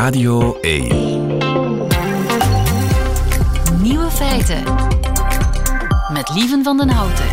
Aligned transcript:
Radio 0.00 0.58
1. 0.60 0.88
Nieuwe 3.82 4.10
feiten. 4.10 4.62
Met 6.12 6.30
Lieven 6.34 6.64
van 6.64 6.76
den 6.76 6.88
Houten. 6.88 7.24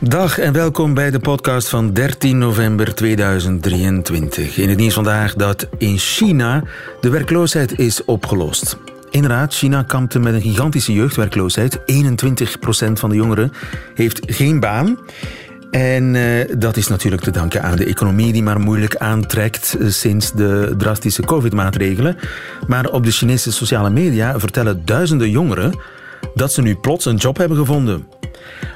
Dag 0.00 0.38
en 0.38 0.52
welkom 0.52 0.94
bij 0.94 1.10
de 1.10 1.18
podcast 1.18 1.68
van 1.68 1.92
13 1.92 2.38
november 2.38 2.94
2023. 2.94 4.56
In 4.56 4.68
het 4.68 4.78
nieuws 4.78 4.94
vandaag 4.94 5.34
dat 5.34 5.68
in 5.78 5.98
China 5.98 6.62
de 7.00 7.10
werkloosheid 7.10 7.78
is 7.78 8.04
opgelost. 8.04 8.76
Inderdaad, 9.10 9.54
China 9.54 9.82
kampte 9.82 10.18
met 10.18 10.34
een 10.34 10.40
gigantische 10.40 10.92
jeugdwerkloosheid. 10.92 11.78
21% 11.78 11.82
van 12.92 13.10
de 13.10 13.16
jongeren 13.16 13.52
heeft 13.94 14.20
geen 14.26 14.60
baan. 14.60 14.98
En 15.72 16.14
uh, 16.14 16.44
dat 16.58 16.76
is 16.76 16.88
natuurlijk 16.88 17.22
te 17.22 17.30
danken 17.30 17.62
aan 17.62 17.76
de 17.76 17.84
economie 17.84 18.32
die 18.32 18.42
maar 18.42 18.60
moeilijk 18.60 18.96
aantrekt 18.96 19.76
uh, 19.78 19.88
sinds 19.90 20.32
de 20.32 20.74
drastische 20.78 21.22
covid-maatregelen. 21.22 22.16
Maar 22.66 22.90
op 22.90 23.04
de 23.04 23.10
Chinese 23.10 23.52
sociale 23.52 23.90
media 23.90 24.38
vertellen 24.40 24.84
duizenden 24.84 25.30
jongeren 25.30 25.78
dat 26.34 26.52
ze 26.52 26.62
nu 26.62 26.74
plots 26.74 27.04
een 27.04 27.16
job 27.16 27.36
hebben 27.36 27.56
gevonden. 27.56 28.06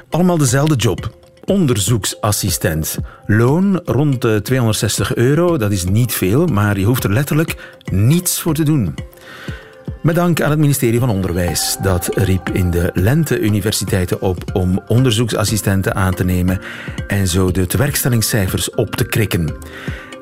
Allemaal 0.09 0.37
dezelfde 0.37 0.75
job. 0.75 1.11
Onderzoeksassistent. 1.45 2.97
Loon 3.25 3.81
rond 3.85 4.21
de 4.21 4.41
260 4.43 5.15
euro, 5.15 5.57
dat 5.57 5.71
is 5.71 5.83
niet 5.83 6.13
veel, 6.13 6.45
maar 6.45 6.79
je 6.79 6.85
hoeft 6.85 7.03
er 7.03 7.13
letterlijk 7.13 7.55
niets 7.91 8.41
voor 8.41 8.53
te 8.53 8.63
doen. 8.63 8.95
Met 10.07 10.15
dank 10.15 10.41
aan 10.41 10.49
het 10.49 10.59
ministerie 10.59 10.99
van 10.99 11.09
Onderwijs. 11.09 11.77
Dat 11.81 12.09
riep 12.13 12.49
in 12.49 12.71
de 12.71 12.89
lente 12.93 13.39
universiteiten 13.39 14.21
op 14.21 14.43
om 14.53 14.79
onderzoeksassistenten 14.87 15.95
aan 15.95 16.13
te 16.13 16.23
nemen 16.23 16.59
en 17.07 17.27
zo 17.27 17.51
de 17.51 17.67
tewerkstellingscijfers 17.67 18.69
op 18.69 18.95
te 18.95 19.05
krikken. 19.05 19.55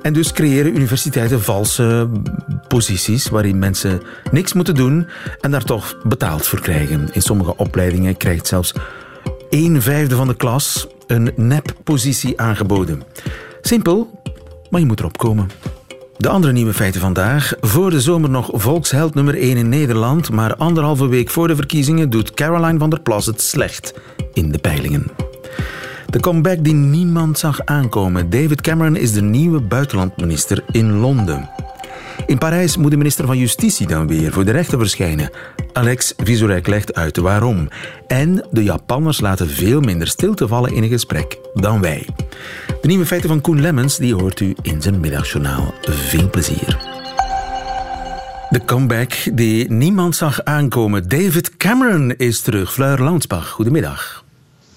En 0.01 0.13
dus 0.13 0.31
creëren 0.31 0.75
universiteiten 0.75 1.41
valse 1.41 2.09
posities 2.67 3.29
waarin 3.29 3.59
mensen 3.59 4.01
niks 4.31 4.53
moeten 4.53 4.75
doen 4.75 5.07
en 5.41 5.51
daar 5.51 5.63
toch 5.63 5.97
betaald 6.03 6.47
voor 6.47 6.61
krijgen. 6.61 7.07
In 7.11 7.21
sommige 7.21 7.57
opleidingen 7.57 8.17
krijgt 8.17 8.47
zelfs 8.47 8.73
een 9.49 9.81
vijfde 9.81 10.15
van 10.15 10.27
de 10.27 10.35
klas 10.35 10.87
een 11.07 11.31
neppositie 11.35 12.41
aangeboden. 12.41 13.03
Simpel, 13.61 14.21
maar 14.69 14.79
je 14.79 14.85
moet 14.85 14.99
erop 14.99 15.17
komen. 15.17 15.49
De 16.17 16.29
andere 16.29 16.53
nieuwe 16.53 16.73
feiten 16.73 17.01
vandaag. 17.01 17.53
Voor 17.61 17.89
de 17.89 18.01
zomer 18.01 18.29
nog 18.29 18.49
volksheld 18.53 19.13
nummer 19.13 19.37
1 19.37 19.57
in 19.57 19.69
Nederland, 19.69 20.31
maar 20.31 20.55
anderhalve 20.55 21.07
week 21.07 21.29
voor 21.29 21.47
de 21.47 21.55
verkiezingen 21.55 22.09
doet 22.09 22.33
Caroline 22.33 22.79
van 22.79 22.89
der 22.89 23.01
Plas 23.01 23.25
het 23.25 23.41
slecht 23.41 23.93
in 24.33 24.51
de 24.51 24.57
peilingen. 24.57 25.07
De 26.09 26.19
comeback 26.19 26.63
die 26.63 26.73
niemand 26.73 27.39
zag 27.39 27.65
aankomen. 27.65 28.29
David 28.29 28.61
Cameron 28.61 28.95
is 28.95 29.11
de 29.11 29.21
nieuwe 29.21 29.61
buitenlandminister 29.61 30.63
in 30.71 30.99
Londen. 30.99 31.49
In 32.25 32.37
Parijs 32.37 32.77
moet 32.77 32.91
de 32.91 32.97
minister 32.97 33.25
van 33.25 33.37
Justitie 33.37 33.87
dan 33.87 34.07
weer 34.07 34.31
voor 34.31 34.45
de 34.45 34.51
rechter 34.51 34.79
verschijnen. 34.79 35.29
Alex 35.73 36.13
Vizorek 36.17 36.67
legt 36.67 36.93
uit 36.93 37.17
waarom. 37.17 37.67
En 38.07 38.45
de 38.51 38.63
Japanners 38.63 39.19
laten 39.21 39.49
veel 39.49 39.79
minder 39.79 40.07
stilte 40.07 40.47
vallen 40.47 40.73
in 40.73 40.83
een 40.83 40.89
gesprek 40.89 41.37
dan 41.53 41.81
wij. 41.81 42.07
De 42.85 42.91
nieuwe 42.91 43.05
feiten 43.05 43.29
van 43.29 43.41
Koen 43.41 43.61
Lemmens 43.61 43.97
die 43.97 44.15
hoort 44.15 44.39
u 44.39 44.55
in 44.61 44.81
zijn 44.81 44.99
middagjournaal. 44.99 45.73
Veel 45.81 46.29
plezier. 46.29 46.77
De 48.49 48.61
comeback 48.65 49.13
die 49.33 49.71
niemand 49.71 50.15
zag 50.15 50.43
aankomen. 50.43 51.09
David 51.09 51.57
Cameron 51.57 52.15
is 52.17 52.41
terug. 52.41 52.73
Fleur 52.73 52.99
Landsbach, 52.99 53.49
goedemiddag. 53.49 54.25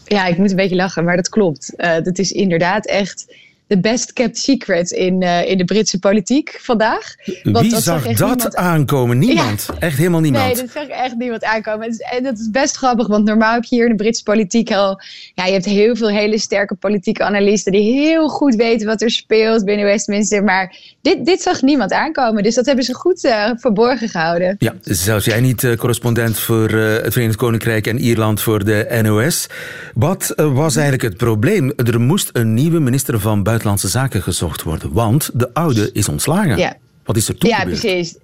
Ja, 0.05 0.27
ik 0.27 0.39
moet 0.39 0.51
een 0.51 0.57
beetje 0.57 0.77
lachen, 0.77 1.05
maar 1.05 1.17
dat 1.17 1.29
klopt. 1.29 1.73
Uh, 1.77 2.01
dat 2.03 2.19
is 2.19 2.33
inderdaad 2.33 2.87
echt 2.87 3.35
de 3.69 3.81
best 3.81 4.13
kept 4.13 4.39
secret 4.39 4.91
in, 4.91 5.23
uh, 5.23 5.51
in 5.51 5.59
de 5.59 5.65
Britse 5.65 5.99
politiek 5.99 6.59
vandaag. 6.61 7.15
Want 7.43 7.61
Wie 7.61 7.71
dat 7.71 7.83
zag 7.83 8.03
dat 8.03 8.19
niemand... 8.19 8.57
aankomen? 8.57 9.19
Niemand. 9.19 9.69
Ja. 9.73 9.79
Echt 9.79 9.97
helemaal 9.97 10.21
niemand. 10.21 10.45
Nee, 10.45 10.55
dat 10.55 10.71
zag 10.71 10.87
echt 10.87 11.17
niemand 11.17 11.45
aankomen. 11.45 11.97
En 11.99 12.23
dat 12.23 12.39
is 12.39 12.51
best 12.51 12.77
grappig, 12.77 13.07
want 13.07 13.25
normaal 13.25 13.55
heb 13.55 13.65
je 13.65 13.75
hier 13.75 13.85
in 13.85 13.91
de 13.91 14.03
Britse 14.03 14.23
politiek 14.23 14.71
al... 14.73 15.01
Ja, 15.35 15.45
je 15.45 15.53
hebt 15.53 15.65
heel 15.65 15.97
veel 15.97 16.09
hele 16.09 16.39
sterke 16.39 16.75
politieke 16.75 17.25
analisten 17.25 17.73
die 17.73 17.93
heel 17.93 18.29
goed 18.29 18.55
weten 18.55 18.87
wat 18.87 19.03
er 19.03 19.11
speelt 19.11 19.65
binnen 19.65 19.87
Westminster. 19.87 20.45
Maar 20.45 20.77
dit, 21.01 21.25
dit 21.25 21.43
zag 21.43 21.63
niemand 21.63 21.93
aankomen. 21.93 22.43
Dus 22.43 22.55
dat 22.55 22.67
hebben 22.67 22.85
ze 22.85 22.95
goed 22.95 23.25
uh, 23.25 23.51
verborgen 23.55 24.09
gehouden. 24.09 24.57
Ja, 24.59 24.75
zelfs 24.83 25.25
jij 25.25 25.41
niet 25.41 25.63
uh, 25.63 25.77
correspondent 25.77 26.39
voor 26.39 26.71
het 26.71 27.13
Verenigd 27.13 27.37
Koninkrijk 27.37 27.87
en 27.87 27.99
Ierland 27.99 28.41
voor 28.41 28.65
de 28.65 29.01
NOS. 29.03 29.47
Wat 29.95 30.33
was 30.37 30.77
eigenlijk 30.77 31.03
het 31.03 31.17
probleem? 31.17 31.73
Er 31.77 32.01
moest 32.01 32.31
een 32.33 32.55
nieuwe 32.55 32.81
minister 32.81 33.21
van 33.21 33.43
Buitenlandse 33.43 33.57
Buitenlandse 33.59 33.89
Zaken 33.89 34.23
gezocht 34.23 34.63
worden. 34.63 34.93
Want 34.93 35.31
de 35.35 35.55
oude 35.55 35.91
is 35.93 36.09
ontslagen. 36.09 36.57
Ja. 36.57 36.77
Wat 37.05 37.17
is 37.17 37.29
er 37.29 37.39
toen 37.39 37.51
ja, 37.51 37.63
precies. 37.63 38.17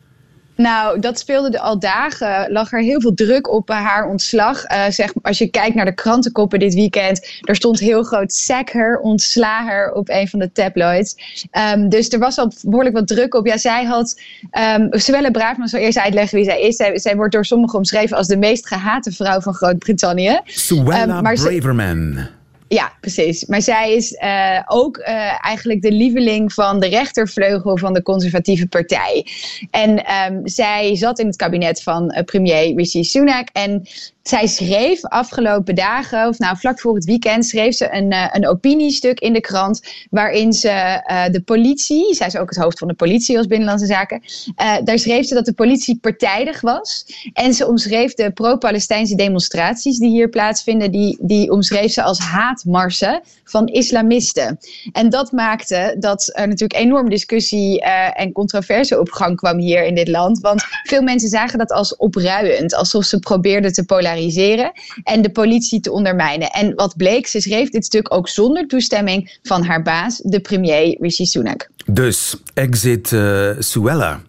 Nou, 0.57 1.01
dat 1.01 1.19
speelde 1.19 1.51
er 1.51 1.59
al 1.59 1.79
dagen. 1.79 2.53
Lag 2.53 2.73
er 2.73 2.81
heel 2.81 3.01
veel 3.01 3.15
druk 3.15 3.53
op 3.53 3.69
haar 3.69 4.09
ontslag. 4.09 4.71
Uh, 4.71 4.85
zeg, 4.89 5.13
als 5.23 5.39
je 5.39 5.47
kijkt 5.47 5.75
naar 5.75 5.85
de 5.85 5.95
krantenkoppen 5.95 6.59
dit 6.59 6.75
weekend. 6.75 7.41
Er 7.41 7.57
stond 7.57 7.79
heel 7.79 8.03
groot 8.03 8.33
sack 8.33 8.71
her, 8.71 8.99
ontslager 8.99 9.93
op 9.93 10.09
een 10.09 10.29
van 10.29 10.39
de 10.39 10.53
tabloids. 10.53 11.17
Um, 11.75 11.89
dus 11.89 12.09
er 12.09 12.19
was 12.19 12.39
al 12.39 12.53
behoorlijk 12.63 12.95
wat 12.95 13.07
druk 13.07 13.35
op. 13.35 13.47
Ja, 13.47 13.57
zij 13.57 13.85
had. 13.85 14.21
Um, 14.77 14.89
Suelle 14.91 15.31
Braafman 15.31 15.69
zal 15.69 15.81
eerst 15.81 15.99
uitleggen 15.99 16.37
wie 16.37 16.47
zij 16.47 16.61
is. 16.61 16.77
Zij, 16.77 16.99
zij, 16.99 17.17
wordt 17.17 17.33
door 17.33 17.45
sommigen 17.45 17.79
omschreven 17.79 18.17
als 18.17 18.27
de 18.27 18.37
meest 18.37 18.67
gehate 18.67 19.13
vrouw 19.13 19.41
van 19.41 19.55
Groot-Brittannië. 19.55 20.41
Suella 20.45 21.17
um, 21.17 21.23
Braverman. 21.23 22.19
Ja, 22.69 22.93
precies. 23.01 23.45
Maar 23.45 23.63
zij 23.63 23.95
is 23.95 24.13
uh, 24.13 24.61
ook 24.67 24.97
uh, 24.99 25.45
eigenlijk 25.45 25.83
de 25.83 25.93
lieveling 25.93 26.53
van 26.53 26.81
de 26.81 26.87
rechtervleugel 26.89 27.79
van 27.79 27.93
de 27.93 28.03
conservatieve 28.03 28.67
partij. 28.67 29.27
En 29.71 30.13
um, 30.33 30.41
zij 30.49 30.97
zat 30.97 31.19
in 31.19 31.27
het 31.27 31.37
kabinet 31.37 31.83
van 31.83 32.15
uh, 32.17 32.23
premier 32.23 32.77
Rishi 32.77 33.05
Sunak. 33.05 33.49
En 33.53 33.87
zij 34.29 34.47
schreef 34.47 35.05
afgelopen 35.05 35.75
dagen, 35.75 36.29
of 36.29 36.39
nou 36.39 36.57
vlak 36.57 36.81
voor 36.81 36.95
het 36.95 37.05
weekend, 37.05 37.47
schreef 37.47 37.75
ze 37.75 37.93
een, 37.93 38.13
uh, 38.13 38.27
een 38.33 38.49
opiniestuk 38.49 39.21
in 39.21 39.33
de 39.33 39.41
krant. 39.41 39.81
Waarin 40.11 40.53
ze 40.53 40.69
uh, 40.69 41.25
de 41.31 41.41
politie, 41.41 42.15
zij 42.15 42.27
is 42.27 42.37
ook 42.37 42.49
het 42.49 42.59
hoofd 42.59 42.79
van 42.79 42.89
de 42.89 42.95
politie 42.95 43.37
als 43.37 43.47
Binnenlandse 43.47 43.87
Zaken. 43.87 44.23
Uh, 44.63 44.77
daar 44.85 44.99
schreef 44.99 45.27
ze 45.27 45.35
dat 45.35 45.45
de 45.45 45.53
politie 45.53 45.99
partijdig 46.01 46.61
was. 46.61 47.07
En 47.33 47.55
ze 47.55 47.67
omschreef 47.67 48.15
de 48.15 48.31
pro-Palestijnse 48.31 49.15
demonstraties 49.15 49.99
die 49.99 50.11
hier 50.11 50.29
plaatsvinden, 50.29 50.91
die, 50.91 51.19
die 51.21 51.51
omschreef 51.51 51.93
ze 51.93 52.03
als 52.03 52.19
haatmarsen 52.19 53.21
van 53.45 53.67
islamisten. 53.67 54.59
En 54.93 55.11
dat 55.11 55.33
maakte 55.33 55.97
dat 55.99 56.31
er 56.33 56.49
natuurlijk 56.49 56.81
enorm 56.81 57.09
discussie 57.09 57.81
en 58.13 58.33
controverse 58.33 59.01
op 59.01 59.11
gang 59.11 59.37
kwam 59.37 59.59
hier 59.59 59.85
in 59.85 59.95
dit 59.95 60.09
land. 60.09 60.41
Want 60.41 60.65
veel 60.83 61.03
mensen 61.03 61.29
zagen 61.29 61.59
dat 61.59 61.73
als 61.73 61.97
opruiend, 61.97 62.75
alsof 62.75 63.05
ze 63.05 63.19
probeerden 63.19 63.73
te 63.73 63.85
polariseren 63.85 64.13
en 65.03 65.23
de 65.23 65.31
politie 65.31 65.81
te 65.81 65.93
ondermijnen. 65.93 66.51
En 66.51 66.75
wat 66.75 66.97
bleek, 66.97 67.27
ze 67.27 67.41
schreef 67.41 67.71
dit 67.71 67.85
stuk 67.85 68.15
ook 68.15 68.29
zonder 68.29 68.67
toestemming 68.67 69.39
van 69.43 69.65
haar 69.65 69.83
baas, 69.83 70.21
de 70.25 70.41
premier 70.41 70.97
Rishi 71.01 71.27
Sunak. 71.27 71.69
Dus 71.87 72.37
exit 72.55 73.11
uh, 73.11 73.51
Suella. 73.59 74.21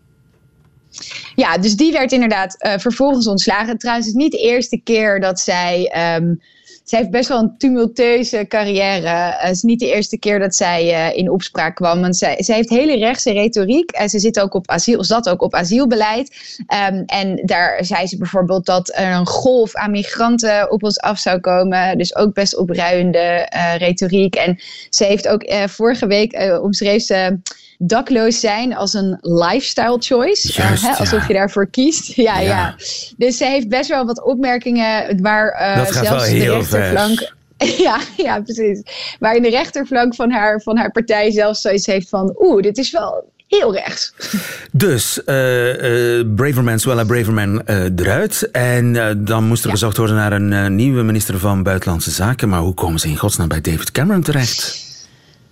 Ja, 1.36 1.58
dus 1.58 1.76
die 1.76 1.92
werd 1.92 2.12
inderdaad 2.12 2.56
uh, 2.60 2.78
vervolgens 2.78 3.28
ontslagen. 3.28 3.78
Trouwens, 3.78 4.08
het 4.08 4.16
is 4.16 4.22
niet 4.22 4.32
de 4.32 4.38
eerste 4.38 4.82
keer 4.84 5.20
dat 5.20 5.40
zij 5.40 5.96
um, 6.18 6.42
zij 6.86 7.00
heeft 7.00 7.12
best 7.12 7.30
wel 7.30 7.40
een 7.40 7.58
tumultueuze 7.58 8.46
carrière. 8.48 9.02
Uh, 9.02 9.30
het 9.30 9.56
is 9.56 9.62
niet 9.62 9.80
de 9.80 9.94
eerste 9.94 10.18
keer 10.18 10.40
dat 10.40 10.56
zij 10.56 11.10
uh, 11.10 11.18
in 11.18 11.32
opspraak 11.32 11.76
kwam. 11.76 12.02
Want 12.02 12.18
zij, 12.18 12.44
zij 12.44 12.56
heeft 12.56 12.70
hele 12.70 12.98
rechtse 12.98 13.32
retoriek. 13.32 13.92
En 13.92 14.10
ze 14.10 14.20
zit 14.20 14.40
ook 14.40 14.54
op 14.54 14.70
asiel, 14.70 15.04
zat 15.04 15.30
ook 15.30 15.42
op 15.42 15.54
asielbeleid. 15.54 16.56
Um, 16.90 17.04
en 17.06 17.42
daar 17.46 17.86
zei 17.86 18.08
ze 18.08 18.18
bijvoorbeeld 18.18 18.66
dat 18.66 18.92
er 18.96 19.14
een 19.14 19.28
golf 19.28 19.76
aan 19.76 19.92
migranten 19.92 20.72
op 20.72 20.84
ons 20.84 21.00
af 21.00 21.20
zou 21.20 21.40
komen. 21.40 21.98
Dus 21.98 22.16
ook 22.16 22.34
best 22.34 22.58
opruiende 22.58 23.48
retoriek. 23.78 24.36
En 24.36 24.60
ze 24.90 25.06
heeft 25.06 25.28
ook 25.28 25.46
vorige 25.66 26.08
week 26.08 26.60
omschreef 26.62 27.04
ze 27.04 27.40
dakloos 27.78 28.40
zijn 28.40 28.76
als 28.76 28.94
een 28.94 29.18
lifestyle 29.22 29.98
choice. 30.00 30.54
Juist, 30.54 30.84
uh, 30.84 30.90
hè, 30.90 30.96
alsof 30.98 31.20
ja. 31.20 31.26
je 31.28 31.34
daarvoor 31.34 31.68
kiest. 31.68 32.14
Ja, 32.26 32.40
ja, 32.40 32.48
ja. 32.48 32.76
Dus 33.18 33.38
ze 33.38 33.46
heeft 33.46 33.70
best 33.70 33.90
wel 33.90 34.06
wat 34.06 34.24
opmerkingen 34.24 35.22
waar 35.22 35.78
uh, 35.78 35.92
zelfs 35.92 36.30
de 36.30 36.52
rechterflank. 36.52 37.34
Ja, 37.78 38.00
ja, 38.18 38.42
precies. 38.42 38.82
Waar 39.20 39.36
in 39.36 39.42
de 39.42 39.50
rechterflank 39.50 40.16
van 40.16 40.32
haar, 40.32 40.62
van 40.62 40.78
haar 40.78 40.92
partij 40.92 41.32
zelfs 41.32 41.62
zoiets 41.62 41.86
heeft 41.86 42.10
van... 42.10 42.36
oeh, 42.40 42.62
dit 42.62 42.78
is 42.78 42.92
wel 42.92 43.32
heel 43.48 43.74
rechts. 43.74 44.14
Dus 44.72 45.22
uh, 45.26 46.18
uh, 46.18 46.26
Braverman, 46.36 46.80
Suella 46.80 47.04
Braverman 47.04 47.62
uh, 47.66 47.84
eruit. 47.96 48.50
En 48.52 48.94
dan 49.26 49.44
moest 49.44 49.62
er 49.62 49.68
ja. 49.68 49.74
gezocht 49.74 49.98
worden 49.98 50.16
naar 50.16 50.32
een 50.32 50.76
nieuwe 50.76 51.04
minister 51.04 51.40
van 51.40 51.64
Buitenlandse 51.64 52.12
Zaken. 52.12 52.50
Maar 52.50 52.60
hoe 52.60 52.74
komen 52.74 53.00
ze 53.00 53.08
in 53.08 53.18
godsnaam 53.18 53.48
bij 53.48 53.62
David 53.62 53.92
Cameron 53.92 54.22
terecht? 54.22 54.85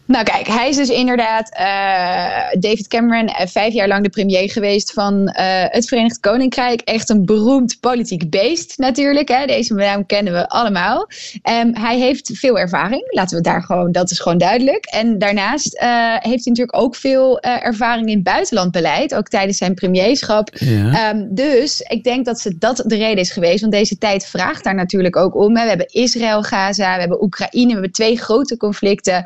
Nou 0.06 0.24
kijk, 0.24 0.48
hij 0.48 0.70
is 0.70 0.76
dus 0.76 0.90
inderdaad 0.90 1.52
uh, 1.60 2.62
David 2.62 2.88
Cameron, 2.88 3.28
uh, 3.28 3.36
vijf 3.46 3.74
jaar 3.74 3.88
lang 3.88 4.04
de 4.04 4.10
premier 4.10 4.52
geweest 4.52 4.94
van 4.94 5.14
uh, 5.22 5.34
het 5.68 5.88
Verenigd 5.88 6.20
Koninkrijk. 6.20 6.82
Echt 6.82 7.10
een 7.10 7.26
beroemd 7.26 7.78
politiek 7.80 8.30
beest 8.30 8.78
natuurlijk. 8.78 9.28
Hè? 9.28 9.46
Deze 9.46 9.74
naam 9.74 10.06
kennen 10.06 10.34
we 10.34 10.50
allemaal. 10.50 11.08
Um, 11.50 11.76
hij 11.76 11.98
heeft 11.98 12.30
veel 12.34 12.60
ervaring, 12.60 13.04
laten 13.10 13.38
we 13.38 13.44
daar 13.44 13.64
gewoon, 13.64 13.92
dat 13.92 14.12
is 14.12 14.20
gewoon 14.20 14.38
duidelijk. 14.38 14.86
En 14.86 15.18
daarnaast 15.18 15.80
heeft 16.20 16.24
hij 16.24 16.54
natuurlijk 16.54 16.78
ook 16.78 16.96
veel 16.96 17.40
ervaring 17.40 18.10
in 18.10 18.24
buitenlandbeleid, 18.24 19.16
ook 19.16 19.28
tijdens 19.28 19.58
zijn 19.58 19.74
premierschap. 19.74 20.50
Ja. 20.54 21.10
Um, 21.10 21.28
dus 21.36 21.80
ik 21.80 22.04
denk 22.04 22.26
dat 22.26 22.40
ze 22.40 22.58
dat 22.58 22.84
de 22.86 22.96
reden 22.96 23.18
is 23.18 23.32
geweest, 23.32 23.62
want 23.62 23.74
deze 23.74 23.98
tijd 23.98 24.26
vraagt 24.26 24.64
daar 24.64 24.76
natuurlijk 24.76 25.16
ook 25.16 25.36
om. 25.36 25.58
Hè? 25.58 25.64
We 25.64 25.70
hebben 25.70 25.88
Israël, 25.92 26.44
Gaza, 26.44 26.94
we 26.94 27.00
hebben 27.00 27.24
Oekraïne, 27.24 27.68
we 27.68 27.74
hebben 27.74 27.92
twee 27.92 28.18
grote 28.18 28.58
conflicten 28.58 29.26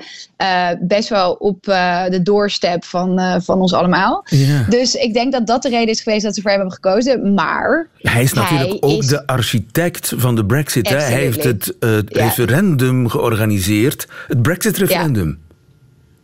best 0.79 1.09
wel 1.09 1.33
op 1.33 1.67
uh, 1.67 2.05
de 2.05 2.21
doorstep 2.21 2.85
van, 2.85 3.19
uh, 3.19 3.35
van 3.39 3.61
ons 3.61 3.73
allemaal. 3.73 4.25
Ja. 4.25 4.65
Dus 4.69 4.95
ik 4.95 5.13
denk 5.13 5.31
dat 5.31 5.47
dat 5.47 5.61
de 5.61 5.69
reden 5.69 5.89
is 5.89 6.01
geweest 6.01 6.23
dat 6.23 6.35
ze 6.35 6.41
voor 6.41 6.51
hem 6.51 6.59
hebben 6.59 6.75
gekozen. 6.75 7.33
Maar. 7.33 7.87
Hij 7.97 8.23
is 8.23 8.33
natuurlijk 8.33 8.69
hij 8.69 8.91
ook 8.91 9.01
is... 9.01 9.07
de 9.07 9.27
architect 9.27 10.13
van 10.15 10.35
de 10.35 10.45
Brexit. 10.45 10.89
Hij 10.89 11.11
heeft 11.11 11.43
het 11.43 11.75
ja. 11.79 12.01
referendum 12.07 13.09
georganiseerd, 13.09 14.07
het 14.27 14.41
Brexit-referendum. 14.41 15.39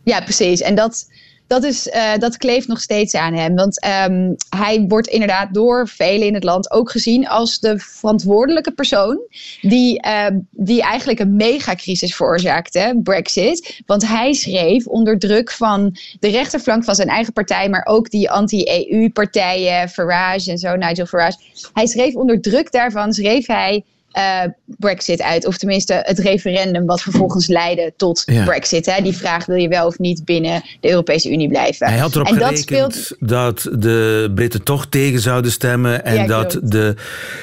Ja. 0.02 0.16
ja, 0.16 0.24
precies. 0.24 0.60
En 0.60 0.74
dat 0.74 1.06
dat, 1.46 1.64
is, 1.64 1.86
uh, 1.86 2.16
dat 2.18 2.36
kleeft 2.36 2.68
nog 2.68 2.80
steeds 2.80 3.14
aan 3.14 3.34
hem. 3.34 3.54
Want 3.54 3.86
um, 4.08 4.34
hij 4.48 4.84
wordt 4.88 5.06
inderdaad 5.06 5.54
door 5.54 5.88
velen 5.88 6.26
in 6.26 6.34
het 6.34 6.44
land 6.44 6.70
ook 6.70 6.90
gezien 6.90 7.28
als 7.28 7.58
de 7.58 7.78
verantwoordelijke 7.78 8.72
persoon 8.72 9.20
die, 9.60 10.06
uh, 10.06 10.26
die 10.50 10.82
eigenlijk 10.82 11.18
een 11.18 11.36
megacrisis 11.36 12.16
veroorzaakte, 12.16 13.00
Brexit. 13.02 13.82
Want 13.86 14.08
hij 14.08 14.32
schreef 14.32 14.86
onder 14.86 15.18
druk 15.18 15.50
van 15.50 15.96
de 16.20 16.28
rechterflank 16.28 16.84
van 16.84 16.94
zijn 16.94 17.08
eigen 17.08 17.32
partij, 17.32 17.68
maar 17.68 17.86
ook 17.86 18.10
die 18.10 18.30
anti-EU-partijen, 18.30 19.88
Farage 19.88 20.50
en 20.50 20.58
zo, 20.58 20.76
Nigel 20.76 21.06
Farage. 21.06 21.38
Hij 21.72 21.86
schreef 21.86 22.14
onder 22.14 22.40
druk 22.40 22.72
daarvan, 22.72 23.12
schreef 23.12 23.46
hij 23.46 23.84
uh, 24.18 24.42
Brexit 24.64 25.22
uit. 25.22 25.46
Of 25.46 25.56
tenminste 25.56 26.02
het 26.04 26.18
referendum 26.18 26.86
wat 26.86 27.02
vervolgens 27.02 27.46
leidde 27.46 27.92
tot 27.96 28.22
ja. 28.26 28.44
Brexit. 28.44 28.86
Hè? 28.86 29.02
Die 29.02 29.16
vraag 29.16 29.46
wil 29.46 29.56
je 29.56 29.68
wel 29.68 29.86
of 29.86 29.98
niet 29.98 30.24
binnen 30.24 30.62
de 30.80 30.88
Europese 30.90 31.32
Unie 31.32 31.48
blijven. 31.48 31.86
Hij 31.86 31.98
had 31.98 32.14
erop 32.14 32.26
en 32.26 32.34
gerekend 32.34 32.68
dat, 32.68 32.94
speelt... 32.94 33.16
dat 33.20 33.68
de 33.82 34.30
Britten 34.34 34.62
toch 34.62 34.86
tegen 34.86 35.20
zouden 35.20 35.50
stemmen. 35.50 36.04
En 36.04 36.14
ja, 36.14 36.26
dat 36.26 36.58
de, 36.62 36.94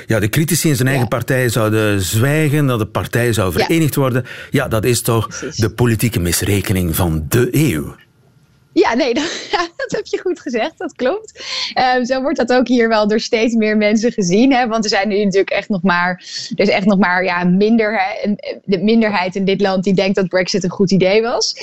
ja, 0.08 0.20
de 0.20 0.30
critici 0.30 0.70
in 0.70 0.76
zijn 0.76 0.88
eigen 0.88 1.08
partij 1.08 1.50
zouden 1.50 2.02
zwijgen. 2.02 2.66
Dat 2.66 2.80
de 2.80 2.86
partij 2.86 3.34
zou 3.34 3.52
verenigd 3.52 3.96
worden. 3.96 4.26
Ja, 4.50 4.68
dat 4.68 4.86
is 4.86 5.02
toch 5.02 5.28
Precies. 5.28 5.56
de 5.56 5.70
politieke 5.70 6.20
misrekening 6.20 6.96
van 6.96 7.26
de 7.30 7.48
eeuw. 7.52 7.96
Ja, 8.74 8.94
nee, 8.94 9.14
dat, 9.78 9.92
heb 9.92 10.06
je 10.06 10.20
goed 10.20 10.40
gezegd. 10.40 10.78
Dat 10.78 10.96
klopt. 10.96 11.44
Um, 11.96 12.06
zo 12.06 12.22
wordt 12.22 12.38
dat 12.38 12.54
ook 12.54 12.68
hier 12.68 12.88
wel 12.88 13.08
door 13.08 13.20
steeds 13.20 13.54
meer 13.54 13.78
mensen 13.78 14.12
gezien. 14.12 14.54
Hè? 14.54 14.68
Want 14.68 14.84
er 14.84 14.90
zijn 14.90 15.08
nu 15.08 15.24
natuurlijk 15.24 15.50
echt 15.50 15.70
nog 15.70 15.82
maar, 15.82 16.10
er 16.56 16.64
is 16.64 16.70
echt 16.70 16.86
nog 16.86 17.00
maar 17.00 17.24
ja, 17.24 17.44
minder, 17.44 18.02
de 18.64 18.78
minderheid 18.78 19.36
in 19.36 19.46
dit 19.46 19.62
land 19.62 19.84
die 19.84 19.94
denkt 19.94 20.16
dat 20.16 20.28
Brexit 20.28 20.64
een 20.64 20.70
goed 20.70 20.92
idee 20.92 21.22
was. 21.22 21.56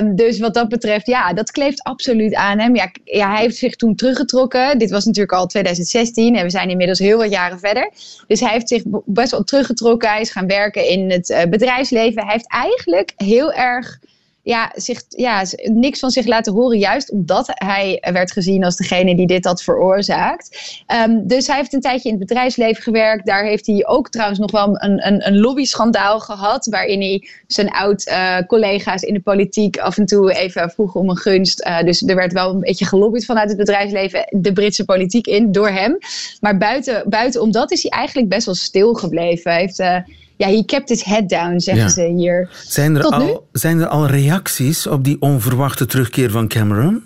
Um, 0.00 0.16
dus 0.16 0.38
wat 0.38 0.54
dat 0.54 0.68
betreft, 0.68 1.06
ja, 1.06 1.32
dat 1.32 1.50
kleeft 1.50 1.82
absoluut 1.82 2.34
aan 2.34 2.58
hem. 2.58 2.76
Ja, 2.76 2.90
ja, 3.04 3.30
hij 3.30 3.40
heeft 3.40 3.56
zich 3.56 3.76
toen 3.76 3.94
teruggetrokken. 3.94 4.78
Dit 4.78 4.90
was 4.90 5.04
natuurlijk 5.04 5.32
al 5.32 5.46
2016 5.46 6.36
en 6.36 6.42
we 6.42 6.50
zijn 6.50 6.70
inmiddels 6.70 6.98
heel 6.98 7.18
wat 7.18 7.30
jaren 7.30 7.58
verder. 7.58 7.90
Dus 8.26 8.40
hij 8.40 8.52
heeft 8.52 8.68
zich 8.68 8.82
best 9.04 9.30
wel 9.30 9.44
teruggetrokken. 9.44 10.08
Hij 10.08 10.20
is 10.20 10.30
gaan 10.30 10.46
werken 10.46 10.88
in 10.88 11.10
het 11.10 11.30
uh, 11.30 11.42
bedrijfsleven. 11.42 12.22
Hij 12.22 12.32
heeft 12.32 12.50
eigenlijk 12.50 13.12
heel 13.16 13.52
erg 13.52 13.98
ja, 14.46 14.72
zich, 14.74 15.02
ja, 15.08 15.44
niks 15.62 15.98
van 15.98 16.10
zich 16.10 16.26
laten 16.26 16.52
horen, 16.52 16.78
juist 16.78 17.10
omdat 17.10 17.50
hij 17.54 18.02
werd 18.12 18.32
gezien 18.32 18.64
als 18.64 18.76
degene 18.76 19.16
die 19.16 19.26
dit 19.26 19.44
had 19.44 19.62
veroorzaakt. 19.62 20.58
Um, 21.06 21.26
dus 21.26 21.46
hij 21.46 21.56
heeft 21.56 21.72
een 21.72 21.80
tijdje 21.80 22.08
in 22.08 22.18
het 22.18 22.28
bedrijfsleven 22.28 22.82
gewerkt. 22.82 23.26
Daar 23.26 23.44
heeft 23.44 23.66
hij 23.66 23.86
ook 23.86 24.08
trouwens 24.08 24.38
nog 24.38 24.50
wel 24.50 24.82
een, 24.82 25.06
een, 25.06 25.26
een 25.26 25.38
lobby-schandaal 25.38 26.20
gehad, 26.20 26.66
waarin 26.66 27.00
hij 27.00 27.28
zijn 27.46 27.70
oud-collega's 27.70 29.02
in 29.02 29.14
de 29.14 29.20
politiek 29.20 29.78
af 29.78 29.98
en 29.98 30.06
toe 30.06 30.32
even 30.32 30.70
vroeg 30.70 30.94
om 30.94 31.08
een 31.08 31.16
gunst. 31.16 31.66
Uh, 31.66 31.82
dus 31.82 32.02
er 32.02 32.16
werd 32.16 32.32
wel 32.32 32.50
een 32.50 32.60
beetje 32.60 32.86
gelobbyd 32.86 33.24
vanuit 33.24 33.48
het 33.48 33.58
bedrijfsleven 33.58 34.26
de 34.30 34.52
Britse 34.52 34.84
politiek 34.84 35.26
in 35.26 35.52
door 35.52 35.70
hem. 35.70 35.98
Maar 36.40 36.58
buiten, 36.58 37.08
buiten 37.08 37.42
om 37.42 37.50
dat 37.50 37.70
is 37.70 37.82
hij 37.82 37.90
eigenlijk 37.90 38.28
best 38.28 38.46
wel 38.46 38.54
stil 38.54 38.94
gebleven. 38.94 39.50
Hij 39.50 39.60
heeft. 39.60 39.80
Uh, 39.80 39.98
ja, 40.36 40.48
he 40.48 40.64
kept 40.64 40.88
his 40.88 41.04
head 41.04 41.28
down, 41.28 41.58
zeggen 41.58 41.90
ze 41.90 42.02
hier. 42.16 42.48
Zijn 42.66 42.96
er, 42.96 43.02
al, 43.02 43.48
zijn 43.52 43.80
er 43.80 43.86
al 43.86 44.06
reacties 44.06 44.86
op 44.86 45.04
die 45.04 45.16
onverwachte 45.20 45.86
terugkeer 45.86 46.30
van 46.30 46.48
Cameron? 46.48 47.04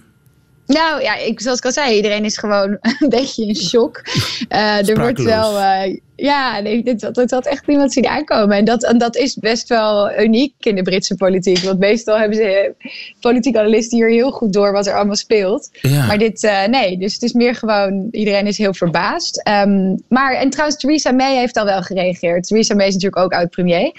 Nou 0.66 1.02
ja, 1.02 1.16
ik, 1.16 1.40
zoals 1.40 1.58
ik 1.58 1.64
al 1.64 1.72
zei, 1.72 1.96
iedereen 1.96 2.24
is 2.24 2.38
gewoon 2.38 2.78
een 3.00 3.08
beetje 3.08 3.46
in 3.46 3.56
shock. 3.56 4.02
Uh, 4.48 4.88
er 4.88 4.98
wordt 4.98 5.22
wel. 5.22 5.58
Uh, 5.58 5.98
ja, 6.20 6.60
nee, 6.60 6.82
dit, 6.82 7.00
dat, 7.00 7.14
dat 7.14 7.30
had 7.30 7.46
echt 7.46 7.66
niemand 7.66 7.92
zien 7.92 8.06
aankomen. 8.06 8.56
En 8.56 8.64
dat, 8.64 8.84
en 8.84 8.98
dat 8.98 9.16
is 9.16 9.34
best 9.34 9.68
wel 9.68 10.20
uniek 10.20 10.54
in 10.58 10.74
de 10.74 10.82
Britse 10.82 11.14
politiek. 11.14 11.58
Want 11.58 11.78
meestal 11.78 12.18
hebben 12.18 12.36
ze 12.36 12.72
politieke 13.20 13.58
analisten 13.58 13.98
hier 13.98 14.08
heel 14.08 14.30
goed 14.30 14.52
door 14.52 14.72
wat 14.72 14.86
er 14.86 14.94
allemaal 14.94 15.16
speelt. 15.16 15.70
Ja. 15.72 16.06
Maar 16.06 16.18
dit, 16.18 16.42
uh, 16.42 16.66
nee, 16.66 16.98
dus 16.98 17.14
het 17.14 17.22
is 17.22 17.32
meer 17.32 17.54
gewoon, 17.54 18.08
iedereen 18.10 18.46
is 18.46 18.58
heel 18.58 18.74
verbaasd. 18.74 19.48
Um, 19.48 20.02
maar, 20.08 20.34
en 20.34 20.50
trouwens, 20.50 20.80
Theresa 20.80 21.12
May 21.12 21.36
heeft 21.36 21.56
al 21.56 21.64
wel 21.64 21.82
gereageerd. 21.82 22.46
Theresa 22.46 22.74
May 22.74 22.86
is 22.86 22.94
natuurlijk 22.94 23.22
ook 23.22 23.32
oud-premier. 23.32 23.92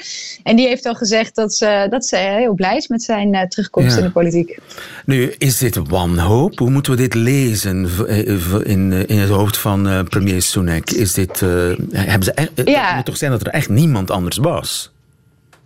En 0.43 0.55
die 0.55 0.67
heeft 0.67 0.85
al 0.85 0.95
gezegd 0.95 1.35
dat 1.35 1.53
ze, 1.53 1.87
dat 1.89 2.05
ze 2.05 2.15
heel 2.15 2.53
blij 2.53 2.77
is 2.77 2.87
met 2.87 3.03
zijn 3.03 3.33
uh, 3.33 3.41
terugkomst 3.41 3.91
ja. 3.91 3.97
in 3.97 4.03
de 4.03 4.11
politiek. 4.11 4.57
Nu, 5.05 5.33
is 5.37 5.57
dit 5.57 5.79
wanhoop? 5.87 6.59
Hoe 6.59 6.69
moeten 6.69 6.91
we 6.91 6.97
dit 6.97 7.13
lezen 7.13 7.89
in, 8.63 9.07
in 9.07 9.17
het 9.17 9.29
hoofd 9.29 9.57
van 9.57 10.07
premier 10.09 10.41
Sunak? 10.41 10.89
Is 10.89 11.13
dit 11.13 11.43
hebben 12.11 12.27
ze 12.27 12.33
echt, 12.33 12.69
ja. 12.69 12.85
Het 12.85 12.95
moet 12.95 13.05
toch 13.05 13.17
zijn 13.17 13.31
dat 13.31 13.41
er 13.41 13.47
echt 13.47 13.69
niemand 13.69 14.11
anders 14.11 14.37
was? 14.37 14.91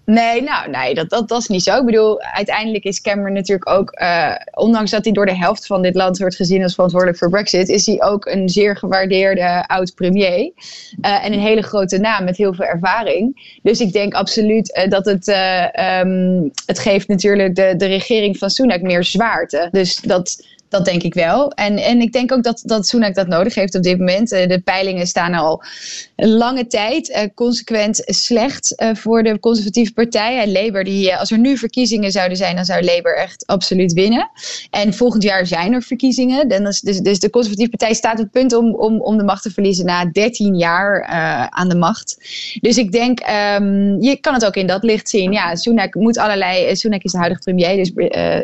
Nee, 0.05 0.41
nou, 0.43 0.69
nee, 0.69 0.93
dat, 0.93 1.09
dat, 1.09 1.27
dat 1.27 1.41
is 1.41 1.47
niet 1.47 1.63
zo. 1.63 1.77
Ik 1.79 1.85
bedoel, 1.85 2.21
uiteindelijk 2.21 2.83
is 2.83 3.01
Cameron 3.01 3.33
natuurlijk 3.33 3.69
ook, 3.69 3.99
uh, 4.01 4.35
ondanks 4.51 4.91
dat 4.91 5.03
hij 5.03 5.13
door 5.13 5.25
de 5.25 5.37
helft 5.37 5.65
van 5.65 5.81
dit 5.81 5.95
land 5.95 6.17
wordt 6.17 6.35
gezien 6.35 6.63
als 6.63 6.73
verantwoordelijk 6.73 7.19
voor 7.19 7.29
Brexit, 7.29 7.69
is 7.69 7.85
hij 7.85 8.03
ook 8.03 8.25
een 8.25 8.49
zeer 8.49 8.77
gewaardeerde 8.77 9.67
oud-premier. 9.67 10.51
Uh, 11.01 11.25
en 11.25 11.33
een 11.33 11.39
hele 11.39 11.61
grote 11.61 11.97
naam 11.97 12.23
met 12.23 12.37
heel 12.37 12.53
veel 12.53 12.65
ervaring. 12.65 13.57
Dus 13.63 13.79
ik 13.79 13.93
denk 13.93 14.13
absoluut 14.13 14.77
uh, 14.77 14.89
dat 14.89 15.05
het, 15.05 15.27
um, 16.07 16.51
het 16.65 16.79
geeft 16.79 17.07
natuurlijk 17.07 17.55
de, 17.55 17.73
de 17.77 17.85
regering 17.85 18.37
van 18.37 18.49
Sunak 18.49 18.81
meer 18.81 19.03
zwaarte. 19.03 19.67
Dus 19.71 19.95
dat 19.95 20.45
dat 20.69 20.85
denk 20.85 21.03
ik 21.03 21.13
wel. 21.13 21.51
En, 21.51 21.77
en 21.77 22.01
ik 22.01 22.11
denk 22.11 22.31
ook 22.31 22.43
dat, 22.43 22.61
dat 22.65 22.87
Sunak 22.87 23.15
dat 23.15 23.27
nodig 23.27 23.55
heeft 23.55 23.75
op 23.75 23.83
dit 23.83 23.97
moment. 23.97 24.31
Eh, 24.31 24.47
de 24.47 24.59
peilingen 24.59 25.07
staan 25.07 25.33
al 25.33 25.63
lange 26.15 26.67
tijd 26.67 27.09
uh, 27.09 27.19
consequent 27.35 28.01
slecht 28.05 28.81
uh, 28.81 28.95
voor 28.95 29.23
de 29.23 29.39
conservatieve 29.39 29.93
partij. 29.93 30.41
En 30.41 30.51
Labour, 30.51 30.83
die, 30.83 31.15
als 31.15 31.31
er 31.31 31.39
nu 31.39 31.57
verkiezingen 31.57 32.11
zouden 32.11 32.37
zijn, 32.37 32.55
dan 32.55 32.65
zou 32.65 32.83
Labour 32.83 33.17
echt 33.17 33.45
absoluut 33.45 33.93
winnen. 33.93 34.29
En 34.69 34.93
volgend 34.93 35.23
jaar 35.23 35.47
zijn 35.47 35.73
er 35.73 35.81
verkiezingen. 35.81 36.47
Dus, 36.47 36.81
dus, 36.81 36.99
dus 36.99 37.19
de 37.19 37.29
conservatieve 37.29 37.77
partij 37.77 37.93
staat 37.93 38.13
op 38.13 38.23
het 38.23 38.31
punt 38.31 38.53
om, 38.53 38.75
om, 38.75 39.01
om 39.01 39.17
de 39.17 39.23
macht 39.23 39.43
te 39.43 39.51
verliezen 39.51 39.85
na 39.85 40.05
13 40.05 40.55
jaar 40.55 41.03
aan 41.49 41.69
de 41.69 41.75
macht. 41.75 42.17
Dus 42.61 42.77
ik 42.77 42.91
denk, 42.91 43.19
um, 43.19 44.01
je 44.01 44.17
kan 44.21 44.33
het 44.33 44.45
ook 44.45 44.55
in 44.55 44.67
dat 44.67 44.83
licht 44.83 45.09
zien. 45.09 45.31
Ja, 45.31 45.55
Sunak 45.55 45.95
moet 45.95 46.17
allerlei. 46.17 46.75
Sunak 46.75 47.03
is 47.03 47.11
de 47.11 47.17
huidige 47.17 47.41
premier, 47.43 47.75
dus 47.75 47.91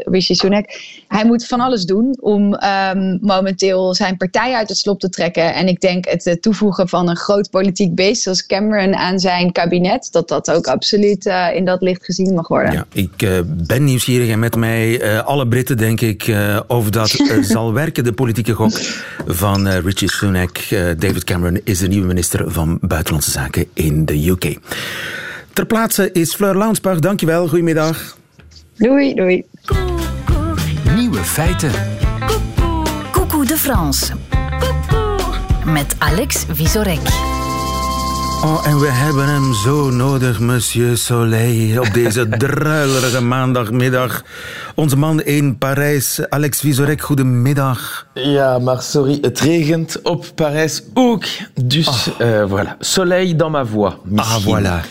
Rishi 0.05 0.35
Sunak. 0.35 0.65
Hij 1.07 1.25
moet 1.25 1.45
van 1.45 1.59
alles 1.59 1.85
doen 1.85 2.10
om 2.19 2.53
um, 2.53 3.17
momenteel 3.21 3.93
zijn 3.95 4.17
partij 4.17 4.53
uit 4.53 4.69
het 4.69 4.77
slop 4.77 4.99
te 4.99 5.09
trekken. 5.09 5.53
En 5.53 5.67
ik 5.67 5.79
denk 5.79 6.05
het 6.05 6.25
uh, 6.25 6.33
toevoegen 6.33 6.89
van 6.89 7.09
een 7.09 7.15
groot 7.15 7.49
politiek 7.49 7.95
beest 7.95 8.21
zoals 8.21 8.45
Cameron 8.45 8.95
aan 8.95 9.19
zijn 9.19 9.51
kabinet, 9.51 10.07
dat 10.11 10.27
dat 10.27 10.51
ook 10.51 10.67
absoluut 10.67 11.25
uh, 11.25 11.55
in 11.55 11.65
dat 11.65 11.81
licht 11.81 12.05
gezien 12.05 12.33
mag 12.33 12.47
worden. 12.47 12.73
Ja, 12.73 12.85
ik 12.91 13.21
uh, 13.21 13.39
ben 13.45 13.83
nieuwsgierig 13.83 14.29
en 14.29 14.39
met 14.39 14.55
mij 14.55 15.21
alle 15.21 15.47
Britten 15.47 15.77
denk 15.77 16.01
ik 16.01 16.35
of 16.67 16.89
dat 16.89 17.09
zal 17.41 17.73
werken. 17.73 18.03
De 18.03 18.13
politieke 18.13 18.53
gok 18.53 18.71
van 19.25 19.67
Richie 19.67 20.11
Sunak. 20.11 20.59
David 20.97 21.23
Cameron 21.23 21.59
is 21.63 21.79
de 21.79 21.87
nieuwe 21.87 22.07
minister 22.07 22.51
van 22.51 22.77
Buitenlandse 22.81 23.31
Zaken 23.31 23.65
in 23.73 24.05
de 24.05 24.29
UK. 24.29 24.57
Ter 25.53 25.65
plaatse 25.65 26.11
is 26.11 26.35
Fleur 26.35 26.57
Launsbach. 26.57 26.99
Dankjewel, 26.99 27.47
goedemiddag. 27.47 28.17
Doei, 28.77 29.13
doei. 29.13 29.45
Nieuwe 31.21 31.33
feiten. 31.33 31.71
Coucou 33.11 33.45
de 33.45 33.57
France. 33.57 34.13
Met 35.65 35.95
Alex 35.99 36.45
Visorek. 36.49 37.30
Oh, 38.43 38.67
en 38.67 38.79
we 38.79 38.87
hebben 38.87 39.27
hem 39.27 39.53
zo 39.53 39.89
nodig, 39.89 40.39
Monsieur 40.39 40.97
Soleil, 40.97 41.81
op 41.81 41.93
deze 41.93 42.29
druilerige 42.37 43.21
maandagmiddag. 43.21 44.23
onze 44.75 44.97
man 44.97 45.21
in 45.21 45.57
Parijs, 45.57 46.19
Alex 46.29 46.59
Visorek, 46.59 47.01
goedemiddag. 47.01 48.07
Ja, 48.13 48.59
maar 48.59 48.81
sorry, 48.81 49.17
het 49.21 49.39
regent 49.39 50.01
op 50.01 50.25
Parijs 50.35 50.83
ook. 50.93 51.23
Dus 51.63 51.87
oh. 51.87 52.27
uh, 52.27 52.49
voilà, 52.49 52.77
soleil 52.79 53.37
dans 53.37 53.51
ma 53.51 53.65
voix. 53.65 53.95
Ah, 54.15 54.45
voilà. 54.45 54.85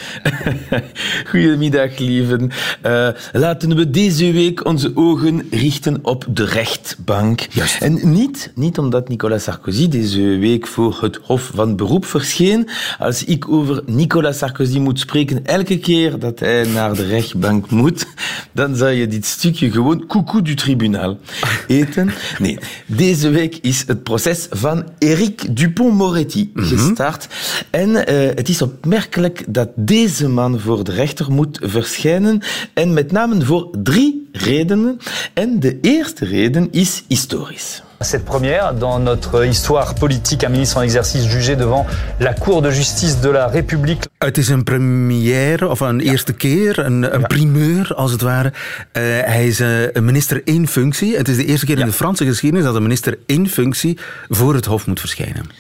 Goedemiddag, 1.30 1.98
lieven. 1.98 2.50
Uh, 2.86 3.08
laten 3.32 3.76
we 3.76 3.90
deze 3.90 4.32
week 4.32 4.64
onze 4.66 4.92
ogen 4.94 5.46
richten 5.50 5.98
op 6.02 6.24
de 6.28 6.44
rechtbank. 6.44 7.46
Juist. 7.50 7.80
En 7.80 8.12
niet, 8.12 8.52
niet 8.54 8.78
omdat 8.78 9.08
Nicolas 9.08 9.42
Sarkozy 9.42 9.88
deze 9.88 10.20
week 10.20 10.66
voor 10.66 10.98
het 11.00 11.18
Hof 11.22 11.50
van 11.54 11.76
Beroep 11.76 12.04
verscheen. 12.04 12.68
Als 12.98 13.24
ik 13.44 13.48
over 13.48 13.82
Nicolas 13.86 14.38
Sarkozy 14.38 14.78
moet 14.78 14.98
spreken 14.98 15.46
elke 15.46 15.78
keer 15.78 16.18
dat 16.18 16.38
hij 16.38 16.66
naar 16.66 16.94
de 16.94 17.06
rechtbank 17.06 17.70
moet, 17.70 18.06
dan 18.52 18.76
zou 18.76 18.90
je 18.90 19.06
dit 19.06 19.26
stukje 19.26 19.70
gewoon 19.70 20.06
coucou 20.06 20.42
du 20.42 20.54
tribunaal 20.54 21.18
eten. 21.66 22.10
Nee, 22.38 22.58
deze 22.86 23.28
week 23.28 23.58
is 23.62 23.84
het 23.86 24.02
proces 24.02 24.46
van 24.50 24.84
Eric 24.98 25.56
Dupont-Moretti 25.56 26.50
mhm. 26.54 26.66
gestart. 26.66 27.28
En 27.70 27.88
uh, 27.88 28.04
het 28.34 28.48
is 28.48 28.62
opmerkelijk 28.62 29.44
dat 29.48 29.68
deze 29.76 30.28
man 30.28 30.60
voor 30.60 30.84
de 30.84 30.92
rechter 30.92 31.32
moet 31.32 31.58
verschijnen. 31.62 32.40
En 32.74 32.92
met 32.92 33.12
name 33.12 33.44
voor 33.44 33.68
drie 33.82 34.28
redenen. 34.32 34.98
En 35.34 35.60
de 35.60 35.78
eerste 35.80 36.24
reden 36.24 36.68
is 36.70 37.04
historisch. 37.08 37.82
Cette 38.02 38.24
première, 38.24 38.72
dans 38.72 38.98
notre 38.98 39.44
histoire 39.44 39.94
politique, 39.94 40.42
un 40.42 40.48
ministre 40.48 40.78
en 40.78 40.82
exercice 40.82 41.26
jugé 41.26 41.54
devant 41.54 41.86
la 42.18 42.32
Cour 42.32 42.62
de 42.62 42.70
justice 42.70 43.20
de 43.20 43.28
la 43.28 43.46
République. 43.46 44.08
Het 44.18 44.38
is 44.38 44.48
een 44.48 44.64
première, 44.64 45.68
of 45.68 45.80
een 45.80 46.00
eerste 46.00 46.32
keer, 46.32 46.78
een, 46.78 47.14
een 47.14 47.26
primeur 47.26 47.94
als 47.94 48.12
het 48.12 48.20
ware. 48.20 48.48
Uh, 48.48 49.02
hij 49.02 49.46
is 49.46 49.60
uh, 49.60 49.92
een 49.92 50.04
minister 50.04 50.40
in 50.44 50.68
functie. 50.68 51.16
Het 51.16 51.28
is 51.28 51.36
de 51.36 51.44
eerste 51.44 51.66
keer 51.66 51.78
in 51.78 51.86
de 51.86 51.92
Franse 51.92 52.24
geschiedenis 52.24 52.64
dat 52.64 52.74
een 52.74 52.82
minister 52.82 53.18
in 53.26 53.48
functie 53.48 53.98
voor 54.28 54.54
het 54.54 54.64
Hof 54.64 54.86
moet 54.86 55.00
verschijnen. 55.00 55.50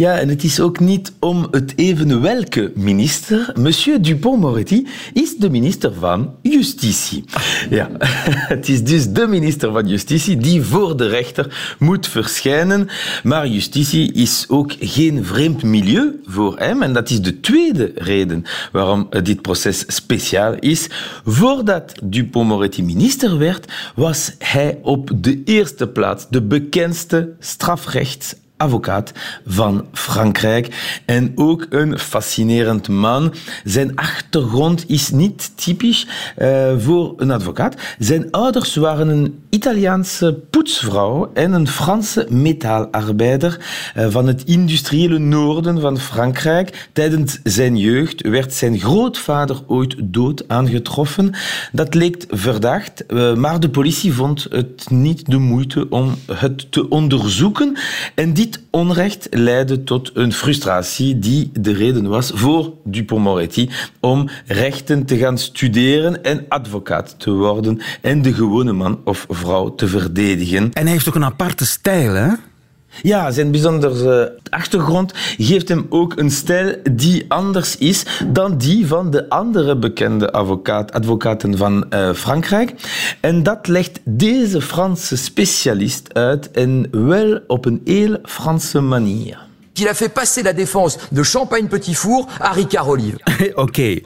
Ja, 0.00 0.18
en 0.18 0.28
het 0.28 0.44
is 0.44 0.60
ook 0.60 0.78
niet 0.78 1.12
om 1.18 1.48
het 1.50 1.72
even 1.76 2.20
welke 2.20 2.72
minister. 2.74 3.52
Monsieur 3.58 4.02
Dupont-Moretti 4.02 4.86
is 5.12 5.36
de 5.36 5.50
minister 5.50 5.92
van 5.94 6.34
Justitie. 6.42 7.24
Ja, 7.70 7.90
het 8.54 8.68
is 8.68 8.84
dus 8.84 9.08
de 9.08 9.26
minister 9.26 9.72
van 9.72 9.88
Justitie 9.88 10.36
die 10.36 10.62
voor 10.62 10.96
de 10.96 11.08
rechter 11.08 11.76
moet 11.78 12.08
verschijnen. 12.08 12.88
Maar 13.22 13.46
justitie 13.46 14.12
is 14.12 14.44
ook 14.48 14.72
geen 14.78 15.24
vreemd 15.24 15.62
milieu 15.62 16.20
voor 16.24 16.58
hem. 16.58 16.82
En 16.82 16.92
dat 16.92 17.10
is 17.10 17.20
de 17.20 17.40
tweede 17.40 17.92
reden 17.94 18.44
waarom 18.72 19.08
dit 19.22 19.42
proces 19.42 19.84
speciaal 19.86 20.54
is. 20.54 20.86
Voordat 21.24 21.92
Dupont-Moretti 22.02 22.82
minister 22.82 23.38
werd, 23.38 23.72
was 23.94 24.34
hij 24.38 24.78
op 24.82 25.10
de 25.14 25.42
eerste 25.44 25.88
plaats 25.88 26.26
de 26.30 26.42
bekendste 26.42 27.32
strafrechts 27.38 28.34
advocaat 28.60 29.12
van 29.46 29.86
Frankrijk. 29.92 31.00
En 31.04 31.32
ook 31.34 31.66
een 31.70 31.98
fascinerend 31.98 32.88
man. 32.88 33.34
Zijn 33.64 33.96
achtergrond 33.96 34.84
is 34.88 35.10
niet 35.10 35.52
typisch 35.54 36.06
uh, 36.38 36.72
voor 36.78 37.14
een 37.16 37.30
advocaat. 37.30 37.74
Zijn 37.98 38.30
ouders 38.30 38.74
waren 38.74 39.08
een 39.08 39.42
Italiaanse 39.50 40.38
poetsvrouw 40.50 41.30
en 41.34 41.52
een 41.52 41.68
Franse 41.68 42.26
metaalarbeider 42.30 43.58
uh, 43.96 44.06
van 44.08 44.26
het 44.26 44.44
industriële 44.44 45.18
noorden 45.18 45.80
van 45.80 45.98
Frankrijk. 45.98 46.88
Tijdens 46.92 47.38
zijn 47.44 47.76
jeugd 47.76 48.28
werd 48.28 48.54
zijn 48.54 48.78
grootvader 48.78 49.62
ooit 49.66 49.94
dood 49.98 50.44
aangetroffen. 50.48 51.34
Dat 51.72 51.94
leek 51.94 52.24
verdacht, 52.28 53.04
uh, 53.08 53.34
maar 53.34 53.60
de 53.60 53.70
politie 53.70 54.12
vond 54.12 54.46
het 54.50 54.90
niet 54.90 55.30
de 55.30 55.38
moeite 55.38 55.86
om 55.88 56.14
het 56.32 56.72
te 56.72 56.88
onderzoeken. 56.88 57.76
En 58.14 58.34
dit 58.34 58.49
dit 58.50 58.62
onrecht 58.70 59.26
leidde 59.30 59.84
tot 59.84 60.10
een 60.14 60.32
frustratie 60.32 61.18
die 61.18 61.50
de 61.60 61.72
reden 61.72 62.08
was 62.08 62.30
voor 62.34 62.72
Dupont-Moretti 62.84 63.70
om 64.00 64.28
rechten 64.46 65.04
te 65.04 65.16
gaan 65.16 65.38
studeren 65.38 66.22
en 66.22 66.44
advocaat 66.48 67.14
te 67.18 67.30
worden 67.30 67.80
en 68.00 68.22
de 68.22 68.32
gewone 68.32 68.72
man 68.72 69.00
of 69.04 69.26
vrouw 69.28 69.74
te 69.74 69.88
verdedigen. 69.88 70.72
En 70.72 70.82
hij 70.82 70.92
heeft 70.92 71.08
ook 71.08 71.14
een 71.14 71.24
aparte 71.24 71.66
stijl, 71.66 72.14
hè? 72.14 72.28
Ja, 73.02 73.30
zijn 73.30 73.50
bijzondere 73.50 74.38
achtergrond 74.50 75.12
geeft 75.38 75.68
hem 75.68 75.86
ook 75.88 76.18
een 76.18 76.30
stijl 76.30 76.76
die 76.92 77.24
anders 77.28 77.78
is 77.78 78.04
dan 78.26 78.58
die 78.58 78.86
van 78.86 79.10
de 79.10 79.28
andere 79.28 79.76
bekende 79.76 80.32
advocaat, 80.32 80.92
advocaten 80.92 81.56
van 81.56 81.84
uh, 81.90 82.12
Frankrijk. 82.12 82.74
En 83.20 83.42
dat 83.42 83.68
legt 83.68 84.00
deze 84.04 84.60
Franse 84.60 85.16
specialist 85.16 86.14
uit 86.14 86.50
en 86.50 86.88
wel 86.90 87.40
op 87.46 87.64
een 87.64 87.80
heel 87.84 88.16
Franse 88.22 88.80
manier. 88.80 89.48
Qu'il 89.80 89.88
a 89.88 89.94
fait 89.94 90.10
passer 90.10 90.42
la 90.42 90.52
défense 90.52 90.98
de 91.10 91.22
Champagne 91.22 91.66
Petit 91.66 91.94
Four 91.94 92.28
à 92.38 92.52
Ricard 92.52 92.86
Olive. 92.86 93.16
Oké. 93.54 94.00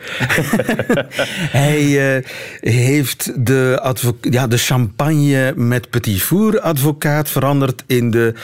Hij 1.62 2.16
uh, 2.16 2.24
heeft 2.60 3.46
de, 3.46 3.94
ja, 4.20 4.46
de 4.46 4.56
Champagne 4.56 5.52
met 5.56 5.90
Petit 5.90 6.22
Four 6.22 6.60
advocaat 6.60 7.28
veranderd 7.28 7.82
in 7.86 8.10
de 8.10 8.34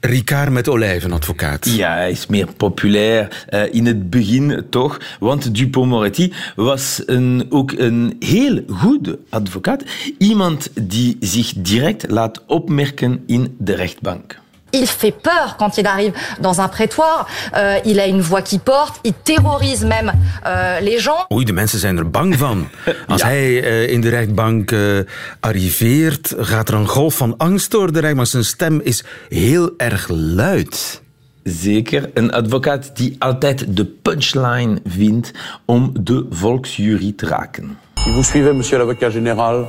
Ricard 0.00 0.50
met 0.50 0.68
olijven 0.68 1.12
advocaat. 1.12 1.68
Ja, 1.68 1.94
hij 1.94 2.10
is 2.10 2.26
meer 2.26 2.46
populair 2.56 3.46
uh, 3.50 3.74
in 3.74 3.86
het 3.86 4.10
begin 4.10 4.66
toch, 4.70 5.00
want 5.20 5.54
Dupont-Moretti 5.54 6.32
was 6.56 7.02
een, 7.06 7.46
ook 7.50 7.72
een 7.72 8.16
heel 8.20 8.60
goede 8.68 9.18
advocaat. 9.28 9.82
Iemand 10.18 10.70
die 10.80 11.16
zich 11.20 11.52
direct 11.56 12.10
laat 12.10 12.42
opmerken 12.46 13.22
in 13.26 13.56
de 13.58 13.74
rechtbank. 13.74 14.40
Il 14.72 14.86
fait 14.86 15.12
peur 15.12 15.56
quand 15.58 15.76
il 15.78 15.86
arrive 15.86 16.12
dans 16.40 16.60
un 16.60 16.68
prétoire. 16.68 17.26
Euh, 17.54 17.78
il 17.84 18.00
a 18.00 18.06
une 18.06 18.20
voix 18.20 18.42
qui 18.42 18.58
porte. 18.58 19.00
Il 19.04 19.12
terrorise 19.12 19.84
même 19.84 20.12
euh, 20.46 20.80
les 20.80 20.98
gens. 20.98 21.26
Oei, 21.30 21.44
de 21.44 21.52
mensen 21.52 21.78
zijn 21.78 21.98
er 21.98 22.10
bang 22.10 22.38
van. 22.38 22.68
Als 23.08 23.20
ja. 23.20 23.26
hij 23.26 23.50
uh, 23.50 23.92
in 23.92 24.00
de 24.00 24.08
rechtbank 24.08 24.70
uh, 24.70 24.98
arriveert, 25.40 26.34
gaat 26.38 26.68
er 26.68 26.74
een 26.74 26.88
golf 26.88 27.14
van 27.14 27.34
angst 27.36 27.70
door 27.70 27.92
de 27.92 28.00
rechtbank. 28.00 28.26
Zijn 28.26 28.44
stem 28.44 28.80
is 28.80 29.04
heel 29.28 29.70
erg 29.76 30.08
luid. 30.08 31.02
Zeker. 31.42 32.10
Een 32.14 32.32
advocaat 32.32 32.96
die 32.96 33.16
altijd 33.18 33.76
de 33.76 33.84
punchline 33.84 34.80
vindt 34.86 35.30
om 35.64 35.92
de 36.00 36.26
volksjury 36.30 37.12
te 37.16 37.26
raken. 37.26 37.78
Si 38.04 38.10
vous 38.10 38.26
suivez, 38.26 38.52
monsieur 38.54 38.78
l'avocat 38.78 39.10
général, 39.10 39.66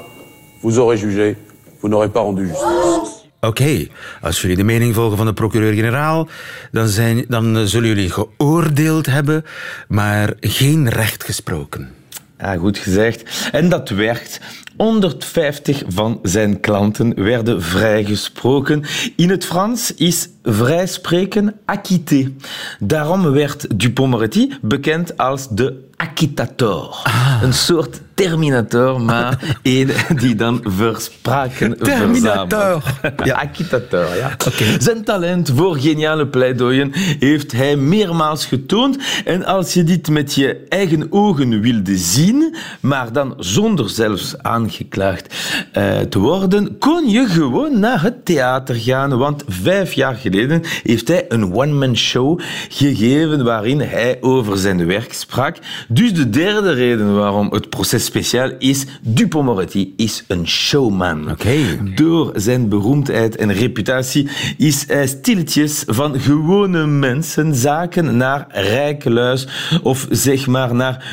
vous 0.61 0.77
aurez 0.77 0.97
jugé, 0.97 1.35
vous 1.79 1.89
n'aurez 1.89 2.09
pas 2.09 2.21
rendu 2.21 2.47
justice. 2.47 3.22
Oké, 3.43 3.61
okay. 3.61 3.91
als 4.21 4.41
jullie 4.41 4.55
de 4.55 4.63
mening 4.63 4.95
volgen 4.95 5.17
van 5.17 5.25
de 5.25 5.33
procureur-generaal, 5.33 6.27
dan, 6.71 6.87
zijn, 6.87 7.25
dan 7.27 7.67
zullen 7.67 7.87
jullie 7.87 8.09
geoordeeld 8.09 9.05
hebben, 9.05 9.45
maar 9.87 10.33
geen 10.39 10.89
recht 10.89 11.23
gesproken. 11.23 11.89
Ja, 12.37 12.57
goed 12.57 12.77
gezegd. 12.77 13.49
En 13.51 13.69
dat 13.69 13.89
werkt. 13.89 14.39
150 14.77 15.83
van 15.87 16.19
zijn 16.21 16.59
klanten 16.59 17.23
werden 17.23 17.61
vrijgesproken. 17.61 18.83
In 19.15 19.29
het 19.29 19.45
Frans 19.45 19.93
is 19.93 20.29
vrijspreken 20.43 21.55
acquitté. 21.65 22.31
Daarom 22.79 23.31
werd 23.31 23.79
Dupont-Moretti 23.79 24.57
bekend 24.61 25.17
als 25.17 25.47
de 25.49 25.89
acquittator. 25.95 27.01
Ah. 27.03 27.39
Een 27.41 27.53
soort 27.53 28.01
terminator, 28.13 29.01
maar 29.01 29.39
één 29.61 29.89
die 30.15 30.35
dan 30.35 30.59
verspraken 30.63 31.77
Terminator. 31.77 32.83
Ja, 33.23 33.35
acquittator, 33.35 34.15
ja. 34.15 34.35
Okay. 34.47 34.79
Zijn 34.79 35.03
talent 35.03 35.51
voor 35.55 35.77
geniale 35.77 36.27
pleidooien 36.27 36.91
heeft 37.19 37.51
hij 37.51 37.75
meermaals 37.75 38.45
getoond. 38.45 38.97
En 39.25 39.45
als 39.45 39.73
je 39.73 39.83
dit 39.83 40.09
met 40.09 40.33
je 40.33 40.65
eigen 40.69 41.07
ogen 41.09 41.61
wilde 41.61 41.97
zien, 41.97 42.55
maar 42.79 43.11
dan 43.11 43.33
zonder 43.37 43.89
zelfs 43.89 44.37
aangeklaagd 44.41 45.35
uh, 45.77 45.99
te 45.99 46.19
worden, 46.19 46.77
kon 46.77 47.09
je 47.09 47.27
gewoon 47.27 47.79
naar 47.79 48.01
het 48.01 48.25
theater 48.25 48.75
gaan. 48.75 49.17
Want 49.17 49.43
vijf 49.47 49.93
jaar 49.93 50.15
geleden 50.15 50.61
heeft 50.83 51.07
hij 51.07 51.25
een 51.27 51.53
one-man 51.53 51.97
show 51.97 52.39
gegeven 52.69 53.43
waarin 53.43 53.81
hij 53.81 54.17
over 54.21 54.57
zijn 54.57 54.85
werk 54.87 55.13
sprak. 55.13 55.57
Dus 55.87 56.13
de 56.13 56.29
derde 56.29 56.71
reden 56.73 57.15
waarom 57.15 57.47
het 57.51 57.69
proces 57.69 58.02
speciaal 58.03 58.51
is, 58.59 58.85
Dupont-Moretti 59.01 59.93
is 59.97 60.23
een 60.27 60.47
showman. 60.47 61.31
Okay. 61.31 61.79
Door 61.95 62.31
zijn 62.35 62.69
beroemdheid 62.69 63.35
en 63.35 63.53
reputatie 63.53 64.29
is 64.57 64.87
hij 64.87 65.07
stilletjes 65.07 65.83
van 65.87 66.19
gewone 66.19 66.85
mensen 66.87 67.55
zaken 67.55 68.17
naar 68.17 68.47
rijke 68.49 69.09
luis 69.09 69.47
of 69.83 70.07
zeg 70.09 70.47
maar 70.47 70.75
naar 70.75 71.05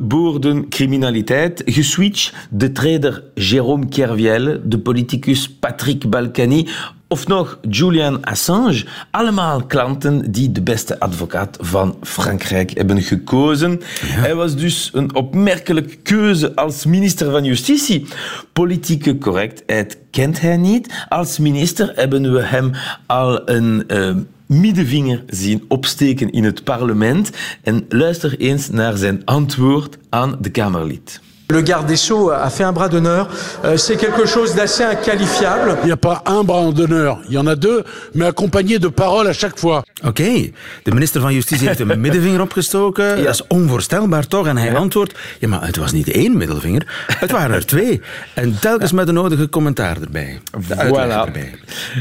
boorden 0.00 0.68
criminaliteit 0.68 1.62
geswitcht. 1.64 2.32
De 2.50 2.72
trader 2.72 3.22
Jérôme 3.34 3.88
Kerviel, 3.88 4.60
de 4.64 4.78
politicus 4.78 5.50
Patrick 5.50 6.10
Balkany 6.10 6.66
Of 7.08 7.26
nog 7.26 7.58
Julian 7.70 8.24
Assange. 8.24 8.84
Allemaal 9.10 9.64
klanten 9.66 10.32
die 10.32 10.52
de 10.52 10.62
beste 10.62 11.00
advocaat 11.00 11.56
van 11.60 11.96
Frankrijk 12.02 12.70
hebben 12.76 13.02
gekozen. 13.02 13.80
Hij 14.00 14.34
was 14.34 14.56
dus 14.56 14.90
een 14.92 15.14
opmerkelijke 15.14 15.96
keuze 15.96 16.56
als 16.56 16.84
minister 16.84 17.30
van 17.30 17.44
Justitie. 17.44 18.06
Politieke 18.52 19.18
correctheid 19.18 19.98
kent 20.10 20.40
hij 20.40 20.56
niet. 20.56 21.06
Als 21.08 21.38
minister 21.38 21.92
hebben 21.94 22.32
we 22.32 22.42
hem 22.42 22.72
al 23.06 23.48
een 23.48 23.84
uh, 23.88 24.16
middenvinger 24.46 25.24
zien 25.26 25.64
opsteken 25.68 26.30
in 26.30 26.44
het 26.44 26.64
parlement. 26.64 27.30
En 27.62 27.84
luister 27.88 28.38
eens 28.38 28.70
naar 28.70 28.96
zijn 28.96 29.24
antwoord 29.24 29.98
aan 30.08 30.36
de 30.40 30.50
Kamerlid. 30.50 31.20
Le 31.48 31.60
garde 31.60 31.86
des 31.86 31.96
Sceaux 31.96 32.30
a 32.30 32.50
fait 32.50 32.64
un 32.64 32.72
bras 32.72 32.88
d'honneur. 32.88 33.28
Euh, 33.64 33.76
c'est 33.76 33.96
quelque 33.96 34.26
chose 34.26 34.54
d'assez 34.56 34.82
inqualifiable. 34.82 35.76
Il 35.82 35.86
n'y 35.86 35.92
a 35.92 35.96
pas 35.96 36.22
un 36.26 36.42
bras 36.42 36.72
d'honneur, 36.72 37.20
il 37.28 37.34
y 37.34 37.38
en 37.38 37.46
a 37.46 37.54
deux, 37.54 37.84
mais 38.14 38.26
accompagné 38.26 38.78
de 38.80 38.88
paroles 38.88 39.28
à 39.28 39.32
chaque 39.32 39.58
fois. 39.58 39.84
Oké, 39.98 40.08
okay. 40.08 40.52
de 40.82 40.90
minister 40.90 41.20
van 41.20 41.32
Justitie 41.32 41.68
heeft 41.68 41.80
een 41.80 42.00
middenvinger 42.00 42.40
opgestoken. 42.40 43.04
Ja. 43.04 43.24
Dat 43.24 43.34
is 43.34 43.46
onvoorstelbaar 43.46 44.26
toch? 44.26 44.46
En 44.46 44.56
hij 44.56 44.70
ja. 44.70 44.76
antwoordt, 44.76 45.14
ja 45.38 45.48
maar 45.48 45.66
het 45.66 45.76
was 45.76 45.92
niet 45.92 46.08
één 46.08 46.36
middelvinger, 46.36 46.86
het 47.06 47.30
waren 47.30 47.56
er 47.56 47.66
twee. 47.66 48.00
En 48.34 48.58
telkens 48.60 48.92
met 48.92 49.06
de 49.06 49.12
nodige 49.12 49.48
commentaar 49.48 49.96
erbij. 50.00 50.40
Voilà. 50.60 51.26
Erbij. 51.26 51.54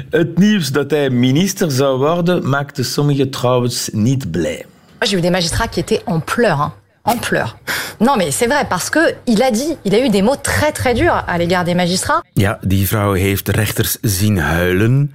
Het 0.10 0.38
nieuws 0.38 0.72
dat 0.72 0.92
hij 0.92 1.10
minister 1.10 1.72
zou 1.72 1.98
worden, 1.98 2.50
maakte 2.50 2.84
sommigen 2.84 3.30
trouwens 3.30 3.90
niet 3.92 4.32
blij. 4.32 4.66
J'ai 5.00 5.16
eu 5.16 5.22
des 5.22 5.32
magistrats 5.32 5.70
qui 5.70 5.82
étaient 5.82 6.04
en 6.06 6.24
pleurs. 6.24 6.58
Hein. 6.58 6.72
En 7.05 7.17
pleurs. 7.19 7.57
Non, 8.00 8.17
mais 8.17 8.31
c'est 8.31 8.47
vrai, 8.47 8.65
parce 8.67 8.89
que 8.89 9.15
il 9.25 9.41
a 9.41 9.51
dit, 9.51 9.77
il 9.83 9.95
a 9.95 10.00
eu 10.00 10.09
des 10.09 10.21
mots 10.21 10.35
très 10.41 10.71
très 10.71 10.93
durs 10.93 11.24
à 11.27 11.38
l'égard 11.38 11.63
des 11.63 11.75
magistrats. 11.75 12.21
Ja, 12.33 12.57
die 12.62 12.88
vrouw 12.88 13.13
heeft 13.13 13.45
de 13.45 13.51
rechters 13.51 13.97
zien 14.01 14.38
huilen 14.38 15.13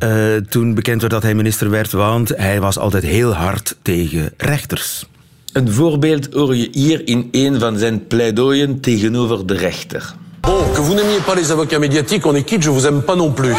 ja. 0.00 0.08
uh, 0.08 0.36
toen 0.36 0.74
bekend 0.74 1.00
werd 1.00 1.12
dat 1.12 1.22
hij 1.22 1.34
minister 1.34 1.70
werd, 1.70 1.92
want 1.92 2.28
hij 2.36 2.60
was 2.60 2.78
altijd 2.78 3.04
heel 3.04 3.32
hard 3.32 3.76
tegen 3.82 4.32
rechters. 4.36 5.06
Een 5.52 5.72
voorbeeld 5.72 6.28
hoor 6.32 6.56
je 6.56 6.68
hier 6.72 7.06
in 7.06 7.28
een 7.32 7.60
van 7.60 7.78
zijn 7.78 8.06
pleidooien 8.06 8.80
tegenover 8.80 9.46
de 9.46 9.54
rechter. 9.54 10.14
Bon, 10.40 10.72
que 10.72 10.82
vous 10.82 10.94
n'aimiez 10.94 11.24
pas 11.24 11.34
les 11.34 11.50
avocats 11.50 11.80
médiatiques, 11.80 12.26
on 12.26 12.34
est 12.34 12.46
quitte, 12.46 12.62
je 12.62 12.70
vous 12.70 12.86
aime 12.86 13.02
pas 13.02 13.16
non 13.16 13.32
plus. 13.32 13.56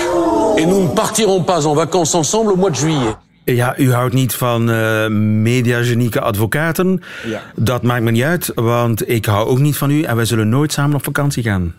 Et 0.56 0.66
nous 0.66 0.82
ne 0.84 0.94
partirons 0.94 1.44
pas 1.44 1.66
en 1.66 1.76
vacances 1.76 2.16
ensemble 2.16 2.52
au 2.52 2.58
mois 2.58 2.72
de 2.72 2.76
juillet. 2.76 3.16
Ja, 3.56 3.78
u 3.78 3.94
houdt 3.94 4.14
niet 4.14 4.34
van 4.34 4.70
uh, 4.70 5.08
mediagenieke 5.42 6.22
advocaten. 6.22 7.02
Ja. 7.26 7.42
Dat 7.56 7.84
maakt 7.84 8.04
me 8.04 8.12
niet 8.12 8.24
uit, 8.24 8.52
want 8.56 9.10
ik 9.10 9.26
hou 9.26 9.48
ook 9.48 9.60
niet 9.60 9.78
van 9.78 9.92
u 9.92 10.02
en 10.02 10.16
wij 10.16 10.26
zullen 10.26 10.50
nooit 10.50 10.72
samen 10.72 10.96
op 10.96 11.04
vakantie 11.04 11.44
gaan. 11.44 11.74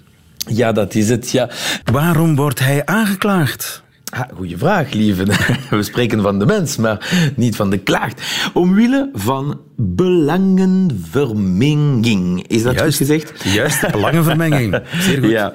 Ja, 0.47 0.73
dat 0.73 0.95
is 0.95 1.09
het, 1.09 1.31
ja. 1.31 1.51
Waarom 1.93 2.37
wordt 2.37 2.59
hij 2.59 2.85
aangeklaagd? 2.87 3.83
Ah, 4.11 4.21
goeie 4.35 4.59
vraag, 4.59 4.93
lieve. 4.93 5.25
We 5.71 5.83
spreken 5.83 6.23
van 6.23 6.39
de 6.39 6.47
mens, 6.47 6.77
maar 6.77 7.33
niet 7.37 7.57
van 7.57 7.71
de 7.71 7.79
klaagt. 7.79 8.23
Omwille 8.53 9.11
van 9.13 9.61
belangenvermenging. 9.81 12.47
Is 12.47 12.63
dat 12.63 12.75
juist, 12.75 12.97
goed 12.97 13.07
gezegd? 13.07 13.45
Juist, 13.45 13.91
belangenvermenging. 13.93 14.81
Zeer 15.01 15.19
goed. 15.19 15.31
Ja, 15.31 15.53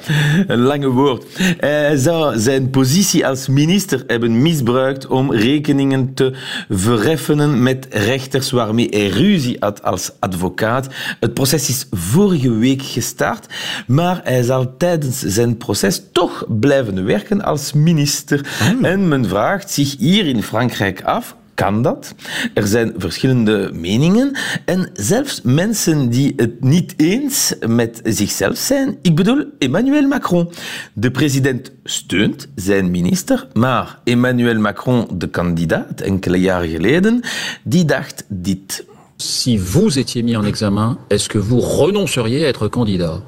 een 0.48 0.60
lange 0.60 0.88
woord. 0.88 1.26
Hij 1.58 1.98
zou 1.98 2.40
zijn 2.40 2.70
positie 2.70 3.28
als 3.28 3.48
minister 3.48 4.04
hebben 4.08 4.42
misbruikt 4.42 5.08
om 5.08 5.34
rekeningen 5.34 6.14
te 6.14 6.34
vereffenen 6.70 7.64
met 7.64 7.88
rechters 7.90 8.52
waarmee 8.52 8.88
hij 8.90 9.08
ruzie 9.08 9.58
had 9.60 9.84
als 9.84 10.12
advocaat. 10.20 10.88
Het 11.20 11.34
proces 11.34 11.70
is 11.70 11.88
vorige 11.92 12.52
week 12.52 12.82
gestart, 12.82 13.54
maar 13.88 14.22
hij 14.24 14.44
zal 14.44 14.78
tijdens 14.78 15.20
zijn 15.20 15.58
proces 15.58 16.02
toch 16.12 16.46
blijven 16.60 17.06
werken 17.06 17.42
als 17.42 17.74
minister. 17.74 18.46
Hmm. 18.60 18.86
En 18.86 19.08
men 19.08 19.26
vraagt 19.26 19.72
zich 19.72 19.96
hier 19.98 20.26
in 20.26 20.44
Frankrijk 20.44 21.04
af, 21.04 21.36
kan 21.56 21.82
dat. 21.82 22.16
Er 22.54 22.68
zijn 22.68 22.94
verschillende 22.98 23.70
meningen 23.74 24.38
en 24.66 24.90
zelfs 24.94 25.42
mensen 25.44 26.10
die 26.10 26.34
het 26.36 26.64
niet 26.64 26.94
eens 26.98 27.54
met 27.68 28.02
zichzelf 28.04 28.58
zijn. 28.58 28.98
Ik 29.02 29.16
bedoel 29.16 29.44
Emmanuel 29.60 30.08
Macron. 30.08 30.50
De 30.94 31.12
president 31.12 31.72
steunt 31.84 32.48
zijn 32.56 32.92
minister, 32.92 33.48
maar 33.54 34.00
Emmanuel 34.04 34.60
Macron, 34.60 35.08
de 35.14 35.28
kandidaat 35.28 36.02
enkele 36.02 36.40
jaren 36.40 36.70
geleden, 36.70 37.22
die 37.64 37.86
dacht 37.86 38.26
dit. 38.28 38.86
Si 39.18 39.60
vous 39.60 39.96
étiez 39.96 40.24
mis 40.24 40.36
en 40.36 40.44
examen, 40.44 40.98
est-ce 41.08 41.30
que 41.30 41.40
vous 41.40 41.62
renonceriez 41.62 42.44
à 42.44 42.48
être 42.48 42.70
candidat 42.70 43.24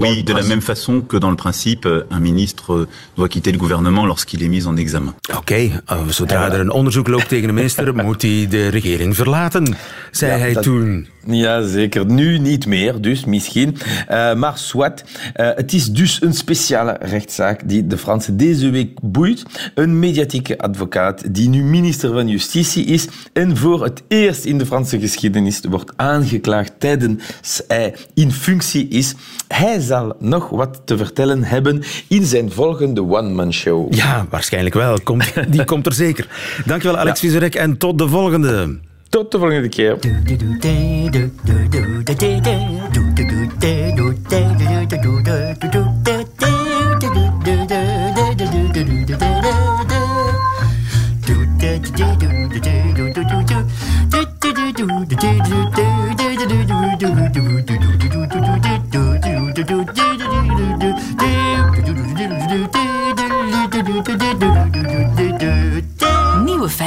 Oui, 0.00 0.22
de 0.22 0.32
la 0.32 0.42
même 0.42 0.62
façon 0.62 1.00
que 1.00 1.18
dans 1.18 1.30
le 1.30 1.36
principe, 1.36 1.86
un 2.10 2.20
ministre 2.20 2.86
doit 3.16 3.28
quitter 3.28 3.52
le 3.52 3.58
gouvernement 3.58 4.06
lorsqu'il 4.06 4.42
est 4.42 4.48
mis 4.48 4.66
en 4.66 4.76
examen. 4.76 5.14
Oké, 5.28 5.38
okay. 5.38 5.72
uh, 5.90 6.08
zodra 6.08 6.52
er 6.52 6.60
een 6.60 6.70
onderzoek 6.70 7.08
loopt 7.08 7.28
tegen 7.28 7.48
een 7.48 7.54
minister, 7.54 7.94
moet 8.04 8.22
hij 8.22 8.46
de 8.50 8.68
regering 8.68 9.16
verlaten, 9.16 9.76
zei 10.10 10.32
ja, 10.32 10.38
hij 10.38 10.52
dat, 10.52 10.62
toen. 10.62 11.08
Ja, 11.26 11.66
zeker. 11.66 12.06
Nu 12.06 12.38
niet 12.38 12.66
meer, 12.66 13.00
dus 13.00 13.24
misschien. 13.24 13.76
Uh, 14.10 14.34
maar 14.34 14.58
soit. 14.58 15.04
Uh, 15.36 15.48
het 15.54 15.72
is 15.72 15.90
dus 15.90 16.22
een 16.22 16.34
speciale 16.34 16.96
rechtszaak 17.00 17.68
die 17.68 17.86
de 17.86 17.98
Fransen 17.98 18.36
deze 18.36 18.70
week 18.70 18.98
boeit. 19.02 19.42
Een 19.74 19.98
mediatieke 19.98 20.58
advocaat 20.58 21.34
die 21.34 21.48
nu 21.48 21.62
minister 21.62 22.12
van 22.12 22.28
Justitie 22.28 22.84
is 22.84 23.08
en 23.32 23.56
voor 23.56 23.84
het 23.84 24.02
eerst 24.08 24.44
in 24.44 24.58
de 24.58 24.66
Franse 24.66 25.00
geschiedenis 25.00 25.60
wordt 25.68 25.92
aangeklaagd 25.96 26.72
tijdens 26.78 27.62
hij 27.68 27.94
in 28.14 28.32
functie 28.32 28.88
is. 28.88 29.14
Hij 29.48 29.80
zal 29.90 30.16
nog 30.18 30.48
wat 30.48 30.80
te 30.84 30.96
vertellen 30.96 31.44
hebben 31.44 31.82
in 32.08 32.24
zijn 32.24 32.50
volgende 32.50 33.00
one-man-show. 33.00 33.94
Ja, 33.94 34.26
waarschijnlijk 34.30 34.74
wel. 34.74 35.00
Komt, 35.00 35.32
die 35.52 35.64
komt 35.64 35.86
er 35.86 35.92
zeker. 35.92 36.26
Dankjewel, 36.64 36.98
Alex 36.98 37.20
ja. 37.20 37.26
Vizerek, 37.28 37.54
en 37.54 37.76
tot 37.76 37.98
de 37.98 38.08
volgende. 38.08 38.78
Tot 39.08 39.32
de 39.32 39.38
volgende 39.38 39.68
keer. 39.68 39.98